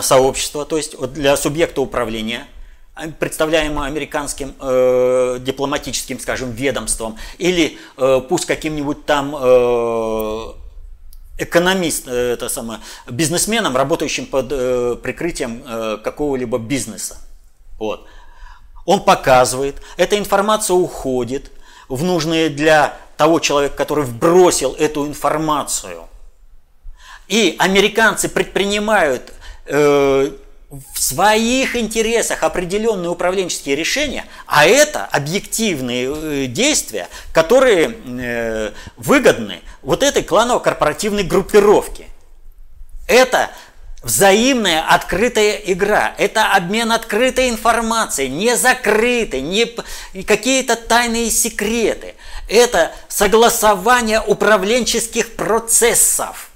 сообщества, 0.00 0.64
то 0.64 0.76
есть 0.76 0.96
для 1.12 1.36
субъекта 1.36 1.80
управления, 1.80 2.46
а, 2.94 3.08
представляемого 3.08 3.84
американским 3.84 4.54
э, 4.60 5.38
дипломатическим, 5.40 6.20
скажем, 6.20 6.52
ведомством, 6.52 7.16
или 7.38 7.78
э, 7.96 8.20
пусть 8.28 8.46
каким-нибудь 8.46 9.06
там 9.06 9.34
э, 9.36 10.52
экономист, 11.38 12.06
э, 12.06 12.34
это 12.34 12.48
самое, 12.48 12.78
бизнесменом, 13.10 13.76
работающим 13.76 14.26
под 14.26 14.52
э, 14.52 14.94
прикрытием 15.02 15.64
э, 15.66 15.98
какого-либо 16.04 16.58
бизнеса. 16.58 17.23
Вот. 17.84 18.06
Он 18.86 19.00
показывает, 19.02 19.76
эта 19.96 20.18
информация 20.18 20.74
уходит 20.74 21.50
в 21.88 22.02
нужные 22.02 22.48
для 22.48 22.96
того 23.16 23.38
человека, 23.40 23.76
который 23.76 24.04
вбросил 24.04 24.74
эту 24.74 25.06
информацию. 25.06 26.08
И 27.28 27.56
американцы 27.58 28.28
предпринимают 28.28 29.32
э, 29.66 30.30
в 30.70 31.00
своих 31.00 31.76
интересах 31.76 32.42
определенные 32.42 33.10
управленческие 33.10 33.76
решения, 33.76 34.24
а 34.46 34.66
это 34.66 35.04
объективные 35.06 36.12
э, 36.14 36.46
действия, 36.46 37.08
которые 37.32 37.96
э, 38.04 38.72
выгодны 38.96 39.60
вот 39.82 40.02
этой 40.02 40.22
кланово-корпоративной 40.22 41.22
группировке. 41.22 42.06
Это 43.06 43.50
взаимная 44.04 44.86
открытая 44.86 45.56
игра. 45.56 46.14
Это 46.18 46.52
обмен 46.52 46.92
открытой 46.92 47.48
информацией, 47.48 48.28
не 48.28 48.56
закрытой, 48.56 49.40
не 49.40 49.64
какие-то 50.22 50.76
тайные 50.76 51.30
секреты. 51.30 52.14
Это 52.48 52.92
согласование 53.08 54.20
управленческих 54.20 55.34
процессов. 55.34 56.50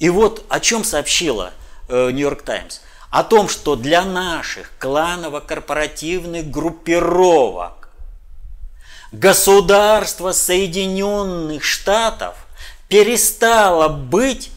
И 0.00 0.10
вот 0.10 0.44
о 0.48 0.60
чем 0.60 0.84
сообщила 0.84 1.52
Нью-Йорк 1.88 2.42
Таймс. 2.42 2.80
О 3.10 3.24
том, 3.24 3.48
что 3.48 3.76
для 3.76 4.04
наших 4.04 4.72
кланово-корпоративных 4.78 6.50
группировок 6.50 7.88
государство 9.12 10.32
Соединенных 10.32 11.64
Штатов 11.64 12.34
перестало 12.88 13.88
быть 13.88 14.50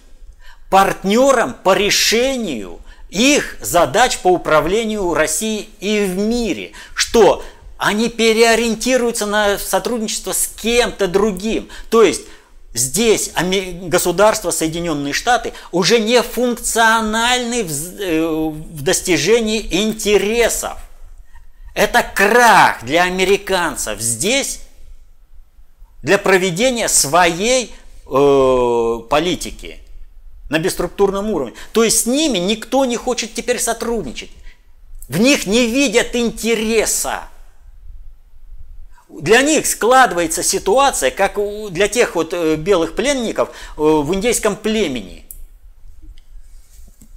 партнером 0.70 1.54
по 1.54 1.74
решению 1.74 2.80
их 3.10 3.58
задач 3.60 4.18
по 4.20 4.30
управлению 4.30 5.14
Россией 5.14 5.70
и 5.80 6.06
в 6.06 6.18
мире, 6.18 6.72
что 6.96 7.44
они 7.78 8.10
переориентируются 8.10 9.26
на 9.26 9.58
сотрудничество 9.58 10.32
с 10.32 10.48
кем-то 10.48 11.08
другим. 11.08 11.70
То 11.90 12.04
есть 12.04 12.22
Здесь 12.74 13.32
государство 13.84 14.50
Соединенные 14.50 15.12
Штаты 15.12 15.52
уже 15.74 16.00
не 16.00 16.22
функциональны 16.22 17.64
э, 17.64 18.24
в 18.24 18.82
достижении 18.82 19.68
интересов. 19.84 20.78
Это 21.76 22.02
крах 22.02 22.84
для 22.84 23.04
американцев 23.04 24.00
здесь 24.00 24.62
для 26.02 26.18
проведения 26.18 26.88
своей 26.88 27.76
э, 28.12 28.99
политики 29.09 29.80
на 30.49 30.59
бесструктурном 30.59 31.30
уровне. 31.30 31.53
То 31.72 31.84
есть 31.84 32.01
с 32.01 32.05
ними 32.05 32.38
никто 32.38 32.86
не 32.86 32.97
хочет 32.97 33.34
теперь 33.34 33.59
сотрудничать. 33.59 34.32
В 35.07 35.20
них 35.20 35.45
не 35.45 35.66
видят 35.66 36.16
интереса 36.16 37.24
для 39.20 39.41
них 39.41 39.68
складывается 39.68 40.43
ситуация, 40.43 41.12
как 41.12 41.38
для 41.72 41.88
тех 41.88 42.16
вот 42.16 42.34
э, 42.34 42.55
белых 42.55 42.95
пленников 42.95 43.49
э, 43.49 43.82
в 43.82 44.14
индейском 44.14 44.55
племени. 44.55 45.26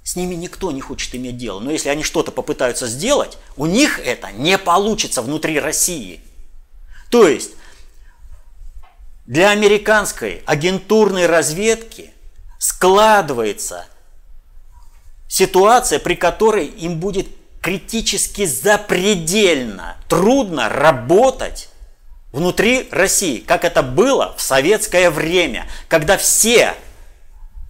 С 0.03 0.15
ними 0.15 0.35
никто 0.35 0.71
не 0.71 0.81
хочет 0.81 1.15
иметь 1.15 1.37
дело. 1.37 1.59
Но 1.59 1.71
если 1.71 1.89
они 1.89 2.03
что-то 2.03 2.31
попытаются 2.31 2.87
сделать, 2.87 3.37
у 3.57 3.65
них 3.65 3.99
это 3.99 4.31
не 4.31 4.57
получится 4.57 5.21
внутри 5.21 5.59
России. 5.59 6.19
То 7.09 7.27
есть 7.27 7.51
для 9.25 9.49
американской 9.49 10.43
агентурной 10.45 11.25
разведки 11.25 12.11
складывается 12.59 13.85
ситуация, 15.27 15.99
при 15.99 16.15
которой 16.15 16.65
им 16.65 16.99
будет 16.99 17.27
критически 17.61 18.45
запредельно 18.45 19.97
трудно 20.07 20.69
работать 20.69 21.69
внутри 22.31 22.87
России, 22.91 23.39
как 23.39 23.65
это 23.65 23.81
было 23.81 24.35
в 24.37 24.41
советское 24.41 25.09
время, 25.09 25.67
когда 25.87 26.17
все, 26.17 26.75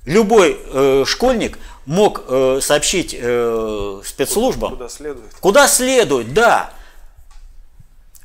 любой 0.06 0.60
э, 0.60 1.04
школьник 1.08 1.58
мог 1.86 2.24
э, 2.28 2.60
сообщить 2.62 3.16
э, 3.18 4.02
спецслужбам, 4.04 4.72
куда 4.72 4.90
следует. 4.90 5.34
Куда 5.40 5.68
следует, 5.68 6.34
да. 6.34 6.74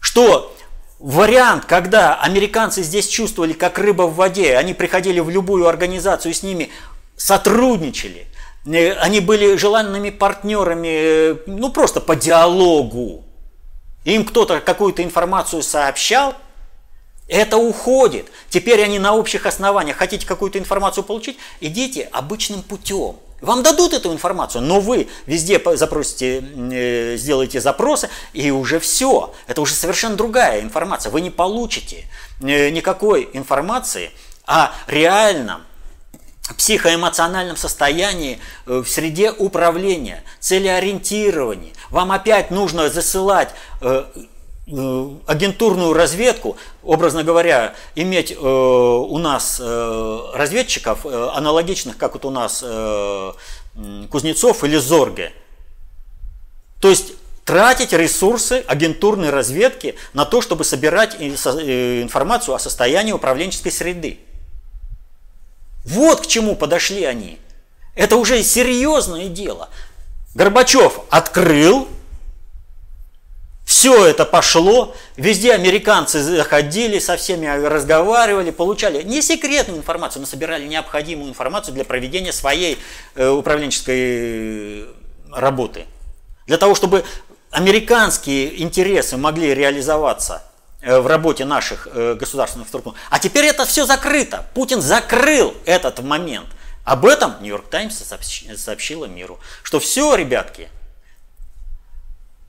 Что 0.01 0.57
вариант, 1.01 1.65
когда 1.65 2.15
американцы 2.15 2.83
здесь 2.83 3.09
чувствовали, 3.09 3.55
как 3.55 3.79
рыба 3.79 4.03
в 4.03 4.15
воде, 4.15 4.57
они 4.57 4.75
приходили 4.75 5.21
в 5.21 5.31
любую 5.31 5.67
организацию, 5.67 6.35
с 6.35 6.43
ними 6.43 6.71
сотрудничали, 7.17 8.27
э, 8.67 8.93
они 8.93 9.21
были 9.21 9.57
желанными 9.57 10.11
партнерами, 10.11 10.89
э, 10.89 11.37
ну 11.47 11.71
просто 11.73 12.01
по 12.01 12.15
диалогу. 12.15 13.25
Им 14.05 14.25
кто-то 14.25 14.61
какую-то 14.61 15.03
информацию 15.03 15.63
сообщал, 15.63 16.35
это 17.29 17.59
уходит. 17.59 18.27
Теперь 18.49 18.83
они 18.83 18.99
на 18.99 19.15
общих 19.15 19.47
основаниях. 19.47 19.97
Хотите 19.97 20.27
какую-то 20.27 20.59
информацию 20.59 21.05
получить? 21.05 21.39
Идите 21.61 22.09
обычным 22.11 22.63
путем. 22.63 23.17
Вам 23.41 23.63
дадут 23.63 23.95
эту 23.95 24.13
информацию, 24.13 24.63
но 24.63 24.81
вы 24.81 25.09
везде 25.27 25.61
запросите, 25.77 26.45
э, 26.73 27.17
сделаете 27.17 27.61
запросы, 27.61 28.11
и 28.35 28.51
уже 28.51 28.79
все. 28.79 29.33
Это 29.47 29.61
уже 29.63 29.75
совершенно 29.75 30.17
другая 30.17 30.61
информация. 30.61 31.11
Вы 31.11 31.23
не 31.23 31.31
получите 31.31 32.07
э, 32.43 32.69
никакой 32.71 33.31
информации 33.33 34.11
о 34.47 34.73
реальном 34.87 35.63
психоэмоциональном 36.57 37.57
состоянии 37.57 38.41
э, 38.67 38.83
в 38.85 38.89
среде 38.89 39.31
управления, 39.31 40.23
целеориентирования. 40.41 41.73
Вам 41.89 42.13
опять 42.13 42.51
нужно 42.51 42.91
засылать 42.91 43.51
агентурную 45.27 45.93
разведку, 45.93 46.57
образно 46.83 47.25
говоря, 47.25 47.75
иметь 47.95 48.37
у 48.39 49.19
нас 49.19 49.61
разведчиков 49.61 51.05
аналогичных, 51.05 51.97
как 51.97 52.15
вот 52.15 52.25
у 52.25 52.31
нас 52.31 52.65
Кузнецов 54.11 54.65
или 54.65 54.77
Зорге. 54.77 55.33
То 56.81 56.89
есть 56.89 57.13
тратить 57.45 57.93
ресурсы 57.93 58.65
агентурной 58.67 59.31
разведки 59.31 59.97
на 60.13 60.25
то, 60.25 60.41
чтобы 60.41 60.65
собирать 60.65 61.17
информацию 61.17 62.55
о 62.55 62.59
состоянии 62.59 63.13
управленческой 63.13 63.73
среды. 63.73 64.21
Вот 65.85 66.21
к 66.21 66.27
чему 66.27 66.57
подошли 66.57 67.05
они. 67.05 67.39
Это 67.97 68.17
уже 68.17 68.43
серьезное 68.43 69.29
дело. 69.29 69.69
Горбачев 70.35 71.01
открыл, 71.11 71.89
все 73.81 74.05
это 74.05 74.27
пошло, 74.27 74.95
везде 75.17 75.55
американцы 75.55 76.21
заходили, 76.21 76.99
со 76.99 77.17
всеми 77.17 77.47
разговаривали, 77.47 78.51
получали 78.51 79.03
не 79.03 79.23
секретную 79.23 79.79
информацию, 79.79 80.21
но 80.21 80.27
собирали 80.27 80.67
необходимую 80.67 81.31
информацию 81.31 81.73
для 81.73 81.87
проведения 81.87 82.35
своей 82.35 82.77
э, 83.15 83.27
управленческой 83.27 83.95
э, 83.97 84.87
работы. 85.33 85.87
Для 86.47 86.59
того, 86.59 86.75
чтобы 86.75 87.05
американские 87.51 88.63
интересы 88.63 89.17
могли 89.17 89.55
реализоваться– 89.55 90.43
Э, 90.83 90.99
в 90.99 91.07
работе 91.07 91.45
наших 91.45 91.89
государственных 91.93 92.69
структур. 92.69 92.95
А 93.11 93.19
теперь 93.19 93.45
это 93.45 93.67
все 93.67 93.85
закрыто. 93.85 94.47
Путин 94.55 94.81
закрыл 94.81 95.53
этот 95.67 96.01
момент. 96.01 96.49
Об 96.85 97.05
этом 97.05 97.37
Нью-Йорк 97.43 97.69
Таймс 97.69 98.03
сообщила 98.57 99.05
миру. 99.05 99.39
Что 99.63 99.79
все, 99.79 100.15
ребятки, 100.15 100.71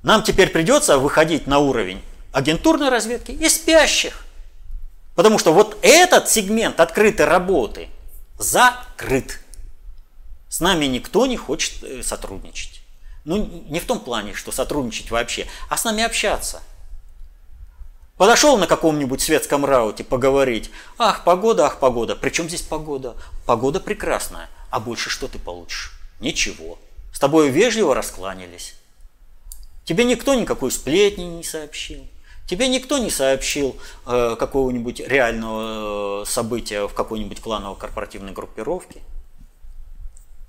нам 0.04 0.24
теперь 0.24 0.50
придется 0.50 0.98
выходить 0.98 1.48
на 1.48 1.60
уровень 1.60 2.02
агентурной 2.32 2.90
разведки 2.90 3.32
и 3.32 3.50
спящих. 3.50 4.26
Потому 5.16 5.38
что 5.38 5.54
вот 5.54 5.78
этот 5.82 6.30
сегмент 6.30 6.80
открытой 6.80 7.26
работы 7.26 7.90
закрыт. 8.40 9.40
С 10.50 10.60
нами 10.60 10.86
никто 10.86 11.26
не 11.26 11.38
хочет 11.38 11.84
э, 11.84 12.02
сотрудничать. 12.04 12.82
Ну, 13.26 13.66
не 13.70 13.80
в 13.80 13.86
том 13.86 14.00
плане, 14.00 14.34
что 14.34 14.52
сотрудничать 14.52 15.12
вообще, 15.12 15.48
а 15.70 15.78
с 15.78 15.84
нами 15.84 16.04
общаться– 16.04 16.62
Подошел 18.22 18.56
на 18.60 18.68
каком-нибудь 18.68 19.20
светском 19.20 19.66
рауте 19.66 20.04
поговорить. 20.04 20.70
Ах, 21.00 21.24
погода, 21.24 21.66
ах, 21.66 21.80
погода. 21.80 22.16
Причем 22.16 22.48
здесь 22.48 22.62
погода? 22.62 23.16
Погода 23.48 23.80
прекрасная. 23.80 24.48
А 24.70 24.80
больше 24.80 25.10
что 25.10 25.28
ты 25.28 25.40
получишь? 25.40 25.94
Ничего. 26.20 26.78
С 27.12 27.18
тобой 27.18 27.50
вежливо 27.50 27.96
раскланялись. 27.96 28.76
Тебе 29.92 30.06
никто 30.06 30.36
никакой 30.36 30.72
сплетни 30.72 31.24
не 31.24 31.44
сообщил. 31.44 32.08
Тебе 32.48 32.70
никто 32.70 32.98
не 32.98 33.10
сообщил 33.10 33.76
э, 34.06 34.38
какого-нибудь 34.40 35.02
реального 35.02 36.22
э, 36.22 36.26
события 36.26 36.88
в 36.88 36.94
какой-нибудь 36.94 37.42
кланово-корпоративной 37.42 38.32
группировке. 38.32 39.02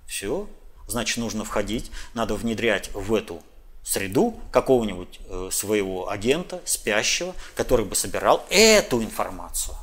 Все. 0.06 0.48
Значит, 0.86 1.16
нужно 1.16 1.44
входить, 1.44 1.90
надо 2.14 2.36
внедрять 2.36 2.90
в 2.94 3.12
эту 3.12 3.42
среду 3.82 4.38
какого-нибудь 4.52 5.18
э, 5.26 5.48
своего 5.50 6.08
агента, 6.08 6.60
спящего, 6.64 7.34
который 7.56 7.84
бы 7.84 7.96
собирал 7.96 8.46
эту 8.48 9.02
информацию. 9.02 9.74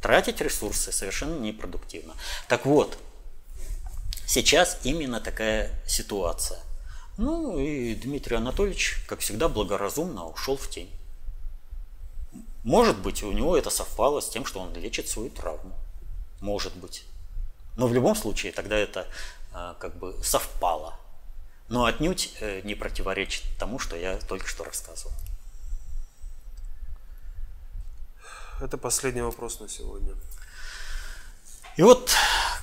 Тратить 0.00 0.40
ресурсы 0.40 0.92
совершенно 0.92 1.40
непродуктивно. 1.40 2.14
Так 2.46 2.66
вот, 2.66 2.98
сейчас 4.28 4.78
именно 4.84 5.20
такая 5.20 5.72
ситуация. 5.88 6.60
Ну 7.18 7.58
и 7.58 7.96
Дмитрий 7.96 8.36
Анатольевич, 8.36 9.02
как 9.08 9.18
всегда, 9.18 9.48
благоразумно 9.48 10.26
ушел 10.28 10.56
в 10.56 10.70
тень. 10.70 10.88
Может 12.62 12.96
быть, 12.98 13.24
у 13.24 13.32
него 13.32 13.56
это 13.56 13.70
совпало 13.70 14.20
с 14.20 14.28
тем, 14.28 14.44
что 14.44 14.60
он 14.60 14.72
лечит 14.74 15.08
свою 15.08 15.28
травму. 15.28 15.76
Может 16.40 16.76
быть. 16.76 17.04
Но 17.76 17.88
в 17.88 17.92
любом 17.92 18.14
случае 18.14 18.52
тогда 18.52 18.76
это 18.76 19.08
а, 19.52 19.74
как 19.80 19.96
бы 19.96 20.16
совпало. 20.22 20.94
Но 21.68 21.86
отнюдь 21.86 22.36
э, 22.40 22.60
не 22.62 22.76
противоречит 22.76 23.42
тому, 23.58 23.80
что 23.80 23.96
я 23.96 24.18
только 24.18 24.46
что 24.46 24.62
рассказывал. 24.62 25.12
Это 28.60 28.78
последний 28.78 29.22
вопрос 29.22 29.58
на 29.58 29.68
сегодня. 29.68 30.14
И 31.76 31.82
вот, 31.82 32.12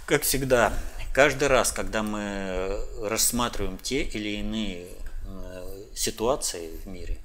как 0.06 0.24
всегда, 0.24 0.72
Каждый 1.16 1.47
раз, 1.47 1.72
когда 1.72 2.03
мы 2.03 2.78
рассматриваем 3.01 3.78
те 3.78 4.01
или 4.01 4.39
иные 4.39 4.89
э, 5.26 5.84
ситуации 5.95 6.72
в 6.84 6.88
мире, 6.88 7.20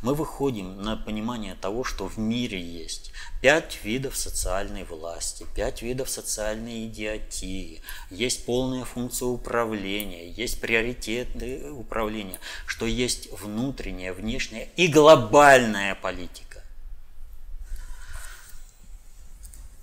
мы 0.00 0.14
выходим 0.14 0.80
на 0.80 0.96
понимание 0.96 1.54
того, 1.54 1.84
что 1.84 2.08
в 2.08 2.16
мире 2.16 2.58
есть 2.58 3.12
пять 3.42 3.84
видов 3.84 4.16
социальной 4.16 4.84
власти, 4.84 5.44
пять 5.54 5.82
видов 5.82 6.08
социальной 6.08 6.86
идиотии, 6.86 7.82
есть 8.08 8.46
полная 8.46 8.86
функция 8.86 9.26
управления, 9.26 10.30
есть 10.30 10.58
приоритеты 10.62 11.70
управления, 11.70 12.38
что 12.64 12.86
есть 12.86 13.30
внутренняя, 13.30 14.14
внешняя 14.14 14.70
и 14.76 14.88
глобальная 14.88 15.94
политика. 15.94 16.62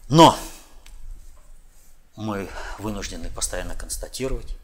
Но 0.10 0.36
мы 2.22 2.48
вынуждены 2.78 3.30
постоянно 3.30 3.76
констатировать, 3.76 4.56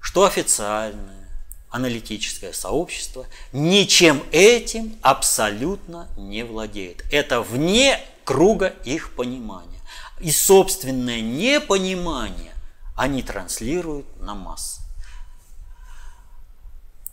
что 0.00 0.24
официальное 0.24 1.28
аналитическое 1.70 2.52
сообщество 2.52 3.26
ничем 3.52 4.22
этим 4.32 4.96
абсолютно 5.02 6.08
не 6.16 6.44
владеет. 6.44 7.04
Это 7.12 7.42
вне 7.42 8.00
круга 8.24 8.68
их 8.84 9.14
понимания. 9.14 9.80
И 10.20 10.30
собственное 10.30 11.20
непонимание 11.20 12.54
они 12.96 13.22
транслируют 13.22 14.06
на 14.18 14.34
массы. 14.34 14.80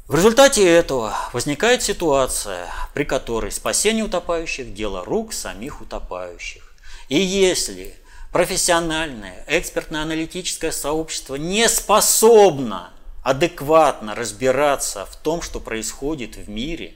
В 0.07 0.15
результате 0.15 0.65
этого 0.65 1.13
возникает 1.33 1.81
ситуация, 1.83 2.69
при 2.93 3.03
которой 3.03 3.51
спасение 3.51 4.05
утопающих– 4.05 4.73
дело 4.75 5.03
рук 5.03 5.33
самих 5.33 5.81
утопающих. 5.81 6.73
И 7.09 7.19
если 7.19 7.95
профессиональное, 8.33 9.45
экспертно-аналитическое 9.47 10.71
сообщество 10.71 11.35
не 11.35 11.69
способно 11.69 12.91
адекватно 13.21 14.15
разбираться 14.15 15.05
в 15.05 15.15
том, 15.15 15.41
что 15.41 15.61
происходит 15.61 16.35
в 16.35 16.49
мире, 16.49 16.95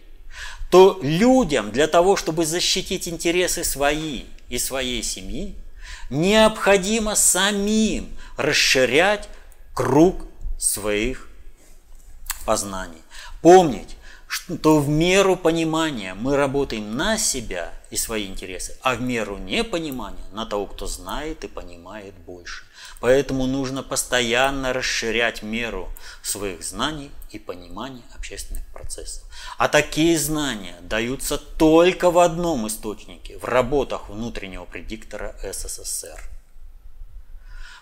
то 0.72 1.00
людям 1.02 1.72
для 1.72 1.88
того, 1.88 2.18
чтобы 2.18 2.46
защитить 2.46 3.08
интересы 3.08 3.64
свои 3.64 4.24
и 4.50 4.58
своей 4.58 5.04
семьи, 5.04 5.56
необходимо 6.10 7.16
самим 7.16 8.10
расширять 8.36 9.30
круг 9.74 10.26
своих 10.58 11.30
познаний. 12.46 13.02
Помнить, 13.42 13.97
что 14.28 14.80
в 14.80 14.90
меру 14.90 15.38
понимания 15.38 16.14
мы 16.14 16.36
работаем 16.36 16.96
на 16.96 17.18
себя 17.18 17.74
и 17.90 17.98
свои 17.98 18.28
интересы, 18.28 18.78
а 18.82 18.96
в 18.96 19.02
меру 19.02 19.38
непонимания 19.38 20.26
на 20.34 20.46
того, 20.46 20.66
кто 20.66 20.86
знает 20.86 21.44
и 21.44 21.48
понимает 21.48 22.14
больше. 22.14 22.66
Поэтому 23.00 23.46
нужно 23.46 23.84
постоянно 23.84 24.74
расширять 24.74 25.44
меру 25.44 25.90
своих 26.22 26.64
знаний 26.64 27.12
и 27.32 27.40
понимания 27.40 28.04
общественных 28.16 28.66
процессов. 28.68 29.24
А 29.58 29.70
такие 29.70 30.18
знания 30.18 30.76
даются 30.82 31.38
только 31.38 32.12
в 32.12 32.20
одном 32.20 32.68
источнике, 32.68 33.38
в 33.38 33.46
работах 33.46 34.10
внутреннего 34.10 34.66
предиктора 34.66 35.36
СССР. 35.42 36.22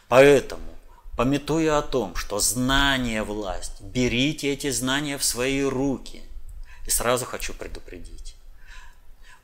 Поэтому 0.08 0.76
Пометуя 1.18 1.78
о 1.78 1.82
том, 1.82 2.14
что 2.18 2.40
знание– 2.40 3.24
власть, 3.24 3.80
берите 3.80 4.52
эти 4.52 4.70
знания 4.70 5.18
в 5.18 5.24
свои 5.24 5.64
руки– 5.64 6.22
и 6.86 6.90
сразу 6.90 7.26
хочу 7.26 7.54
предупредить. 7.54 8.36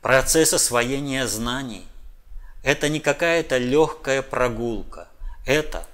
Процесс 0.00 0.52
освоения 0.52 1.26
знаний– 1.26 1.86
это 2.62 2.88
не 2.88 3.00
какая-то 3.00 3.58
легкая 3.58 4.22
прогулка. 4.22 5.08
Это 5.46 5.86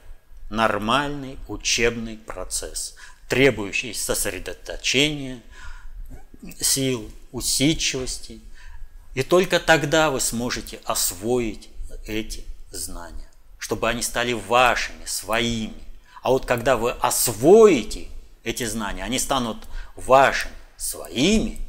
нормальный 0.51 1.39
учебный 1.49 2.17
процесс, 2.17 2.95
требующий 3.29 3.95
сосредоточения, 3.95 5.43
сил, 6.61 7.11
усидчивости. 7.33 8.41
И 9.15 9.23
только 9.23 9.61
тогда 9.61 10.11
вы 10.11 10.21
сможете 10.21 10.81
освоить 10.85 11.71
эти 12.07 12.45
знания, 12.71 13.29
чтобы 13.59 13.89
они 13.89 14.03
стали 14.03 14.33
вашими, 14.33 15.05
своими. 15.05 15.83
А 16.23 16.31
вот 16.31 16.47
когда 16.47 16.77
вы 16.77 16.93
освоите 16.93 18.09
эти 18.45 18.65
знания, 18.65 19.05
они 19.05 19.19
станут 19.19 19.59
вашими, 19.97 20.53
своими, 20.79 21.61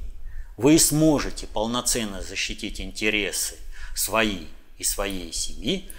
вы 0.56 0.80
сможете 0.80 1.48
полноценно 1.48 2.22
защитить 2.22 2.80
интересы 2.80 3.58
свои 3.96 4.48
и 4.78 4.84
своей 4.84 5.34
семьи, 5.34 5.90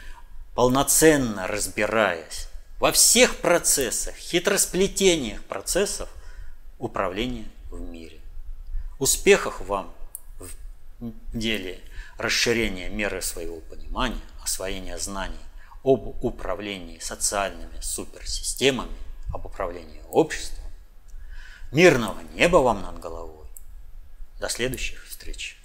полноценно 0.54 1.46
разбираясь 1.46 2.48
во 2.78 2.92
всех 2.92 3.36
процессах, 3.36 4.14
хитросплетениях 4.16 5.42
процессов 5.44 6.08
управления 6.78 7.50
в 7.70 7.80
мире. 7.80 8.20
Успехов 8.98 9.60
вам 9.60 9.92
в 10.38 10.48
деле 11.32 11.80
расширения 12.16 12.88
меры 12.88 13.22
своего 13.22 13.60
понимания, 13.60 14.20
освоения 14.42 14.98
знаний 14.98 15.36
об 15.82 16.22
управлении 16.24 16.98
социальными 16.98 17.80
суперсистемами, 17.80 18.96
об 19.32 19.46
управлении 19.46 20.02
обществом, 20.10 20.59
Мирного 21.72 22.20
неба 22.34 22.56
вам 22.56 22.82
над 22.82 22.98
головой. 22.98 23.46
До 24.40 24.48
следующих 24.48 25.06
встреч. 25.06 25.59